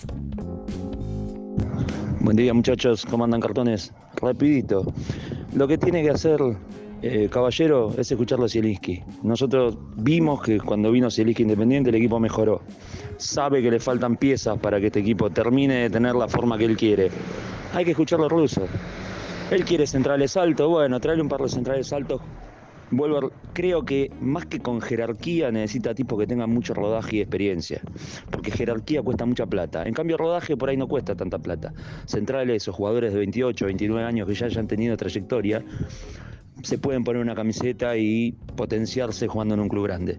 [2.21, 3.93] Buen día muchachos, ¿cómo andan cartones?
[4.17, 4.93] Rapidito.
[5.55, 6.41] Lo que tiene que hacer
[7.07, 9.03] eh, Caballero es escucharlo a Zielinski.
[9.23, 12.63] Nosotros vimos que cuando vino Zielinski Independiente el equipo mejoró.
[13.19, 16.65] Sabe que le faltan piezas para que este equipo termine de tener la forma que
[16.65, 17.11] él quiere.
[17.75, 18.63] Hay que escucarlo ruso.
[19.51, 22.23] Él quiere centrales altos, bueno, traerle un par de centrales altos.
[22.91, 27.83] Vuelvo, creo que más que con jerarquía necesita tipos que tengan mucho rodaje y experiencia,
[28.31, 29.83] porque jerarquía cuesta mucha plata.
[29.85, 31.75] En cambio, rodaje por ahí no cuesta tanta plata.
[32.07, 35.63] Centrales o jugadores de 28, 29 años que ya hayan tenido trayectoria,
[36.65, 40.19] se pueden poner una camiseta y potenciarse jugando en un club grande.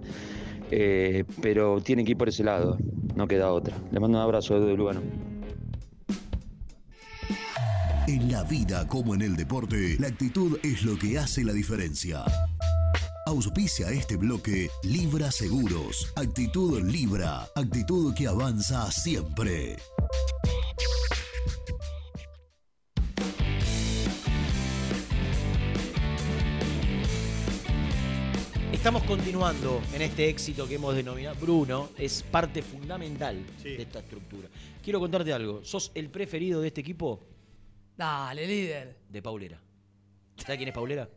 [0.72, 2.78] Eh, pero tiene que ir por ese lado,
[3.16, 3.76] no queda otra.
[3.92, 5.02] Le mando un abrazo de Lugano.
[8.08, 12.24] En la vida como en el deporte, la actitud es lo que hace la diferencia.
[13.28, 16.14] Auspicia este bloque Libra Seguros.
[16.16, 17.48] Actitud Libra.
[17.56, 19.78] Actitud que avanza siempre.
[28.86, 31.36] Estamos continuando en este éxito que hemos denominado.
[31.42, 34.48] Bruno es parte fundamental de esta estructura.
[34.84, 35.66] Quiero contarte algo.
[35.66, 37.20] ¿Sos el preferido de este equipo?
[37.98, 38.96] Dale, líder.
[39.10, 39.60] De Paulera.
[40.38, 41.10] ¿Sabes quién es Paulera?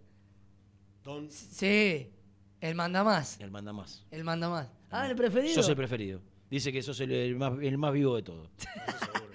[1.29, 2.11] Sí,
[2.59, 3.39] el manda más.
[3.39, 4.03] El manda más.
[4.11, 4.69] El manda más.
[4.91, 5.53] Ah, el preferido.
[5.53, 6.23] Sos el preferido.
[6.51, 8.49] Dice que sos el, el más, el más vivo de todos.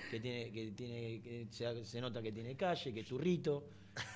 [0.09, 3.65] que tiene, que tiene, que se, se nota que tiene calle, que es turrito,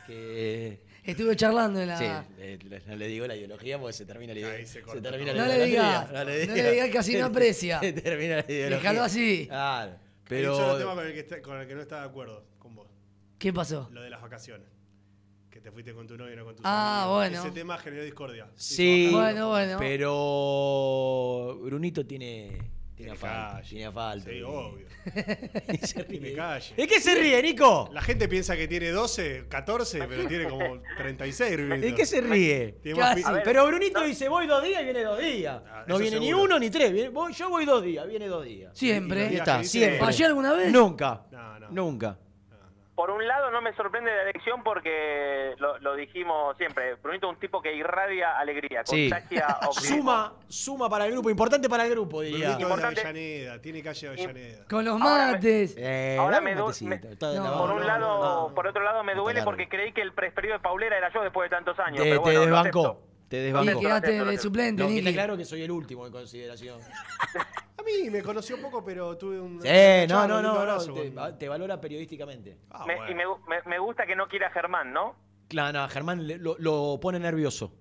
[0.07, 0.81] que.
[1.03, 1.97] Estuve charlando en la.
[1.97, 2.35] Sí,
[2.67, 4.65] le- no le digo la ideología porque se termina la ideología.
[4.67, 6.07] Se, termina No la le idolatría.
[6.07, 7.79] diga, no le diga que así no aprecia.
[7.81, 8.77] Se termina la ideología.
[8.77, 9.45] Déjalo así.
[9.47, 9.95] Claro.
[10.27, 12.43] Pero- Hay un tema con el, que está- con el que no está de acuerdo
[12.59, 12.87] con vos.
[13.37, 13.87] ¿Qué pasó?
[13.93, 14.67] Lo de las vacaciones.
[15.49, 17.17] Que te fuiste con tu novio y no con tus Ah, amigos.
[17.17, 17.39] bueno.
[17.45, 18.47] Ese tema generó discordia.
[18.55, 19.77] Sí, Bueno, bueno.
[19.79, 22.57] pero Brunito tiene,
[22.97, 23.61] tiene falta.
[23.61, 24.29] Tiene falta.
[24.29, 24.87] Sí, obvio.
[25.71, 26.19] Y se ríe.
[26.19, 26.73] Tiene calle.
[26.75, 27.89] ¿De qué se ríe, Nico?
[27.93, 31.55] La gente piensa que tiene 12, 14, pero tiene como 36.
[31.57, 31.87] Brunito.
[31.87, 32.75] ¿De qué se ríe?
[32.97, 35.61] Más pi- Pero Brunito dice, voy dos días y viene dos días.
[35.63, 36.43] no Ah, eso viene ni seguro.
[36.45, 36.91] uno ni tres.
[36.91, 38.77] viene- voy- yo voy dos días, viene dos días.
[38.77, 39.27] Siempre.
[39.27, 39.99] Ahí está, que dice- siempre.
[39.99, 40.71] ¿Fallé alguna vez?
[40.71, 41.23] Nunca.
[41.69, 42.17] Nunca.
[42.97, 47.33] Por un lado no me sorprende la elección porque lo, lo dijimos siempre, Brunito es
[47.35, 49.07] un tipo que irradia alegría, Sí.
[49.07, 49.45] contagia.
[49.71, 52.55] Suma, suma para el grupo, importante para el grupo, diría.
[52.57, 54.65] Brunito de Avellaneda, tiene calle Avellaneda.
[54.67, 55.75] Con los mates.
[55.77, 58.55] Eh, Ahora me du- matecito, me- No, por un no, lado, no, no.
[58.55, 61.51] por otro lado me duele porque creí que el preferido de Paulera era yo después
[61.51, 61.97] de tantos años.
[61.97, 62.99] Te, pero te bueno, lo desbancó.
[63.27, 63.79] Te Y desbancó.
[63.81, 65.07] quedaste acepto, lo de suplente, No, que Niki.
[65.09, 66.79] está claro que soy el último en consideración.
[67.77, 69.61] A mí me conoció poco, pero tuve un.
[69.61, 69.67] Sí,
[70.09, 72.57] no, no, un no, no, te, con- te valora periodísticamente.
[72.71, 73.11] Ah, Me- bueno.
[73.11, 75.15] Y me, gu- me- me gusta que no quiera a Germán, ¿no?
[75.47, 77.73] Claro, no, a Germán le- lo, lo pone nervioso.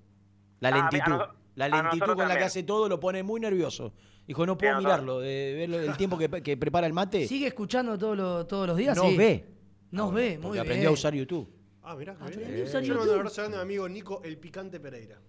[0.61, 1.13] La Ah, lentitud.
[1.13, 2.47] a noso- la a lentitud nosotros con la que también.
[2.47, 3.95] hace todo lo pone muy nervioso.
[4.27, 7.27] Dijo, no puedo mirarlo, de verlo el tiempo que, que prepara el mate.
[7.29, 8.97] ¿Sigue escuchando todos los, todos los días?
[8.97, 9.17] Nos Sí.
[9.17, 9.47] ve.
[9.93, 10.67] Nos ve, muy Porque bien.
[10.67, 11.49] aprendió a usar YouTube.
[11.83, 12.61] Ah, mirá, qué Aprendí bien.
[12.61, 13.15] a usar Yo le mando YouTube.
[13.15, 15.21] un abrazo grande a mi amigo Nico El Picante Pereira.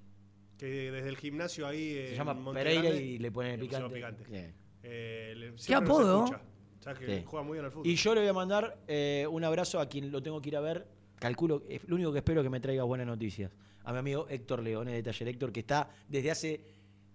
[0.58, 1.94] Que desde el gimnasio ahí.
[1.94, 3.94] Se en llama Monte Pereira Grande, y le pone el le picante.
[3.94, 4.24] picante.
[4.26, 4.54] Sí.
[4.84, 6.26] Eh, le- nos apodo?
[6.26, 6.42] escucha.
[6.80, 7.24] Sabes que Sí.
[7.26, 7.88] juega muy bien al fútbol.
[7.88, 10.58] Y yo le voy a mandar eh, un abrazo a quien lo tengo que ir
[10.58, 10.88] a ver.
[11.20, 13.52] Calculo, eh, lo único que espero es que me traiga buenas noticias.
[13.84, 16.62] A mi amigo Héctor Leones de Taller Héctor, que está desde hace.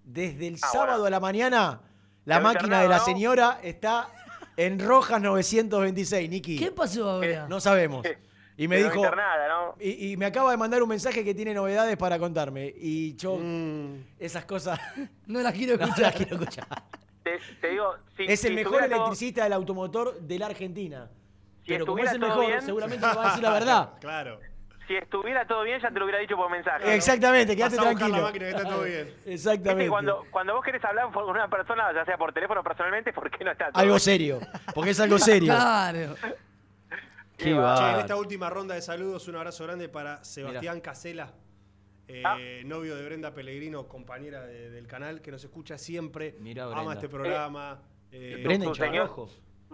[0.04, 1.06] Desde el Ah, sábado bueno.
[1.06, 1.80] a la mañana,
[2.24, 3.04] la Pero máquina de la ¿no?
[3.04, 4.08] señora está
[4.56, 6.58] en Rojas 926, Niki.
[6.58, 7.46] ¿Qué pasó ahora?
[7.48, 8.04] No sabemos.
[8.56, 8.98] Y me Pero dijo.
[9.04, 9.74] internada, ¿no?
[9.80, 12.72] Y, y me acaba de mandar un mensaje que tiene novedades para contarme.
[12.76, 14.04] Y yo, Mm.
[14.18, 14.78] esas cosas.
[15.26, 16.02] No las quiero no escuchar.
[16.04, 16.66] las quiero escuchar.
[17.22, 21.08] Te, te digo, si, es el si mejor todo- electricista del automotor de la Argentina.
[21.64, 23.52] Si Pero como es el estuviera todo mejor, bien- seguramente me va a decir la
[23.58, 23.90] verdad.
[24.00, 24.40] Claro.
[24.88, 26.94] Si estuviera todo bien, ya te lo hubiera dicho por mensaje.
[26.94, 28.08] Exactamente, quédate tranquilo.
[28.16, 29.14] la máquina que está todo bien.
[29.24, 29.88] Exactamente.
[29.88, 33.30] Cuando, cuando vos querés hablar con una persona, ya sea por teléfono o personalmente, ¿por
[33.30, 34.00] qué no está todo Algo bien?
[34.00, 34.40] serio.
[34.74, 35.54] Porque es algo serio.
[35.54, 36.16] Claro.
[37.42, 41.32] Qué Che, en esta última ronda de saludos, un abrazo grande para Sebastián Casela,
[42.08, 42.36] eh, Ah.
[42.64, 47.08] novio de Brenda Pellegrino, compañera de- del canal, que nos escucha siempre, Mirá, ama este
[47.08, 47.82] programa.
[48.10, 49.08] eh, Brenda tu, señor-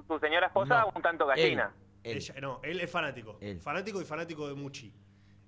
[0.06, 0.92] tu señora esposa, No.
[0.94, 1.72] un tanto gallina.
[2.04, 2.18] Él.
[2.18, 3.36] ella- no, él es fanático.
[3.40, 3.60] Él.
[3.60, 4.92] Fanático y fanático de Muchi.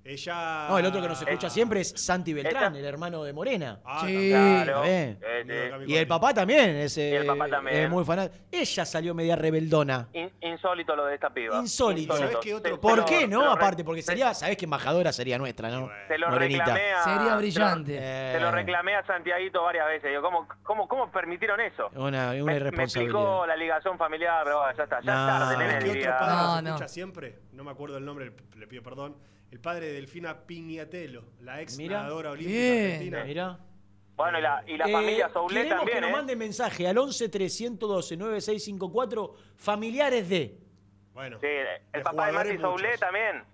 [0.03, 0.67] Ella.
[0.69, 3.81] No, el otro que nos escucha siempre es Santi Beltrán, Esta- el hermano de Morena.
[3.85, 4.31] Ah, Sí.
[4.31, 4.83] Claro.
[4.85, 7.77] Eh, eh, Y el papá también es, Y el papá eh, también.
[7.77, 8.43] es muy fanático.
[8.51, 10.09] Ella salió media rebeldona.
[10.15, 11.59] in- insólito lo de esta piba.
[11.61, 12.17] Insólito.
[12.17, 13.45] ¿Sabés qué otro- Te- ¿Por te lo- qué no?
[13.45, 15.91] lo Aparte, porque te- sería, sabés que embajadora sería nuestra, ¿no?
[16.09, 16.65] Te lo Morenita.
[16.65, 17.03] reclamé a...
[17.05, 17.99] Sería te lo- brillante.
[18.01, 20.11] Eh, Te lo reclamé a Santiaguito varias veces.
[20.11, 21.89] Digo, ¿cómo, cómo, cómo permitieron eso?
[21.95, 23.15] Una, una Me, me irresponsabilidad.
[23.21, 25.21] explicó la ligación familiar, pero bueno, ya está, ya No.
[25.21, 26.69] es tarde, ¿Sabés qué otro padre No, nos no.
[26.71, 27.39] escucha siempre?
[27.53, 29.17] No me acuerdo el nombre, le pido perdón.
[29.51, 32.03] El padre de Delfina Piñatelo, la ex Mira.
[32.03, 32.85] nadadora olímpica Bien.
[32.87, 33.25] argentina.
[33.25, 33.59] Mirá.
[34.17, 36.13] Bueno, y la, y la Eh, familia Soule queremos también, que nos ¿eh?
[36.13, 40.59] manden mensaje al 11 312 9654 familiares de.
[41.15, 41.47] Bueno, Sí,
[41.93, 43.01] el papá de Mati jugadores Soule muchos.
[43.01, 43.45] también.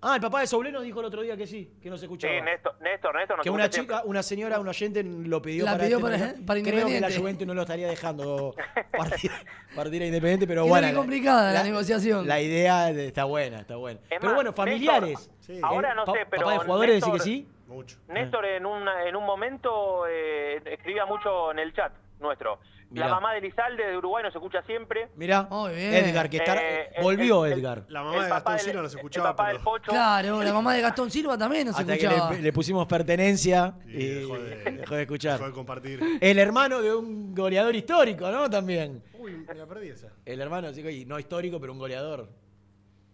[0.00, 2.06] Ah, el papá de Soule nos dijo el otro día que sí, que nos Sí,
[2.06, 2.32] escuchaba.
[2.40, 3.36] Néstor, Néstor, Néstor.
[3.38, 6.46] nos que una chica, una señora, un oyente lo pidió La para pidió este para-
[6.46, 7.10] para Creo que la.
[7.10, 8.54] Juventus no lo estaría dejando
[8.96, 9.30] partir,
[9.74, 10.86] partir a Independiente, pero bueno.
[10.86, 12.28] muy la- complicada la negociación.
[12.28, 13.98] La idea de- está buena, está buena.
[14.04, 15.30] Es pero más, bueno, familiares.
[15.40, 15.58] Sí.
[15.62, 17.48] Ahora no Pa- sé, pero Papá de jugadores Néstor- decir que sí.
[17.66, 17.98] Mucho.
[18.08, 22.60] Néstor en, una, en un momento eh, escribía mucho en el chat nuestro.
[22.90, 23.06] Mirá.
[23.08, 25.08] La mamá de Lizalde de Uruguay nos escucha siempre.
[25.14, 25.94] Mirá, bien.
[25.94, 27.84] Edgar, que está, Eh, el- volvió el- el- Edgar.
[27.88, 29.90] La mamá el de papá Gastón Silva nos el escuchaba, papá pero del Pocho.
[29.92, 32.30] Claro, la mamá de Gastón Silva también nos Hasta escuchaba.
[32.30, 35.32] que le, le pusimos pertenencia Y y, dejó de- dejó de escuchar.
[35.34, 36.00] dejó de compartir.
[36.20, 38.48] El hermano de un goleador histórico, ¿no?
[38.48, 39.02] También.
[39.18, 40.08] Uy, me la perdí esa.
[40.24, 42.30] El hermano, sí, no histórico, pero un goleador.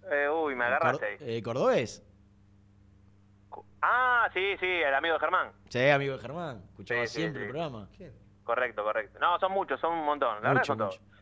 [0.08, 1.16] Eh, uy, me agarraste ahí.
[1.20, 2.04] Eh, ¿Cordobés?
[3.82, 5.50] Ah, sí, sí, el amigo de Germán.
[5.68, 6.62] Sí, amigo de Germán.
[6.70, 7.46] Escuchaba Sí, siempre sí.
[7.46, 7.88] el programa.
[8.44, 9.18] Correcto, correcto.
[9.18, 10.34] No, son muchos, son un montón.
[10.42, 11.00] La verdad Mucho, son todos.
[11.00, 11.14] mucho.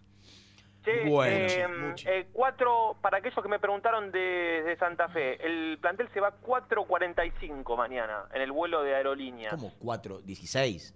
[1.08, 2.08] Bueno, eh, sí, mucho.
[2.10, 4.18] eh, cuatro, para aquellos que me preguntaron de,
[4.64, 9.50] de Santa Fe, el plantel se va 4.45 mañana en el vuelo de aerolínea.
[9.50, 9.72] ¿Cómo?
[9.78, 10.94] 4, 16.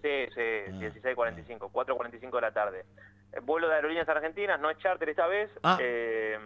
[0.00, 2.84] Sí, sí, Ah, 16.45, 4.45 de la tarde.
[3.32, 5.50] El vuelo de aerolíneas argentinas, no es charter esta vez.
[5.64, 5.76] Ah.
[5.80, 6.38] eh,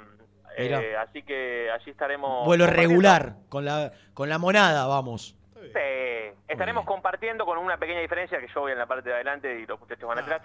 [0.57, 2.47] eh, así que allí estaremos...
[2.47, 5.37] Vuelo regular, con la, con la monada, vamos.
[5.67, 9.61] Sí, estaremos compartiendo con una pequeña diferencia que yo voy en la parte de adelante
[9.61, 10.43] y los muchachos van atrás.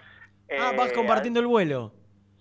[0.58, 1.92] Ah, vas Eh, compartiendo el vuelo.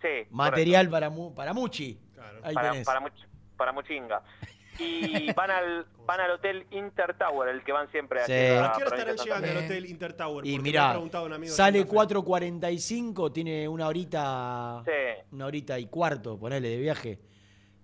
[0.02, 0.28] Sí.
[0.30, 2.00] Material para, mu- para Muchi.
[2.44, 2.86] Ahí para, tenés.
[2.86, 3.28] para, much-
[3.58, 4.22] para Muchinga.
[4.80, 8.32] Y van al, van al hotel Inter Tower, el que van siempre Sí.
[8.32, 10.46] aquí a ¿A ¿A qué hora estarán llegando al hotel Inter Tower?
[10.46, 11.98] Y preguntado un amigo sale Santa Fe.
[11.98, 15.24] 4.45, tiene una horita, Sí.
[15.32, 17.20] una horita y cuarto, ponele, de viaje.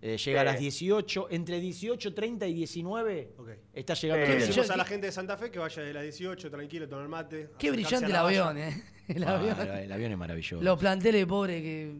[0.06, 0.46] Eh, llega a Sí.
[0.52, 3.36] las 18, entre 18.30 y 19
[3.74, 4.20] está llegando.
[4.20, 4.48] Le al hotel.
[4.48, 7.52] decimos a la gente de Santa Fe que vaya de las 18, tranquilo, tomar mate.
[7.58, 8.22] Qué brillante el valla.
[8.50, 8.84] avión, ¿eh?
[9.08, 9.62] El Ah, avión.
[9.62, 10.62] el, avión es maravilloso.
[10.62, 11.94] Los planteles pobres que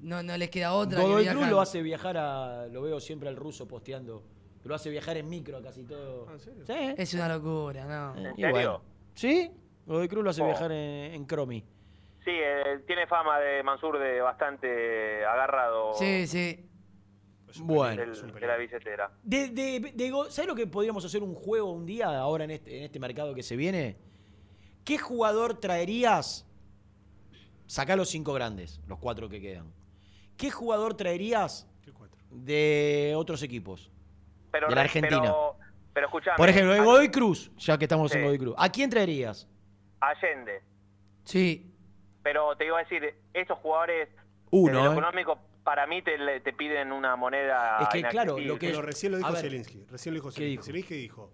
[0.00, 0.98] no, no les queda otra.
[1.00, 1.38] que Godoy viajan.
[1.40, 2.66] Cruz lo hace viajar a.
[2.68, 4.22] Lo veo siempre al ruso posteando.
[4.64, 6.26] Lo hace viajar en micro a casi todo.
[6.30, 6.94] Ah, Sí.
[6.96, 8.16] Es una locura, ¿no?
[8.16, 8.50] ¿En Y serio?
[8.50, 8.82] bueno.
[9.14, 9.50] ¿Sí?
[9.84, 10.46] Godoy Cruz lo hace Oh.
[10.46, 11.60] viajar en, en Cromi.
[12.24, 16.64] Sí, eh, tiene fama de Mansur de bastante agarrado Sí, sí.
[17.60, 18.00] Bueno.
[18.00, 19.10] del- de la billetera.
[19.22, 22.84] De, de, ¿Sabes lo que podríamos hacer un juego un día ahora en este, en
[22.84, 23.96] este mercado que se viene?
[24.84, 26.46] ¿Qué jugador traerías?
[27.66, 29.72] Sacá los cinco grandes, los cuatro que quedan.
[30.36, 31.68] ¿Qué jugador traerías
[32.30, 33.90] de otros equipos?
[34.50, 35.20] Pero, de la Argentina.
[35.22, 35.56] Pero,
[35.94, 36.36] pero escuchame.
[36.36, 38.22] Por ejemplo, de Godoy Cruz, ya que estamos en.
[38.24, 38.54] Godoy Cruz.
[38.58, 39.48] ¿A quién traerías?
[40.00, 40.60] Allende.
[41.24, 41.72] Sí.
[42.22, 43.02] Pero te iba a decir,
[43.32, 44.08] estos jugadores
[44.50, 44.92] Uno, desde lo ¿eh?
[44.92, 47.78] económico, para mí te, le- te piden una moneda.
[47.82, 49.84] Es que, claro, lo que- Pero recién lo dijo Zielinski.
[49.88, 50.56] Recién lo dijo ¿qué Zielinski.
[50.56, 50.64] dijo?
[50.64, 51.32] Zielinski dijo,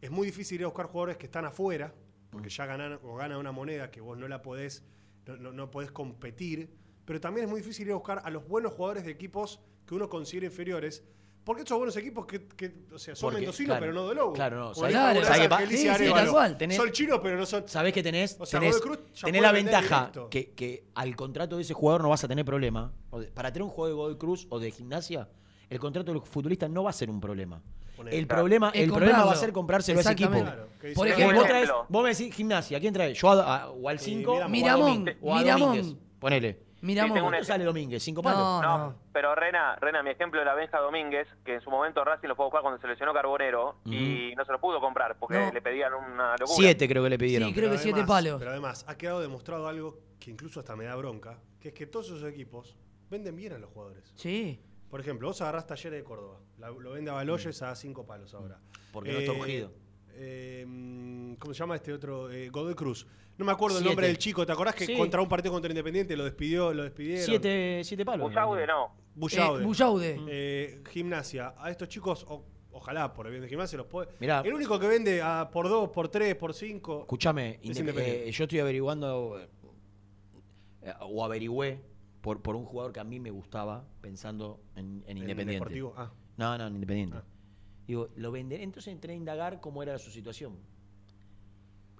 [0.00, 1.92] es muy difícil ir a buscar jugadores que están afuera,
[2.30, 4.84] porque ya ganan o gana una moneda que vos no la podés,
[5.26, 6.70] no, no- no podés competir,
[7.04, 9.94] pero también es muy difícil ir a buscar a los buenos jugadores de equipos que
[9.94, 11.04] uno considera inferiores,
[11.44, 14.14] porque estos buenos equipos que, que, o sea, son Porque, mendocinos, claro, pero no de
[14.14, 14.32] Lobo.
[14.32, 14.74] Claro, no.
[14.74, 15.76] ¿sabés- vez ¿sabés Sí,
[16.06, 16.56] sí, tal cual.
[16.58, 17.68] Tenés- Son chinos, pero no son...
[17.68, 18.36] ¿Sabés qué tenés?
[18.40, 22.02] O sea, tenés Godoy Cruz tenés la ventaja que, que al contrato de ese jugador
[22.02, 22.92] no vas a tener problema.
[23.34, 25.28] Para tener un juego de Godoy Cruz o de gimnasia,
[25.68, 27.62] el contrato del futbolista no va a ser un problema.
[27.96, 28.18] Ponele.
[28.18, 28.42] El Claro.
[28.42, 30.32] problema, el problema va a ser comprárselo a ese equipo.
[30.32, 33.14] Claro, que Por que ejemplo, vos, traes- vos me decís gimnasia, ¿quién trae?
[33.14, 35.14] Yo a- a- o al 5 Miramón.
[35.20, 35.98] o a Miramón.
[36.18, 36.63] Ponele.
[36.86, 37.14] Miramón.
[37.14, 37.54] tengo un ¿Cuánto ejemplo.
[37.54, 38.02] sale Domínguez?
[38.02, 38.38] ¿Cinco palos?
[38.38, 38.94] No, No, no.
[39.12, 42.44] pero Rena, Rena, mi ejemplo era Benja Domínguez, que en su momento Racing lo fue
[42.44, 45.52] a buscar cuando se lesionó Carbonero y no se lo pudo comprar porque No.
[45.52, 46.56] le pedían una locura.
[46.56, 47.48] Siete creo que le pidieron.
[47.48, 48.38] Sí, creo que Pero siete además- palos.
[48.38, 51.86] Pero además, ha quedado demostrado algo que incluso hasta me da bronca, que es que
[51.86, 52.76] todos esos equipos
[53.10, 54.12] venden bien a los jugadores.
[54.16, 54.60] Sí.
[54.90, 58.58] Por ejemplo, vos agarrás Talleres de Córdoba, lo vende a Baloyes a cinco palos ahora.
[58.92, 59.72] Porque no está ungido.
[60.16, 62.30] Eh, mm, ¿Cómo se llama este otro?
[62.30, 63.06] Eh, Godoy Cruz.
[63.36, 64.46] No me acuerdo el nombre del chico.
[64.46, 64.96] ¿Te acordás que Sí.
[64.96, 67.24] contra un partido contra Independiente lo despidió, lo despidieron?
[67.24, 68.28] Siete, siete palos.
[68.28, 68.92] Bullaude no.
[69.16, 69.62] Bullaude.
[69.62, 70.20] Eh, Bullaude.
[70.28, 71.54] Eh, gimnasia.
[71.58, 74.08] A estos chicos, o- ojalá por el bien de gimnasia, los puede.
[74.20, 74.40] Mirá.
[74.44, 77.00] El único que vende a por dos, por tres, por cinco.
[77.00, 79.40] Escúchame, Es eh, yo estoy averiguando
[80.82, 81.80] eh, o averigüé
[82.20, 85.54] por, por un jugador que a mí me gustaba pensando en, en Independiente.
[85.54, 85.94] Deportivo?
[85.96, 86.12] Ah.
[86.36, 87.16] No, no, en Independiente.
[87.18, 87.24] Ah.
[87.86, 88.62] Digo, lo venderé.
[88.62, 90.56] Entonces entré a indagar cómo era su situación.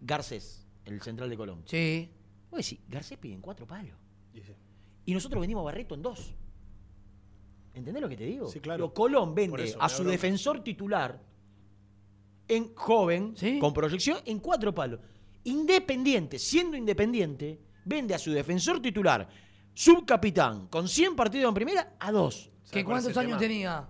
[0.01, 1.63] Garcés, el central de Colón.
[1.67, 2.11] Sí.
[2.51, 3.97] Vos decís, Garcés piden cuatro palos.
[4.33, 4.53] Y sí.
[5.07, 6.35] Y nosotros vendimos a Barreto en dos.
[7.75, 8.49] ¿Entendés lo que te digo?
[8.49, 8.85] Sí, claro.
[8.85, 11.21] Digo, Colón vende eso, a su defensor titular
[12.47, 13.59] en joven, Sí.
[13.59, 15.01] con proyección, en cuatro palos.
[15.45, 19.29] Independiente, siendo independiente, vende a su defensor titular,
[19.75, 22.51] subcapitán, con 100 partidos en primera, a dos.
[22.71, 23.39] ¿Que ¿Cuántos años tema?
[23.39, 23.89] tenía?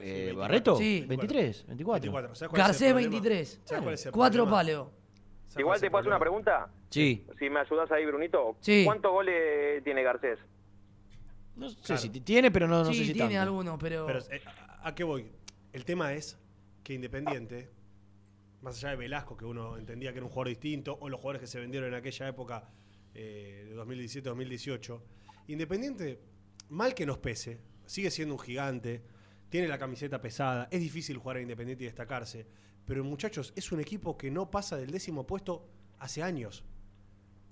[0.00, 0.36] Eh, 24.
[0.40, 0.76] ¿Barreto?
[0.76, 1.04] Sí.
[1.08, 2.00] 23, 24.
[2.12, 2.34] 24.
[2.34, 3.10] ¿Sabés cuál es el Garcés problema?
[3.10, 3.60] 23.
[3.64, 4.46] ¿Sabés cuál es el Cuatro.
[4.48, 6.70] ¿Sabés Igual te puedo hacer una pregunta.
[6.88, 7.26] Sí.
[7.38, 8.56] Si me ayudas ahí, Brunito.
[8.60, 8.82] Sí.
[8.86, 10.38] ¿Cuántos goles tiene Garcés?
[11.56, 12.00] No sé Claro.
[12.00, 13.42] si tiene, pero no, no sí, sé si tiene tanto.
[13.42, 14.06] algunos, pero...
[14.06, 15.30] Pero, eh, ¿a, a qué voy?
[15.74, 16.38] El tema es
[16.82, 17.70] que Independiente,
[18.62, 21.40] más allá de Velasco, que uno entendía que era un jugador distinto, o los jugadores
[21.42, 22.68] que se vendieron en aquella época
[23.14, 25.00] eh, de 2017-2018,
[25.48, 26.18] Independiente,
[26.70, 29.02] mal que nos pese, sigue siendo un gigante,
[29.52, 32.46] tiene la camiseta pesada, es difícil jugar a Independiente y destacarse,
[32.86, 35.68] pero muchachos, es un equipo que no pasa del décimo puesto
[35.98, 36.64] hace años.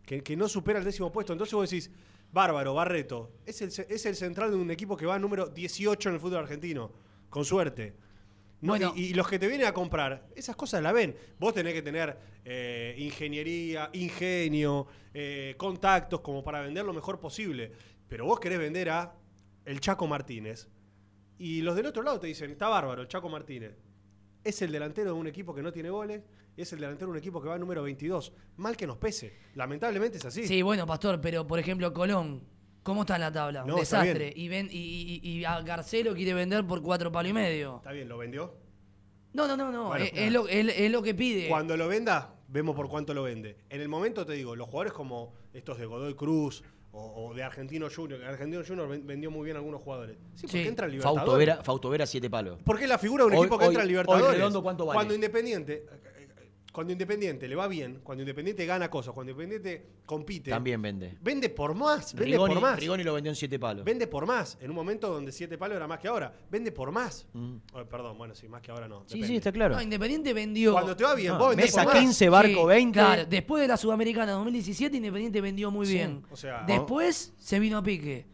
[0.06, 1.34] Que, que no supera el décimo puesto.
[1.34, 1.90] Entonces vos decís,
[2.32, 6.14] bárbaro, Barreto, es el, es el central de un equipo que va número 18 en
[6.14, 6.90] el fútbol argentino,
[7.28, 7.94] con suerte.
[8.62, 8.94] No, Bueno.
[8.96, 11.14] y, y los que te vienen a comprar, esas cosas la ven.
[11.38, 12.16] Vos tenés que tener
[12.46, 17.70] eh, ingeniería, ingenio, eh, contactos como para vender lo mejor posible.
[18.08, 19.14] Pero vos querés vender a
[19.66, 20.66] el Chaco Martínez.
[21.40, 23.74] Y los del otro lado te dicen, está bárbaro, Chaco Martínez.
[24.44, 26.22] Es el delantero de un equipo que no tiene goles,
[26.54, 28.30] es el delantero de un equipo que va número 22.
[28.58, 29.32] Mal que nos pese.
[29.54, 30.46] Lamentablemente es así.
[30.46, 32.42] Sí, bueno, Pastor, pero por ejemplo, Colón,
[32.82, 33.64] ¿cómo está en la tabla?
[33.64, 34.30] No, desastre.
[34.36, 37.76] Y, ven, y, y- y a Garcelo quiere vender por cuatro palos y medio.
[37.78, 38.54] Está bien, ¿lo vendió?
[39.32, 39.86] No, no, no, no.
[39.88, 41.48] Bueno, es, es lo, es- es lo que pide.
[41.48, 43.56] Cuando lo venda, vemos por cuánto lo vende.
[43.70, 46.62] En el momento te digo, los jugadores como estos de Godoy Cruz
[46.92, 50.16] o, o de Argentino Junior, Argentino Junior ven- vendió muy bien a algunos jugadores.
[50.34, 50.68] Sí, porque Sí.
[50.68, 51.24] entra el Libertadores.
[51.24, 52.58] Fauto Vera, Fauto Vera, siete palos.
[52.64, 54.36] Porque es la figura de un Hoy- equipo que hoy- entra en hoy Libertadores.
[54.36, 54.96] Redondo, ¿cuánto vale?
[54.96, 55.86] Cuando Independiente,
[56.72, 60.50] cuando Independiente le va bien, cuando Independiente gana cosas, cuando Independiente compite.
[60.50, 61.16] También vende.
[61.20, 62.78] Vende por más, vende Rigoni, por más.
[62.78, 63.84] Rigoni lo vendió en siete palos.
[63.84, 66.32] Vende por más, en un momento donde siete palos era más que ahora.
[66.50, 67.26] Vende por más.
[67.32, 67.56] Mm.
[67.72, 69.00] Oh, perdón, bueno, sí, más que ahora no.
[69.00, 69.26] Sí, depende.
[69.28, 69.74] sí, está claro.
[69.74, 70.72] No, Independiente vendió.
[70.72, 72.02] Cuando te va bien, No, vos vendés Mesa por más.
[72.02, 72.92] 15, Barco 20.
[72.98, 76.22] Claro, después de la Sudamericana 2017, Independiente vendió muy Sí, bien.
[76.30, 78.26] o sea- después se vino a pique.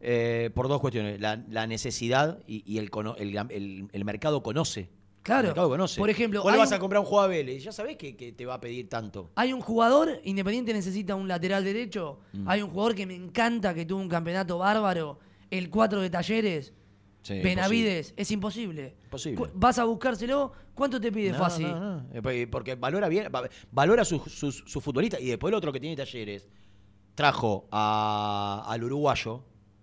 [0.00, 1.20] Eh, por dos cuestiones.
[1.20, 4.90] La, la necesidad y, y el, cono- el, el- el mercado conoce.
[5.24, 5.40] Claro.
[5.40, 5.98] El mercado conoce.
[5.98, 7.64] Por ejemplo, Vos le vas un- a comprar un juego a Vélez.
[7.64, 9.30] Ya sabés que, que te va a pedir tanto.
[9.34, 12.20] Hay un jugador, Independiente necesita un lateral derecho.
[12.34, 12.46] Mm.
[12.48, 15.18] Hay un jugador que me encanta, que tuvo un campeonato bárbaro.
[15.50, 16.72] El 4 de Talleres.
[17.22, 18.12] Sí, Benavides.
[18.18, 18.96] Es imposible.
[19.04, 19.46] Imposible.
[19.54, 20.52] Vas a buscárselo.
[20.74, 21.68] ¿Cuánto te pide No, fácil?
[21.68, 22.06] no, no.
[22.12, 25.22] Eh, porque- Porque valora bien, va- valora sus sus- sus futbolistas.
[25.22, 26.46] Y después el otro que tiene talleres
[27.14, 29.42] trajo a- al uruguayo,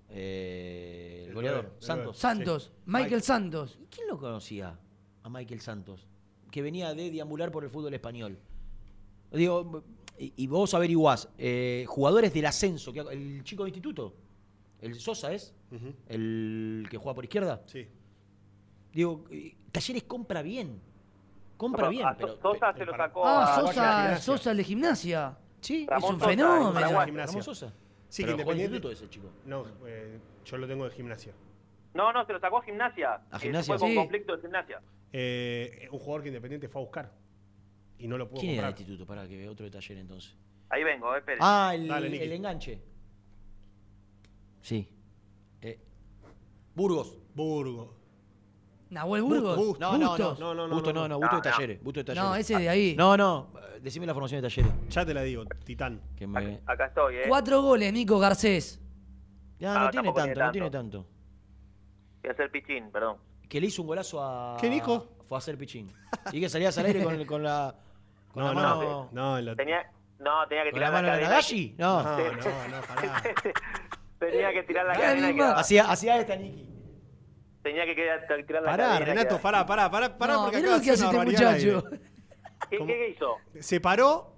[0.09, 2.17] eh, el El goleador, Santos.
[2.17, 2.63] Santos.
[2.75, 2.81] Sí.
[2.85, 3.21] Michael.
[3.23, 3.79] Santos.
[3.81, 4.77] ¿Y quién lo conocía
[5.23, 6.07] a Michael Santos?
[6.51, 8.37] Que venía de deambular por el fútbol español.
[9.31, 9.83] Digo,
[10.17, 14.13] y, y vos averiguás, eh, jugadores del ascenso, que, el chico de instituto,
[14.81, 15.53] el Sosa es,
[16.09, 17.61] el que juega por izquierda.
[17.65, 17.87] Sí.
[18.93, 20.81] Digo, eh, Talleres compra bien.
[21.55, 22.37] Compra bien, a pero.
[22.41, 24.17] Sosa se lo sacó Ah, a Sosa.
[24.17, 25.37] Sosa el de gimnasia.
[25.61, 26.71] Sí, es un Sosa, fenómeno.
[26.73, 27.71] Ramón Sosa.
[28.09, 28.75] Sí, Pero que Independiente.
[28.75, 29.29] instituto ese chico.
[29.45, 31.33] No, eh, yo lo tengo de gimnasia.
[31.93, 33.21] No, no, se lo sacó a gimnasia.
[33.31, 33.73] ¿A Eh, Gimnasia?
[33.75, 33.95] Fue con Sí.
[33.95, 34.81] conflicto de gimnasia.
[35.13, 37.11] Eh, un jugador que Independiente fue a buscar.
[37.97, 38.81] Y no lo pudo ¿Quién era el comprar.
[38.81, 39.05] instituto?
[39.07, 40.35] Para que vea otro de taller entonces.
[40.69, 41.21] Ahí vengo, eh.
[41.39, 42.23] Ah, el, Dale, Nicky.
[42.23, 42.81] el enganche.
[44.61, 44.87] Sí.
[45.61, 45.79] Eh,
[46.75, 47.17] Burgos.
[47.33, 47.95] Burgo.
[48.89, 49.55] Nahuel Burgos.
[49.57, 49.79] Bustos.
[49.79, 50.35] No, no, no.
[50.35, 51.19] No, no, no, Busto no, no, no, no.
[51.19, 51.51] Busto No, de no.
[51.55, 51.83] talleres.
[51.83, 52.29] Busto de talleres.
[52.29, 52.95] No, ese de ahí.
[52.97, 53.53] No, no.
[53.81, 54.71] Decime la formación de talleres.
[54.89, 56.01] Ya te la digo, Titán.
[56.15, 56.59] Que me...
[56.65, 57.23] Acá estoy, eh.
[57.27, 58.79] Cuatro goles, Nico Garcés.
[59.59, 61.05] Ya, Ah, no tiene tampoco tanto, tiene no tiene tanto.
[62.21, 63.17] Voy a hacer pichín, perdón.
[63.51, 64.55] Que le hizo un golazo a.
[64.61, 65.09] ¿Qué, Nico?
[65.27, 65.91] Fue a hacer pichín.
[66.31, 67.75] Y que salías al aire con, con la.
[68.31, 69.09] Con No, la no, mano.
[69.11, 71.21] no, en la- Tenía, no, tenía que ¿Con la tirar mano la de.
[71.23, 71.75] Nagashi?
[71.77, 72.01] No.
[72.01, 73.21] No, no, no, pará.
[74.19, 75.51] tenía que tirar la ¿Qué cadena.
[75.55, 76.65] Hacía, hacía esta Niki.
[77.61, 79.01] Tenía que quedar- tirar la Pará, cadena.
[79.01, 81.57] y Renato, pará, pará, pará, pará, no, porque hacer hace una este barbaridad.
[82.69, 82.77] ¿Qué.
[82.85, 83.35] ¿Qué hizo?
[83.59, 84.33] Se paró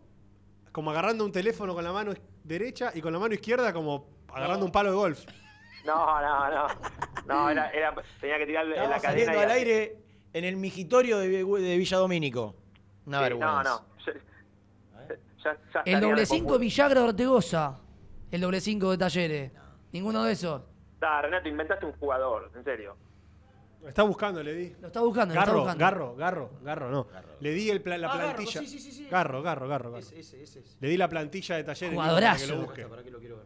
[0.71, 2.13] como agarrando un teléfono con la mano
[2.43, 5.23] derecha y con la mano izquierda como agarrando un palo de golf.
[5.85, 6.67] No, no, no.
[7.25, 9.09] No, era, era, tenía que tirar en la Estaba cadena.
[9.25, 9.97] saliendo y al aire
[10.33, 12.55] en el migitorio de, de Villa Domínico.
[13.05, 13.63] Una Sí, vergüenza.
[13.63, 13.85] No, no.
[15.43, 17.79] Ya, ya- ya El doble de 5 confu- Villagra Ortegoza.
[18.31, 19.51] El doble 5 de Talleres.
[19.91, 20.61] Ninguno de esos.
[20.99, 22.95] Da, Renato, inventaste un jugador, en serio.
[23.81, 24.75] Lo está buscando, le di.
[24.79, 25.79] Lo está buscando, lo está Garro, buscando.
[25.83, 27.07] Garro, Garro, Garro, no.
[27.41, 28.61] Le di el pla- la Ah, Garro, plantilla.
[28.61, 29.07] sí, sí, sí, sí.
[29.09, 29.99] Garro, Garro, Garro, Garro.
[29.99, 30.63] Ese, ese, ese.
[30.79, 32.55] Le di la plantilla de talleres para que Jugadorazo.
[32.55, 32.85] lo busque.
[32.87, 33.45] ¿Para qué lo quiero ver?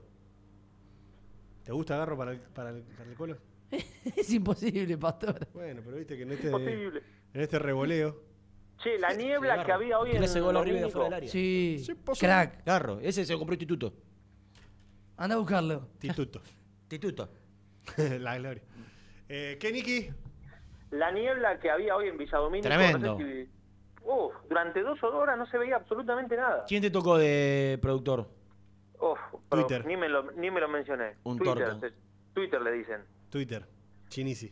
[1.67, 3.37] ¿Te gusta Garro para el, para el, para el colo?
[4.15, 5.45] es imposible, pastor.
[5.53, 7.03] Bueno, pero viste que en este, Imposible.
[7.33, 8.23] en este revoleo.
[8.77, 11.29] Che, la niebla que había hoy en ese gol arriba afuera del área.
[11.29, 12.65] Sí, Sí, crack.
[12.65, 13.93] Garro, ese se lo compró Instituto.
[15.17, 15.89] Anda a buscarlo.
[15.99, 16.41] Tituto.
[16.83, 17.29] Instituto.
[18.21, 18.63] la gloria.
[19.27, 20.09] Eh, ¿Qué, Niki?
[20.91, 22.65] La niebla que había hoy en Villadomínico.
[22.69, 23.13] Tremendo.
[23.13, 23.49] No sé si-
[24.05, 26.63] Uf, durante dos horas no se veía absolutamente nada.
[26.65, 28.36] ¿Quién te tocó de productor?
[28.99, 29.19] Uf,
[29.49, 29.85] Twitter.
[29.85, 31.15] Ni me lo, ni me lo mencioné.
[31.23, 31.87] Un Twitter, torto.
[32.33, 33.01] Twitter le dicen.
[33.29, 33.65] Twitter.
[34.09, 34.51] Chinisi.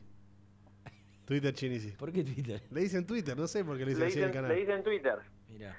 [1.25, 1.91] Twitter Chinisi.
[1.91, 2.61] ¿Por qué Twitter?
[2.69, 4.49] Le dicen Twitter, no sé por qué le dicen Le así en el canal.
[4.51, 5.17] le dicen Twitter.
[5.49, 5.75] Mira.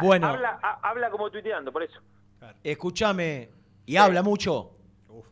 [0.00, 2.00] Bueno, Habla, ha- habla como tuiteando, por eso.
[2.62, 3.50] escúchame.
[3.86, 4.74] Y habla mucho.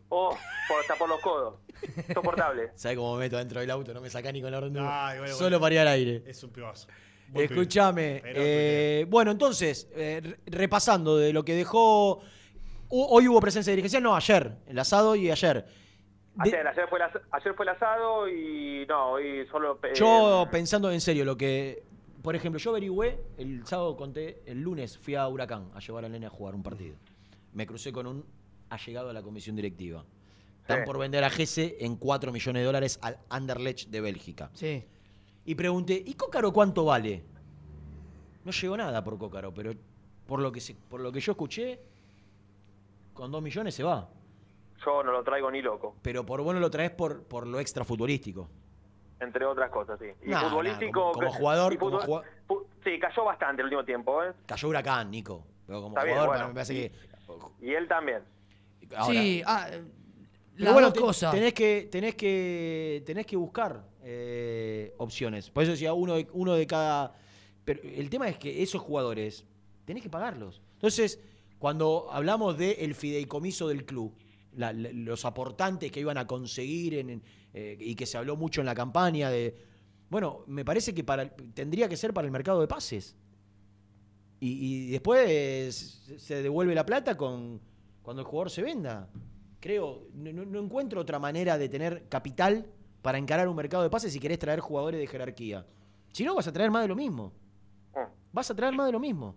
[0.09, 0.31] O
[0.69, 1.61] por, hasta por los codos.
[2.15, 2.71] Soportable.
[2.75, 3.93] ¿Sabes cómo me meto dentro del auto?
[3.93, 4.77] No me saca ni con la orden.
[4.81, 5.61] Ay, bueno, Solo bueno.
[5.61, 6.23] para ir al aire.
[6.27, 6.89] Es un pibazo.
[7.35, 8.23] Escúchame.
[8.25, 12.21] Eh, bueno, entonces, eh, re- repasando de lo que dejó.
[12.89, 15.65] Hoy hubo presencia dirigencial, no, ayer, el asado y ayer.
[15.65, 19.79] De- Ayer, ayer, fue el as- ayer fue el asado y no, hoy solo...
[19.83, 21.83] eh, yo pensando en serio, lo que.
[22.23, 26.13] Por ejemplo, yo averigüé, el sábado conté, el lunes fui a Huracán a llevar al
[26.13, 26.97] nene a jugar un partido.
[27.53, 28.25] Me crucé con un
[28.69, 30.05] allegado a la comisión directiva.
[30.61, 30.85] Están Sí.
[30.87, 34.51] por vender a Gese en 4 millones de dólares al Anderlecht de Bélgica.
[34.55, 34.85] Sí.
[35.47, 37.23] Y pregunté, ¿y Cócaro cuánto vale?
[38.45, 39.73] No llegó nada por Cócaro, pero
[40.27, 41.81] por lo que, se- por lo que yo escuché,
[43.15, 44.09] con 2 millones se va.
[44.85, 47.85] Yo no lo traigo ni loco, Pero por bueno lo traes por, por lo extra
[47.85, 48.49] futbolístico.
[49.19, 50.07] entre otras cosas, sí.
[50.31, 51.01] Y futbolístico...
[51.01, 54.33] como- como jugador, y como futbol- fu- Sí, cayó bastante el último tiempo, ¿eh?
[54.47, 55.45] Cayó Huracán, Nico.
[55.67, 56.49] Pero como Está bien, jugador, bueno.
[56.49, 56.93] me parece que.
[57.67, 58.23] Y él también.
[58.97, 59.69] Ahora, sí, ah,
[60.59, 65.51] las bueno, dos te- tenés que, tenés que, tenés que buscar eh, opciones.
[65.51, 67.15] Por eso decía uno de, uno de cada.
[67.65, 69.45] Pero el tema es que esos jugadores
[69.85, 70.63] tenés que pagarlos.
[70.75, 71.19] Entonces,
[71.59, 74.15] cuando hablamos del fideicomiso del club,
[74.55, 77.23] los aportantes que iban a conseguir en-
[77.53, 79.55] eh, y que se habló mucho en la campaña de
[80.09, 83.17] Bueno, me parece que para, tendría que ser para el mercado de pases.
[84.39, 85.75] Y, después
[86.19, 87.61] se- devuelve la plata con
[88.03, 89.09] cuando el jugador se venda.
[89.59, 92.67] Creo, no encuentro otra manera de tener capital
[93.07, 95.65] para encarar un mercado de pases si querés traer jugadores de jerarquía.
[96.11, 97.33] Si no, vas a traer más de lo mismo.
[98.33, 99.37] Vas a traer más de lo mismo.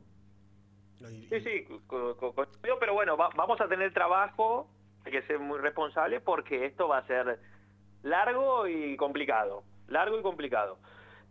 [0.97, 4.67] Sí, sí, co- co- coincido, pero bueno, va- vamos a tener trabajo,
[5.05, 7.39] hay que ser muy responsable porque esto va a ser
[8.01, 10.79] largo y complicado, largo y complicado.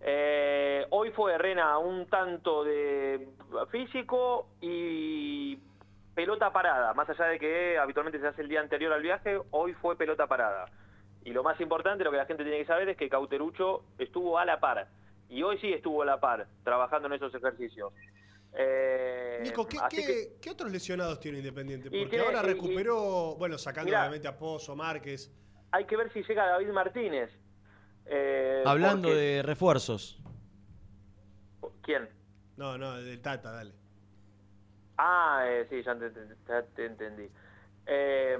[0.01, 3.31] Eh, hoy fue Rena un tanto de
[3.73, 5.59] físico y
[6.15, 9.73] pelota parada, más allá de que habitualmente se hace el día anterior al viaje, hoy
[9.74, 10.66] fue pelota parada.
[11.28, 14.38] Y lo más importante, lo que la gente tiene que saber es que Cauterucho estuvo
[14.38, 14.88] a la par.
[15.28, 17.92] Y hoy sí estuvo a la par, trabajando en esos ejercicios.
[18.55, 21.88] Eh, Nico, ¿qué, así qué- que- qué otros lesionados tiene Independiente?
[21.88, 24.00] Y Porque tiene- ahora y- y- recuperó, bueno, sacando Mirá.
[24.00, 25.30] obviamente a Pozo, Márquez.
[25.70, 27.30] hay que ver si llega David Martínez.
[28.06, 30.18] Eh, Hablando porque- de refuerzos.
[31.82, 32.09] ¿Quién?
[32.56, 33.74] No, no, del Tata, dale.
[34.96, 37.28] Ah, eh, sí, ya te, te- ya te entendí.
[37.86, 38.38] Eh,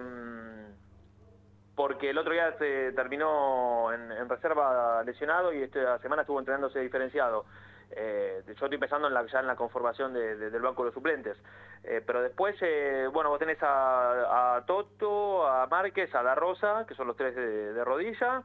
[1.79, 6.81] porque el otro día se terminó en, en reserva lesionado y esta semana estuvo entrenándose
[6.81, 7.45] diferenciado.
[7.93, 10.87] Eh, yo estoy pensando en la, ya en la conformación de- de- del banco de
[10.87, 11.37] los suplentes.
[11.85, 16.85] Eh, pero después, eh, bueno, vos tenés a, a Toto, a Márquez, a La Rosa,
[16.87, 18.43] que son los tres de, de rodilla.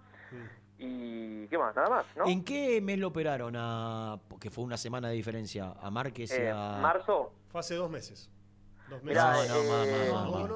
[0.78, 2.26] Y qué más, nada más, ¿no?
[2.28, 4.18] ¿En qué mes lo operaron a.
[4.30, 5.74] porque fue una semana de diferencia?
[5.82, 6.78] A Márquez y Eh, a.
[6.82, 7.34] ¿Marzo?
[7.50, 8.30] Fue hace dos meses.
[8.90, 9.24] Dos meses.
[9.24, 10.10] Mirá, No, no, eh,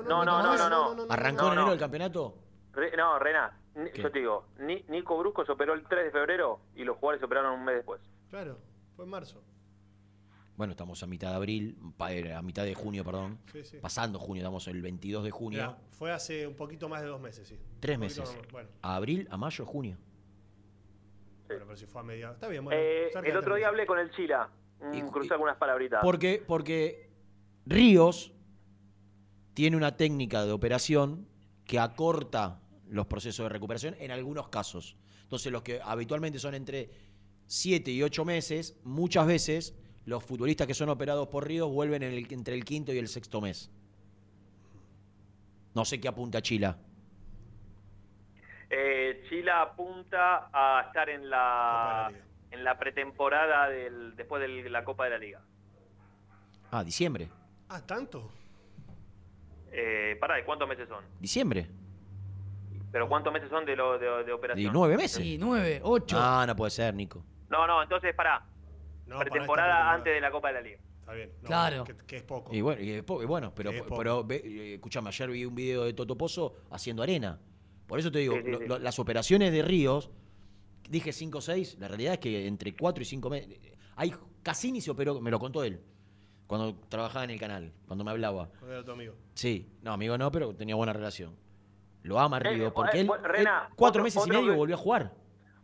[0.08, 1.06] no, no, no, no, no.
[1.10, 1.74] ¿Arrancó No, en enero no.
[1.74, 2.36] el campeonato?
[2.78, 3.58] Re- no, Rena,
[3.96, 7.20] yo te digo, Ni- Nico Brusco se operó el 3 de febrero y los jugadores
[7.20, 8.00] se operaron un mes después.
[8.30, 8.60] Claro,
[8.96, 9.44] fue en marzo.
[10.56, 11.78] Bueno, estamos a mitad de abril,
[12.10, 13.40] eh, a mitad de junio, perdón.
[13.52, 13.78] Sí, sí.
[13.80, 15.76] Pasando junio, estamos el 22 de junio.
[15.90, 17.60] Fue hace un poquito más de dos meses, sí.
[17.80, 18.20] Tres meses.
[18.38, 19.98] más, Bueno, A abril, a mayo, junio.
[21.48, 22.32] bueno, pero si fue a media.
[22.32, 22.80] Está bien, bueno.
[22.80, 24.50] Eh, el otro día hablé con el Chila,
[24.82, 26.00] mm, crucé algunas palabritas.
[26.04, 27.10] Porque, porque
[27.66, 28.34] Ríos
[29.54, 31.28] tiene una técnica de operación
[31.66, 34.96] que acorta los procesos de recuperación en algunos casos.
[35.24, 36.90] Entonces, los que habitualmente son entre
[37.48, 42.14] 7 y 8 meses, muchas veces los futbolistas que son operados por Ríos vuelven en
[42.14, 43.70] el- entre el quinto y el sexto mes.
[45.76, 46.78] No sé qué apunta Chila.
[48.70, 52.12] Eh, Chila apunta a estar en la
[52.50, 55.42] en la pretemporada del después de la Copa de la Liga.
[56.72, 57.30] Ah, diciembre.
[57.70, 58.32] Ah, ¿tanto?
[59.72, 61.04] Eh, pará, ¿de cuántos meses son?
[61.20, 61.68] Diciembre.
[62.98, 64.68] ¿Pero cuántos meses son de, lo, de, de operación?
[64.72, 65.22] ¿Y nueve meses?
[65.24, 66.18] Sí, nueve, ocho.
[66.20, 67.24] Ah, no puede ser, Nico.
[67.48, 68.44] No, no, entonces pará.
[69.06, 70.80] No, pretemporada para antes de la Copa de la Liga.
[71.02, 71.32] Está bien.
[71.44, 71.84] no, Claro.
[71.84, 72.52] Que, que es poco.
[72.56, 75.46] Y bueno, y es po- y bueno pero, Es pero ve- eh, escuchame, ayer vi
[75.46, 77.40] un video de Toto Pozo haciendo arena.
[77.86, 78.66] Por eso te digo, Sí, sí, lo- sí.
[78.66, 80.10] lo- las operaciones de Ríos,
[80.90, 83.60] dije 5 o 6, la realidad es que entre 4 y 5 meses.
[83.96, 84.12] Hay,
[84.42, 85.82] Cassini se operó, me lo contó él,
[86.48, 88.48] cuando trabajaba en el canal, cuando me hablaba.
[88.58, 89.14] Cuando era tu amigo.
[89.36, 91.36] Sí, no, amigo no, pero tenía buena relación.
[92.04, 94.58] Lo ama Eh, Ríos, eh, porque él, Rena, él cuatro otro- meses y medio que-
[94.58, 95.14] volvió a jugar.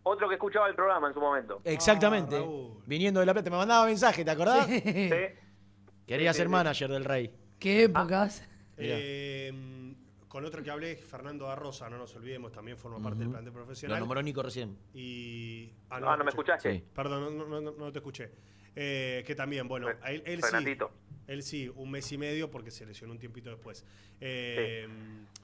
[0.05, 1.61] Otro que escuchaba el programa en su momento.
[1.63, 2.43] Exactamente.
[2.85, 4.65] Viniendo de La Plata, me mandaba mensaje, ¿te acordás?
[4.67, 4.81] Sí.
[6.07, 6.51] Quería Sí, ser sí, sí.
[6.51, 7.33] manager del Rey.
[7.59, 8.45] ¿Qué épocas?
[8.77, 8.95] Mirá.
[8.99, 9.95] Eh,
[10.27, 13.59] con otro que hablé, Fernando Arroza, no nos olvidemos, también forma parte del plantel Lo
[13.59, 13.99] profesional.
[13.99, 14.77] nombró Nico recién.
[14.93, 15.71] Y.
[15.89, 16.73] Ah, ¿no me escuchaste?
[16.79, 16.83] Sí.
[16.93, 18.31] Perdón, no, no- no- no te escuché.
[18.75, 20.49] Eh, que también, bueno, él, él sí.
[21.27, 23.85] Él sí, un mes y medio porque se lesionó un tiempito después.
[24.19, 24.87] Eh,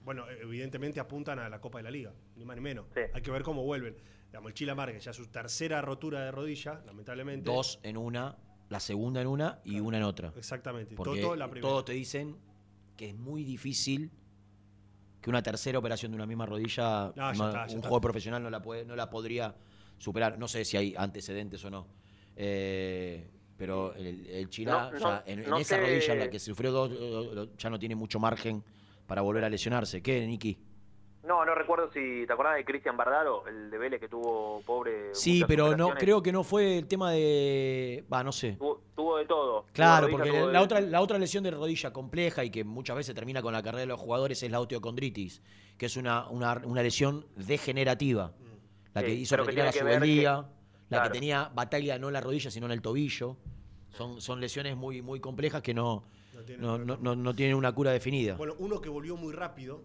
[0.03, 2.85] Bueno, evidentemente apuntan a la Copa de la Liga, ni más ni menos.
[3.14, 3.95] Hay que ver cómo vuelven.
[4.27, 7.49] Digamos, el Chila Márquez ya su tercera rotura de rodilla, lamentablemente.
[7.49, 8.38] Dos en una,
[8.69, 10.34] la segunda en una y una en otra.
[10.35, 10.95] Exactamente.
[10.95, 11.68] Porque Toto la primera.
[11.69, 12.38] todos te dicen
[12.97, 14.11] que es muy difícil
[15.22, 17.80] que una tercera operación de una misma rodilla, No, ya ma- está, un está.
[17.88, 19.56] jugador profesional no la, puede, no la podría
[19.97, 20.38] superar.
[20.39, 21.88] No sé si hay antecedentes o no.
[22.35, 23.30] Eh,
[23.60, 27.49] pero el, el Chila, No, ya no, en, esa rodilla en la que sufrió dos,
[27.57, 28.64] ya no tiene mucho margen
[29.06, 30.02] para volver a lesionarse.
[30.02, 30.57] ¿Qué, Niki?
[31.26, 35.14] No, no recuerdo si te acordás de Cristian Bardaro, el de Vélez que tuvo pobre.
[35.14, 38.06] Sí, pero no creo que no fue el tema de...
[38.11, 38.53] Va, no sé.
[38.53, 39.65] Tuvo, tuvo de todo.
[39.73, 42.95] Claro, rodilla, porque la de- otra, la otra lesión de rodilla compleja y que muchas
[42.95, 45.44] veces termina con la carrera de los jugadores es la osteocondritis,
[45.77, 48.31] que es una, una, una lesión degenerativa.
[48.94, 50.59] La que Sí, hizo retirar a Subeldía, que-
[50.90, 51.11] la claro.
[51.11, 53.38] que tenía batalla no en la rodilla, sino en el tobillo.
[53.91, 56.03] Son, son lesiones muy, muy complejas que no,
[56.34, 58.36] No tienen no, no, no- no tienen una cura definida.
[58.36, 59.84] Bueno, uno que volvió muy rápido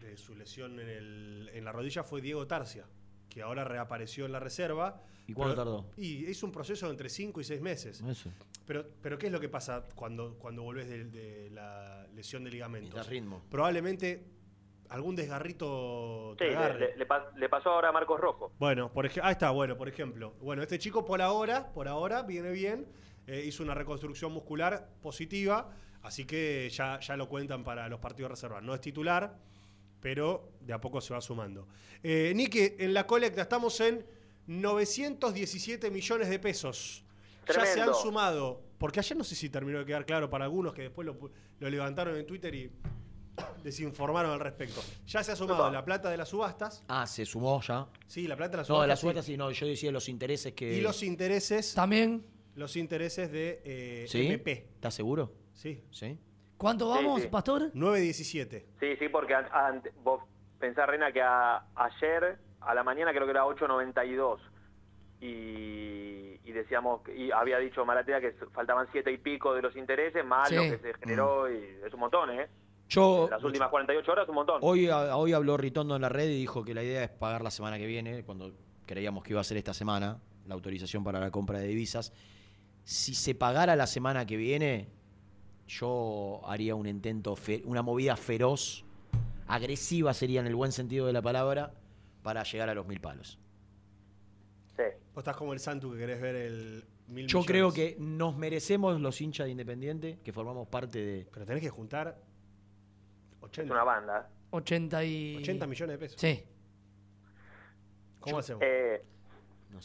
[0.00, 2.86] de su lesión en, el- en la rodilla fue Diego Tarcia,
[3.28, 5.02] que ahora reapareció en la reserva.
[5.26, 5.90] ¿Y cuánto Pero- tardó?
[5.96, 8.00] Y hizo un proceso de entre 5 y 6 meses.
[8.02, 8.30] Eso.
[8.66, 12.50] Pero, pero ¿qué es lo que pasa cuando, cuando volvés de, de la lesión de
[12.50, 12.90] ligamentos?
[12.94, 13.42] Necesitas ritmo.
[13.50, 14.24] Probablemente
[14.94, 16.78] algún desgarrito te Sí, le, agarre.
[16.90, 18.52] le- le pas- le pasó ahora a Marcos Rojo.
[18.58, 20.34] Bueno, por ejemplo, ah, está, bueno, por ejemplo.
[20.40, 22.86] Bueno, este chico por ahora, por ahora viene bien,
[23.26, 25.70] eh, hizo una reconstrucción muscular positiva,
[26.02, 28.64] así que ya, ya lo cuentan para los partidos reservados.
[28.64, 29.36] No es titular,
[30.00, 31.66] pero de a poco se va sumando.
[32.02, 34.04] Eh, Niki, en la colecta estamos en
[34.46, 37.04] 917 millones de pesos.
[37.48, 40.72] Ya se han sumado, porque ayer no sé si terminó de quedar claro para algunos
[40.72, 42.70] que después lo, pu- lo levantaron en Twitter y
[43.62, 44.80] desinformaron al respecto.
[45.06, 46.84] Ya se ha sumado la plata de las subastas.
[46.88, 47.86] Ah, se sumó ya.
[48.06, 49.14] Sí, la plata de las No, de subastas.
[49.16, 49.36] la sí.
[49.36, 50.74] no, yo decía los intereses que.
[50.74, 51.74] Y los intereses.
[51.74, 52.24] También.
[52.54, 54.26] Los intereses de eh, ¿Sí?
[54.28, 54.52] MP.
[54.74, 55.32] ¿Estás seguro?
[55.54, 55.82] Sí.
[55.90, 56.18] ¿Sí?
[56.56, 57.28] ¿Cuánto vamos, sí.
[57.28, 57.72] Pastor?
[57.74, 58.64] 9.17.
[58.78, 60.22] Sí, sí, porque an- an- vos
[60.60, 64.38] pensás, Rena, que a- ayer a la mañana creo que era 8.92
[65.20, 69.74] y, y decíamos, que- y había dicho Maratea que faltaban siete y pico de los
[69.76, 70.54] intereses, más Sí.
[70.56, 72.48] lo que se generó, y es un montón, ¿eh?
[72.88, 73.28] Yo.
[73.30, 74.58] Las últimas 48 horas un montón.
[74.62, 77.42] Hoy, a- hoy habló Ritondo en la red y dijo que la idea es pagar
[77.42, 78.52] la semana que viene, cuando
[78.86, 82.12] creíamos que iba a ser esta semana, la autorización para la compra de divisas.
[82.84, 84.88] Si se pagara la semana que viene,
[85.66, 88.84] yo haría un intento, fe- una movida feroz,
[89.46, 91.72] agresiva sería en el buen sentido de la palabra,
[92.22, 93.38] para llegar a los mil palos.
[95.14, 97.46] Vos estás como el Santu que querés ver el mil Yo millones.
[97.46, 101.26] creo que nos merecemos los hinchas de Independiente, que formamos parte de...
[101.32, 102.18] Pero tenés que juntar
[103.44, 103.62] 80.
[103.64, 104.28] Es una banda.
[104.50, 105.36] 80 y...
[105.38, 106.20] 80 millones de pesos.
[106.20, 106.44] Sí.
[108.20, 108.62] ¿Cómo hacemos?
[108.64, 109.04] Eh,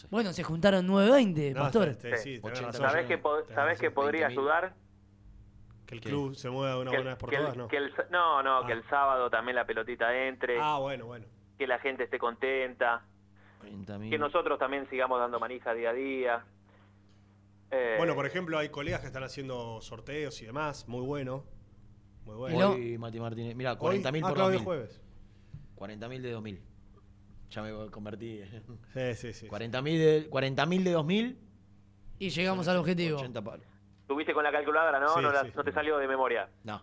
[0.09, 1.87] Bueno, se juntaron 920, No, Pastor.
[1.89, 2.81] este, sí, tenés razón.
[2.89, 4.31] ¿Sabés que, po- sabés que podría 20.000.
[4.31, 4.73] ayudar?
[5.87, 7.67] Que el club se mueva de una buena vez por que el- todas, ¿no?
[7.67, 11.25] que el sa- no, no, que el sábado también la pelotita entre, Ah, bueno, bueno.
[11.57, 13.01] que la gente esté contenta,
[14.09, 16.45] que nosotros también sigamos dando manija día a día.
[17.71, 20.87] Eh, Bueno, por ejemplo, hay colegas que están haciendo sorteos y demás.
[20.87, 21.43] Muy bueno.
[22.29, 22.71] Muy bueno.
[22.71, 24.63] Hoy, Mati Martínez, mira, Hoy- 40.000 ah, por Claudio 2000.
[24.65, 25.01] Jueves.
[25.75, 26.61] 40.000 de 2000.
[27.49, 28.41] Ya me convertí.
[28.93, 29.47] Sí, sí, sí.
[29.47, 31.39] 40.000 de, 40.000 de 2000.
[32.19, 33.17] Y llegamos al objetivo.
[33.17, 33.65] 80 palos.
[34.07, 35.09] Tuviste con la calculadora, ¿no?
[35.15, 36.49] Sí, no, la- sí, no te salió de memoria.
[36.63, 36.81] No.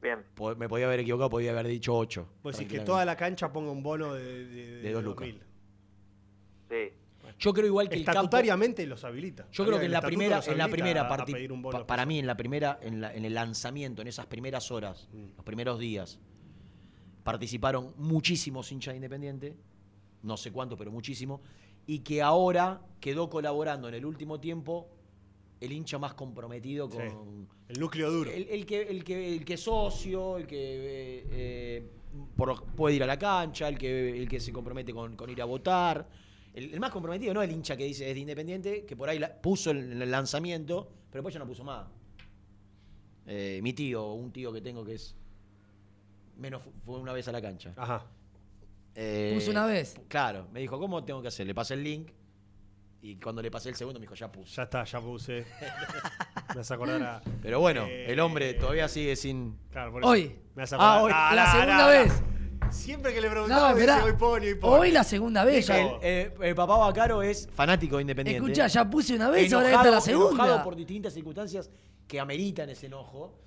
[0.00, 0.24] Bien.
[0.34, 2.26] Po- Me podía haber equivocado, podía haber dicho 8.
[2.42, 5.28] Vos decís que toda la cancha ponga un bono de, de, De dos lucas.
[5.28, 5.42] 2000.
[6.70, 6.96] Sí.
[7.38, 8.20] Yo creo igual que el campo-
[8.86, 9.46] los habilita.
[9.52, 11.78] Yo creo que en la primera, en la primera a- a parti- pedir un bono
[11.80, 15.08] pa- para mí en la primera, en, la- en el lanzamiento, en esas primeras horas,
[15.12, 15.36] Mm.
[15.36, 16.18] los primeros días,
[17.22, 19.56] participaron muchísimos hinchas de Independiente,
[20.22, 21.40] no sé cuántos, pero muchísimo,
[21.86, 24.88] y que ahora quedó colaborando en el último tiempo
[25.60, 26.96] el hincha más comprometido Sí.
[26.96, 28.30] con El núcleo duro.
[28.30, 31.90] el, el que, el, que, el que es socio, el que eh, eh,
[32.36, 35.40] por- puede ir a la cancha, el que, el que se compromete con, con ir
[35.40, 36.08] a votar.
[36.54, 39.18] El, el más comprometido, no el hincha que dice es de Independiente, que por ahí
[39.18, 41.86] la- puso el, el lanzamiento, pero después ya no puso más.
[43.26, 45.14] Eh, mi tío, un tío que tengo que es.
[46.36, 47.72] Menos fu- fue una vez a la cancha.
[47.76, 48.04] Ajá.
[49.34, 49.94] ¿Puso una vez?
[50.08, 51.46] Claro, me dijo, ¿cómo tengo que hacer?
[51.46, 52.10] Le pasé el link
[53.00, 54.54] y cuando le pasé el segundo me dijo, ya puse.
[54.56, 55.46] Ya está, ya puse.
[56.54, 57.22] me hace acordar a.
[57.40, 59.56] Pero bueno, Eh, el hombre todavía sigue sin.
[59.70, 60.10] Claro, por eso.
[60.10, 60.36] Hoy.
[60.54, 61.12] Me hace Ah, acordar- hoy.
[61.14, 62.22] Ah, la nah, segunda vez.
[62.72, 63.96] Siempre que le No, preguntaba, esperá.
[63.96, 64.76] dice, hoy pone, hoy pone.
[64.80, 65.68] Hoy la segunda vez.
[65.70, 65.98] El, ya.
[66.02, 68.44] eh, eh, papá Bacaro es fanático de Independiente.
[68.44, 70.44] Escucha, ya puse una vez, ahora Enojado- esta es la segunda.
[70.44, 71.70] Enojado por distintas circunstancias
[72.08, 73.38] que ameritan ese enojo,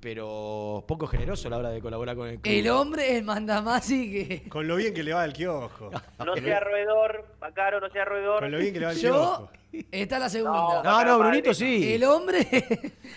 [0.00, 2.54] pero poco generoso a la hora de colaborar con el club.
[2.54, 4.42] El hombre es mandamasi que.
[4.48, 5.90] Con lo bien que le va al kiosco.
[6.24, 8.40] No sea roedor, Bacaro, no sea roedor.
[8.40, 9.10] Con lo bien que le va al Yo.
[9.10, 9.50] kiosco.
[9.90, 10.82] Esta es la segunda.
[10.82, 11.92] No, no, Brunito sí.
[11.92, 12.46] El hombre.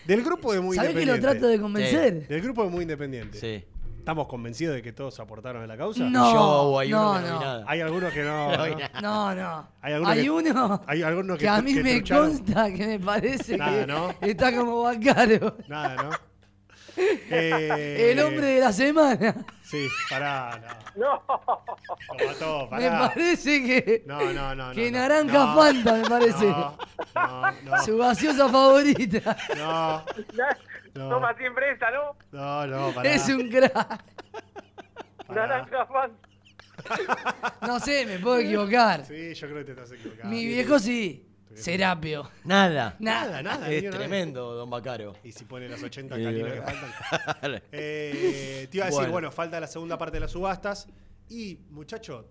[0.05, 1.27] Del grupo de Muy ¿Sabés que Independiente.
[1.27, 2.27] lo trato de convencer?
[2.27, 3.39] Del grupo de Muy Independiente.
[3.39, 3.63] Sí.
[4.09, 6.03] ¿Estamos convencidos de que todos aportaron a la causa?
[6.09, 6.33] No,
[6.73, 7.39] Yo, hay no, uno que no vi no.
[7.41, 7.63] nada.
[7.67, 8.51] Hay algunos que no.
[8.57, 8.77] No vi ¿no?
[8.79, 9.01] nada.
[9.01, 9.67] No, no.
[9.83, 12.29] Hay algunos Hay que- uno hay algunos que, que a mí que me trucharon.
[12.31, 14.15] consta que me parece Nada, que ¿no?
[14.21, 15.57] está como Bacaro.
[15.67, 16.09] Nada, ¿no?
[16.97, 19.45] Eh, El hombre de la semana.
[19.61, 20.59] Sí, pará,
[20.95, 21.05] no.
[21.05, 21.23] No.
[22.19, 23.07] Lo mató, Me pará.
[23.13, 24.03] parece que.
[24.07, 24.71] No, no, no.
[24.73, 25.07] que no, no.
[25.07, 26.45] naranja No, Fanta, me parece.
[26.47, 26.75] No,
[27.15, 27.83] no, no.
[27.85, 29.37] Su gaseosa favorita.
[29.55, 30.03] No,
[30.95, 31.09] no.
[31.09, 32.15] Toma siempre esa, ¿no?
[32.31, 33.09] No, no, pará.
[33.13, 34.03] Es un crack.
[35.29, 36.11] Naranja fan.
[37.61, 39.05] No sé, me puedo equivocar.
[39.05, 40.29] Sí, yo creo que te estás equivocando.
[40.29, 41.25] Mi viejo sí.
[41.53, 42.29] Serapio.
[42.45, 42.95] Nada.
[42.99, 43.69] Nada, nada.
[43.69, 45.13] Es tremendo, don Bacaro.
[45.23, 47.61] Y si pone las 80 Eh, caninos que faltan.
[47.71, 49.11] Eh, te iba a decir, Bueno.
[49.11, 49.31] bueno.
[49.31, 50.87] falta la segunda parte de las subastas.
[51.27, 52.27] Y, muchacho,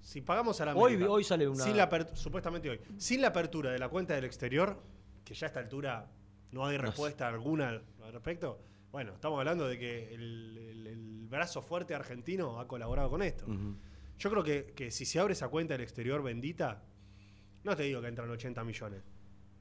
[0.00, 2.80] si pagamos a la Hoy- América, hoy sale una- sin la supuestamente hoy.
[2.98, 4.80] Sin la apertura de la cuenta del exterior,
[5.24, 6.06] que ya a esta altura
[6.52, 8.60] no hay No respuesta alguna al respecto.
[8.90, 13.46] Bueno, estamos hablando de que el, el- el brazo fuerte argentino ha colaborado con esto.
[14.18, 16.82] Yo creo que, que si se abre esa cuenta del exterior bendita,
[17.64, 19.02] no te digo que entran 80 millones,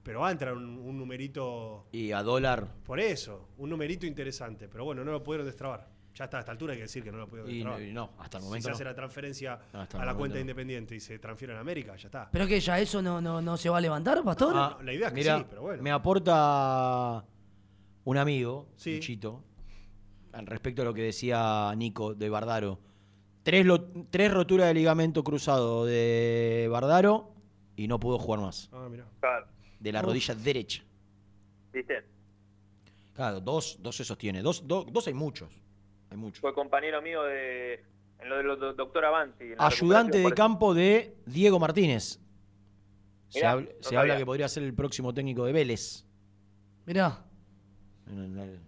[0.03, 2.67] pero va a entrar un, un numerito Y a dólar.
[2.83, 4.67] por eso, un numerito interesante.
[4.67, 5.87] Pero bueno, no lo pudieron destrabar.
[6.13, 8.11] Ya está, a esta altura hay que decir que no lo puedo Y y no,
[8.19, 8.75] hasta el Si momento se no.
[8.75, 10.41] hace la transferencia No, a la momento cuenta no.
[10.41, 12.29] independiente y se transfiere en América, ya está.
[12.31, 14.53] ¿Pero que ya eso no, no, no se va a levantar, Pastor?
[14.55, 15.81] Ah, la idea es que mira, sí, pero bueno.
[15.81, 17.23] Me aporta
[18.03, 19.43] un amigo, Luchito,
[20.33, 22.79] al respecto a lo que decía Nico de Bardaro.
[23.43, 27.33] Tres, lo- tres roturas de ligamento cruzado de Bardaro
[27.75, 28.69] y no pudo jugar más.
[28.73, 29.05] Ah, mira.
[29.19, 29.47] Claro.
[29.79, 30.05] De la Uf.
[30.07, 30.83] rodilla derecha.
[31.73, 32.03] ¿Viste?
[33.13, 34.41] Claro, dos, dos se sostiene.
[34.41, 35.49] Dos, dos, dos hay muchos.
[36.11, 36.31] Hay.
[36.39, 37.83] Fue compañero mío de.
[38.19, 39.53] En lo de los do- doctor Avanti.
[39.57, 42.19] Ayudante de campo de Diego Martínez.
[43.29, 43.99] Se, Mirá, habl- no se sabía.
[44.01, 46.05] habla que podría ser el próximo técnico de Vélez.
[46.85, 47.23] Mirá.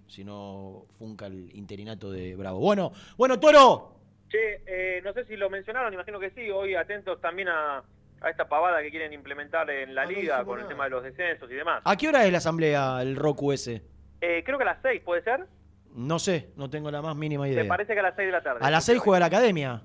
[0.07, 2.59] Si no funca el interinato de Bravo.
[2.59, 3.99] Bueno, bueno, Toro.
[4.29, 6.49] Che, eh, no sé si lo mencionaron, imagino que sí.
[6.49, 7.83] Hoy atentos también a,
[8.21, 10.91] a esta pavada que quieren implementar en la Ah, no liga con el tema de
[10.91, 11.81] los descensos y demás.
[11.83, 13.83] ¿A qué hora es la asamblea, el Roku ese?
[14.21, 15.45] Eh, creo que a las 6, ¿puede ser?
[15.93, 17.67] No sé, no tengo la más mínima Me idea.
[17.67, 18.59] parece que a las 6 de la tarde.
[18.61, 19.81] A las 6 juega la academia.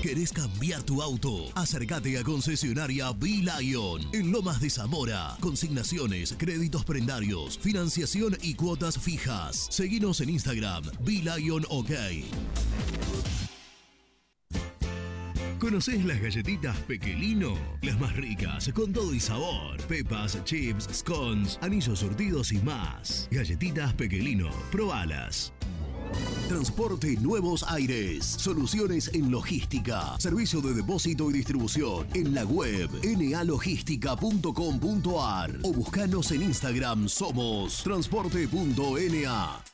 [0.00, 1.50] ¿Querés cambiar tu auto?
[1.54, 5.36] Acércate a concesionaria B-Lion en Lomas de Zamora.
[5.40, 9.66] Consignaciones, créditos prendarios, financiación y cuotas fijas.
[9.68, 11.90] Seguinos en Instagram, B-Lion OK.
[15.64, 17.54] ¿Conocés las galletitas Pequelino?
[17.80, 19.78] Las más ricas, con todo y sabor.
[19.88, 23.26] Pepas, chips, scones, anillos surtidos y más.
[23.30, 25.54] Galletitas Pequelino, probalas.
[26.50, 28.26] Transporte Nuevos Aires.
[28.26, 30.18] Soluciones en logística.
[30.18, 32.06] Servicio de depósito y distribución.
[32.12, 39.73] En la web nalogística.com.ar o buscanos en Instagram somos transporte.na.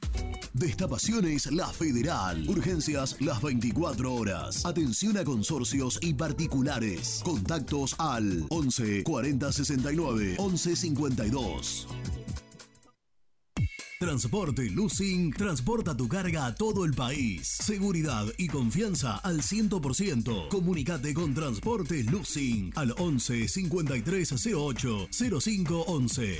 [0.53, 2.47] Destapaciones La Federal.
[2.47, 4.65] Urgencias las 24 horas.
[4.65, 7.21] Atención a consorcios y particulares.
[7.23, 11.87] Contactos al 11 40 69 11 52.
[14.01, 17.47] Transporte Lucing transporta tu carga a todo el país.
[17.47, 20.47] Seguridad y confianza al 100%.
[20.47, 25.07] Comunicate con Transporte Lucing al 11 53 08
[25.39, 26.39] 05 11.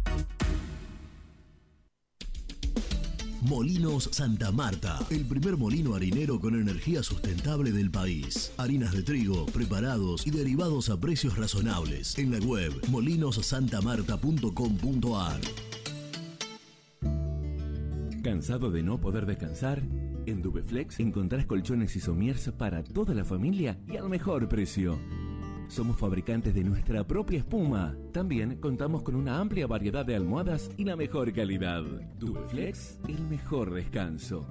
[3.41, 8.53] Molinos Santa Marta, el primer molino harinero con energía sustentable del país.
[8.57, 12.15] Harinas de trigo, preparados y derivados a precios razonables.
[12.19, 15.41] En la web molinosantamarta.com.ar.
[18.21, 19.81] ¿Cansado de no poder descansar?
[20.27, 24.99] En Dubeflex encontrás colchones y somiers para toda la familia y al mejor precio.
[25.71, 27.95] Somos fabricantes de nuestra propia espuma.
[28.11, 31.81] También contamos con una amplia variedad de almohadas y la mejor calidad.
[32.19, 34.45] Dubeflex, el mejor descanso.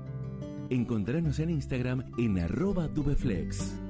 [0.70, 3.89] Encontranos en Instagram en arroba Dubeflex.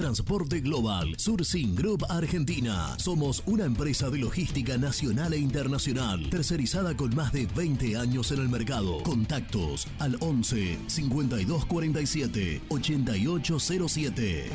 [0.00, 2.98] Transporte Global, Sourcing Group Argentina.
[2.98, 8.38] Somos una empresa de logística nacional e internacional, tercerizada con más de 20 años en
[8.40, 9.02] el mercado.
[9.02, 14.50] Contactos al 11 5247 8807.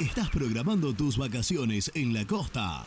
[0.00, 2.86] ¿Estás programando tus vacaciones en la costa?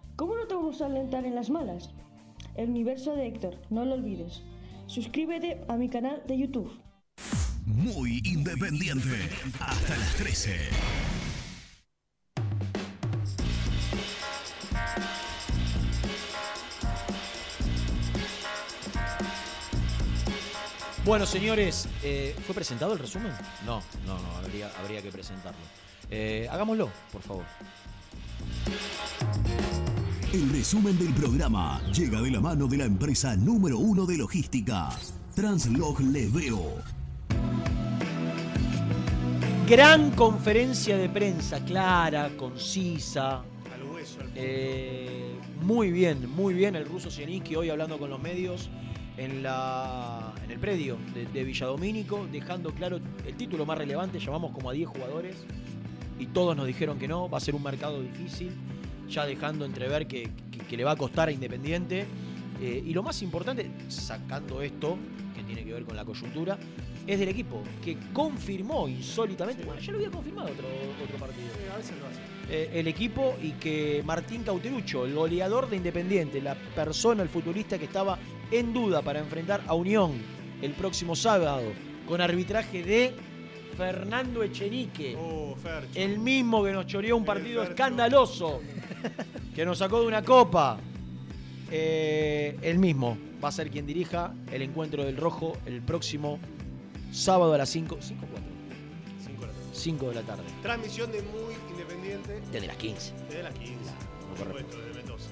[0.21, 1.89] ¿cómo no te vamos a alentar en las malas?
[2.53, 4.43] El universo de Héctor, no lo olvides.
[4.85, 6.71] Suscríbete a mi canal de YouTube.
[7.65, 9.09] Muy independiente.
[9.59, 10.51] Hasta las 13.
[21.03, 23.31] Bueno, señores, eh, ¿fue presentado el resumen?
[23.65, 25.61] No, no, no, habría, habría que presentarlo.
[26.11, 27.45] Eh, hagámoslo, por favor.
[30.33, 34.87] El resumen del programa llega de la mano de la empresa número uno de logística,
[35.35, 36.75] Translog Leveo.
[39.67, 43.39] Gran conferencia de prensa, clara, concisa.
[43.39, 48.69] Al al Eh, muy bien, muy bien el ruso Zielinski hoy hablando con los medios
[49.17, 54.51] en, la, en el predio de, de Villadomínico, dejando claro el título más relevante, llamamos
[54.51, 55.35] como a 10 jugadores
[56.19, 58.51] y todos nos dijeron que no, va a ser un mercado difícil,
[59.11, 62.05] ya dejando entrever que, que- que le va a costar a Independiente.
[62.61, 64.97] Eh, y lo más importante, sacando esto,
[65.35, 66.57] que tiene que ver con la coyuntura,
[67.07, 70.67] es del equipo, que confirmó insólitamente, bueno, ya lo había confirmado otro,
[71.03, 71.47] otro partido.
[71.73, 72.19] A veces lo hace.
[72.51, 77.79] Eh, el equipo y que Martín Cauterucho, el goleador de Independiente, la persona, el futbolista
[77.79, 78.19] que estaba
[78.51, 80.11] en duda para enfrentar a Unión
[80.61, 81.63] el próximo sábado,
[82.07, 83.13] con arbitraje de
[83.77, 85.55] Fernando Echenique, Oh,
[85.95, 88.61] el mismo que nos choreó un partido escandaloso
[89.55, 90.77] que nos sacó de una copa.
[91.71, 96.37] Eh, el mismo va a ser quien dirija el encuentro del Rojo el próximo
[97.11, 97.97] sábado a las 5.
[98.01, 98.51] 5 4.
[99.23, 99.73] 5 de la tarde.
[99.73, 100.43] 5 de la tarde.
[100.61, 102.41] Transmisión de Muy Independiente.
[102.51, 103.13] Desde las 15.
[103.29, 103.73] Desde las 15.
[104.37, 104.73] Por correcto.
[104.73, 105.29] supuesto, desde Mendoza.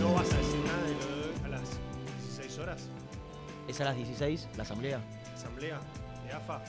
[0.00, 0.55] ¿No vas a decir
[3.76, 5.00] ¿Es a las 16 la asamblea?
[5.34, 5.78] ¿Asamblea
[6.26, 6.64] de AFA?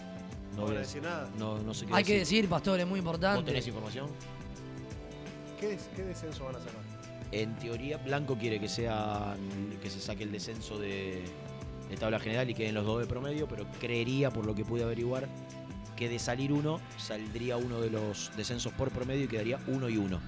[0.51, 1.29] No No voy a decir nada.
[1.37, 3.37] No, no sé qué Hay que decir, Pastor, es muy importante.
[3.37, 4.09] ¿Vos tenés información?
[5.57, 6.81] ¿Qué, des- qué descenso van a sacar?
[7.31, 9.37] En teoría, Blanco quiere que sea
[9.81, 11.23] que se saque el descenso de,
[11.89, 14.83] de tabla general y queden los dos de promedio, pero creería, por lo que pude
[14.83, 15.29] averiguar,
[15.95, 19.95] que de salir uno, saldría uno de los descensos por promedio y quedaría uno y
[19.95, 20.19] uno.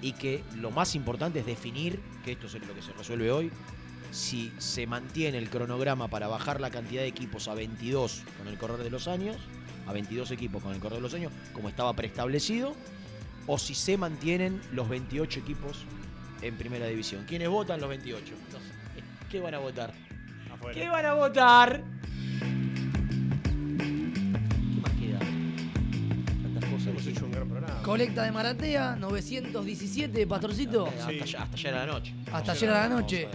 [0.00, 3.50] Y que lo más importante es definir, que esto es lo que se resuelve hoy,
[4.10, 8.58] si se mantiene el cronograma para bajar la cantidad de equipos a 22 con el
[8.58, 9.36] correr de los años,
[9.86, 12.74] a 22 equipos con el correr de los años, como estaba preestablecido,
[13.46, 15.84] o si se mantienen los 28 equipos
[16.42, 17.24] en primera división.
[17.26, 18.34] ¿Quiénes votan los 28?
[18.52, 18.64] No sé.
[19.30, 19.92] ¿Qué van a votar?
[20.52, 20.78] Afuera.
[20.78, 21.82] ¿Qué van a votar?
[23.46, 25.18] ¿Qué más queda?
[25.18, 26.86] Tantas cosas.
[26.88, 27.82] Hemos hecho un gran programa.
[27.82, 30.86] Colecta de Maratea, 917, Pastorcito.
[30.86, 32.14] Hasta, allá, hasta ayer a la noche.
[32.32, 33.28] Hasta ayer a la noche.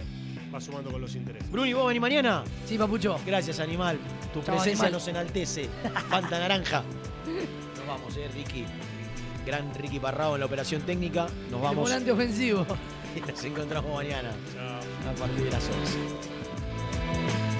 [0.54, 1.50] Va sumando con los intereses.
[1.50, 2.44] Bruni, ¿vos venís mañana?
[2.64, 3.18] Sí, papucho.
[3.26, 3.98] Gracias, animal.
[4.32, 4.92] Tu Chao, presencia animal.
[4.92, 5.68] nos enaltece.
[6.08, 6.84] Fanta naranja.
[7.76, 8.64] Nos vamos, eh, Ricky.
[9.44, 11.26] Gran Ricky Parrado en la operación técnica.
[11.50, 11.76] Nos El vamos.
[11.76, 12.64] volante ofensivo.
[13.28, 14.30] Nos encontramos mañana.
[15.08, 17.53] A partir de las 11.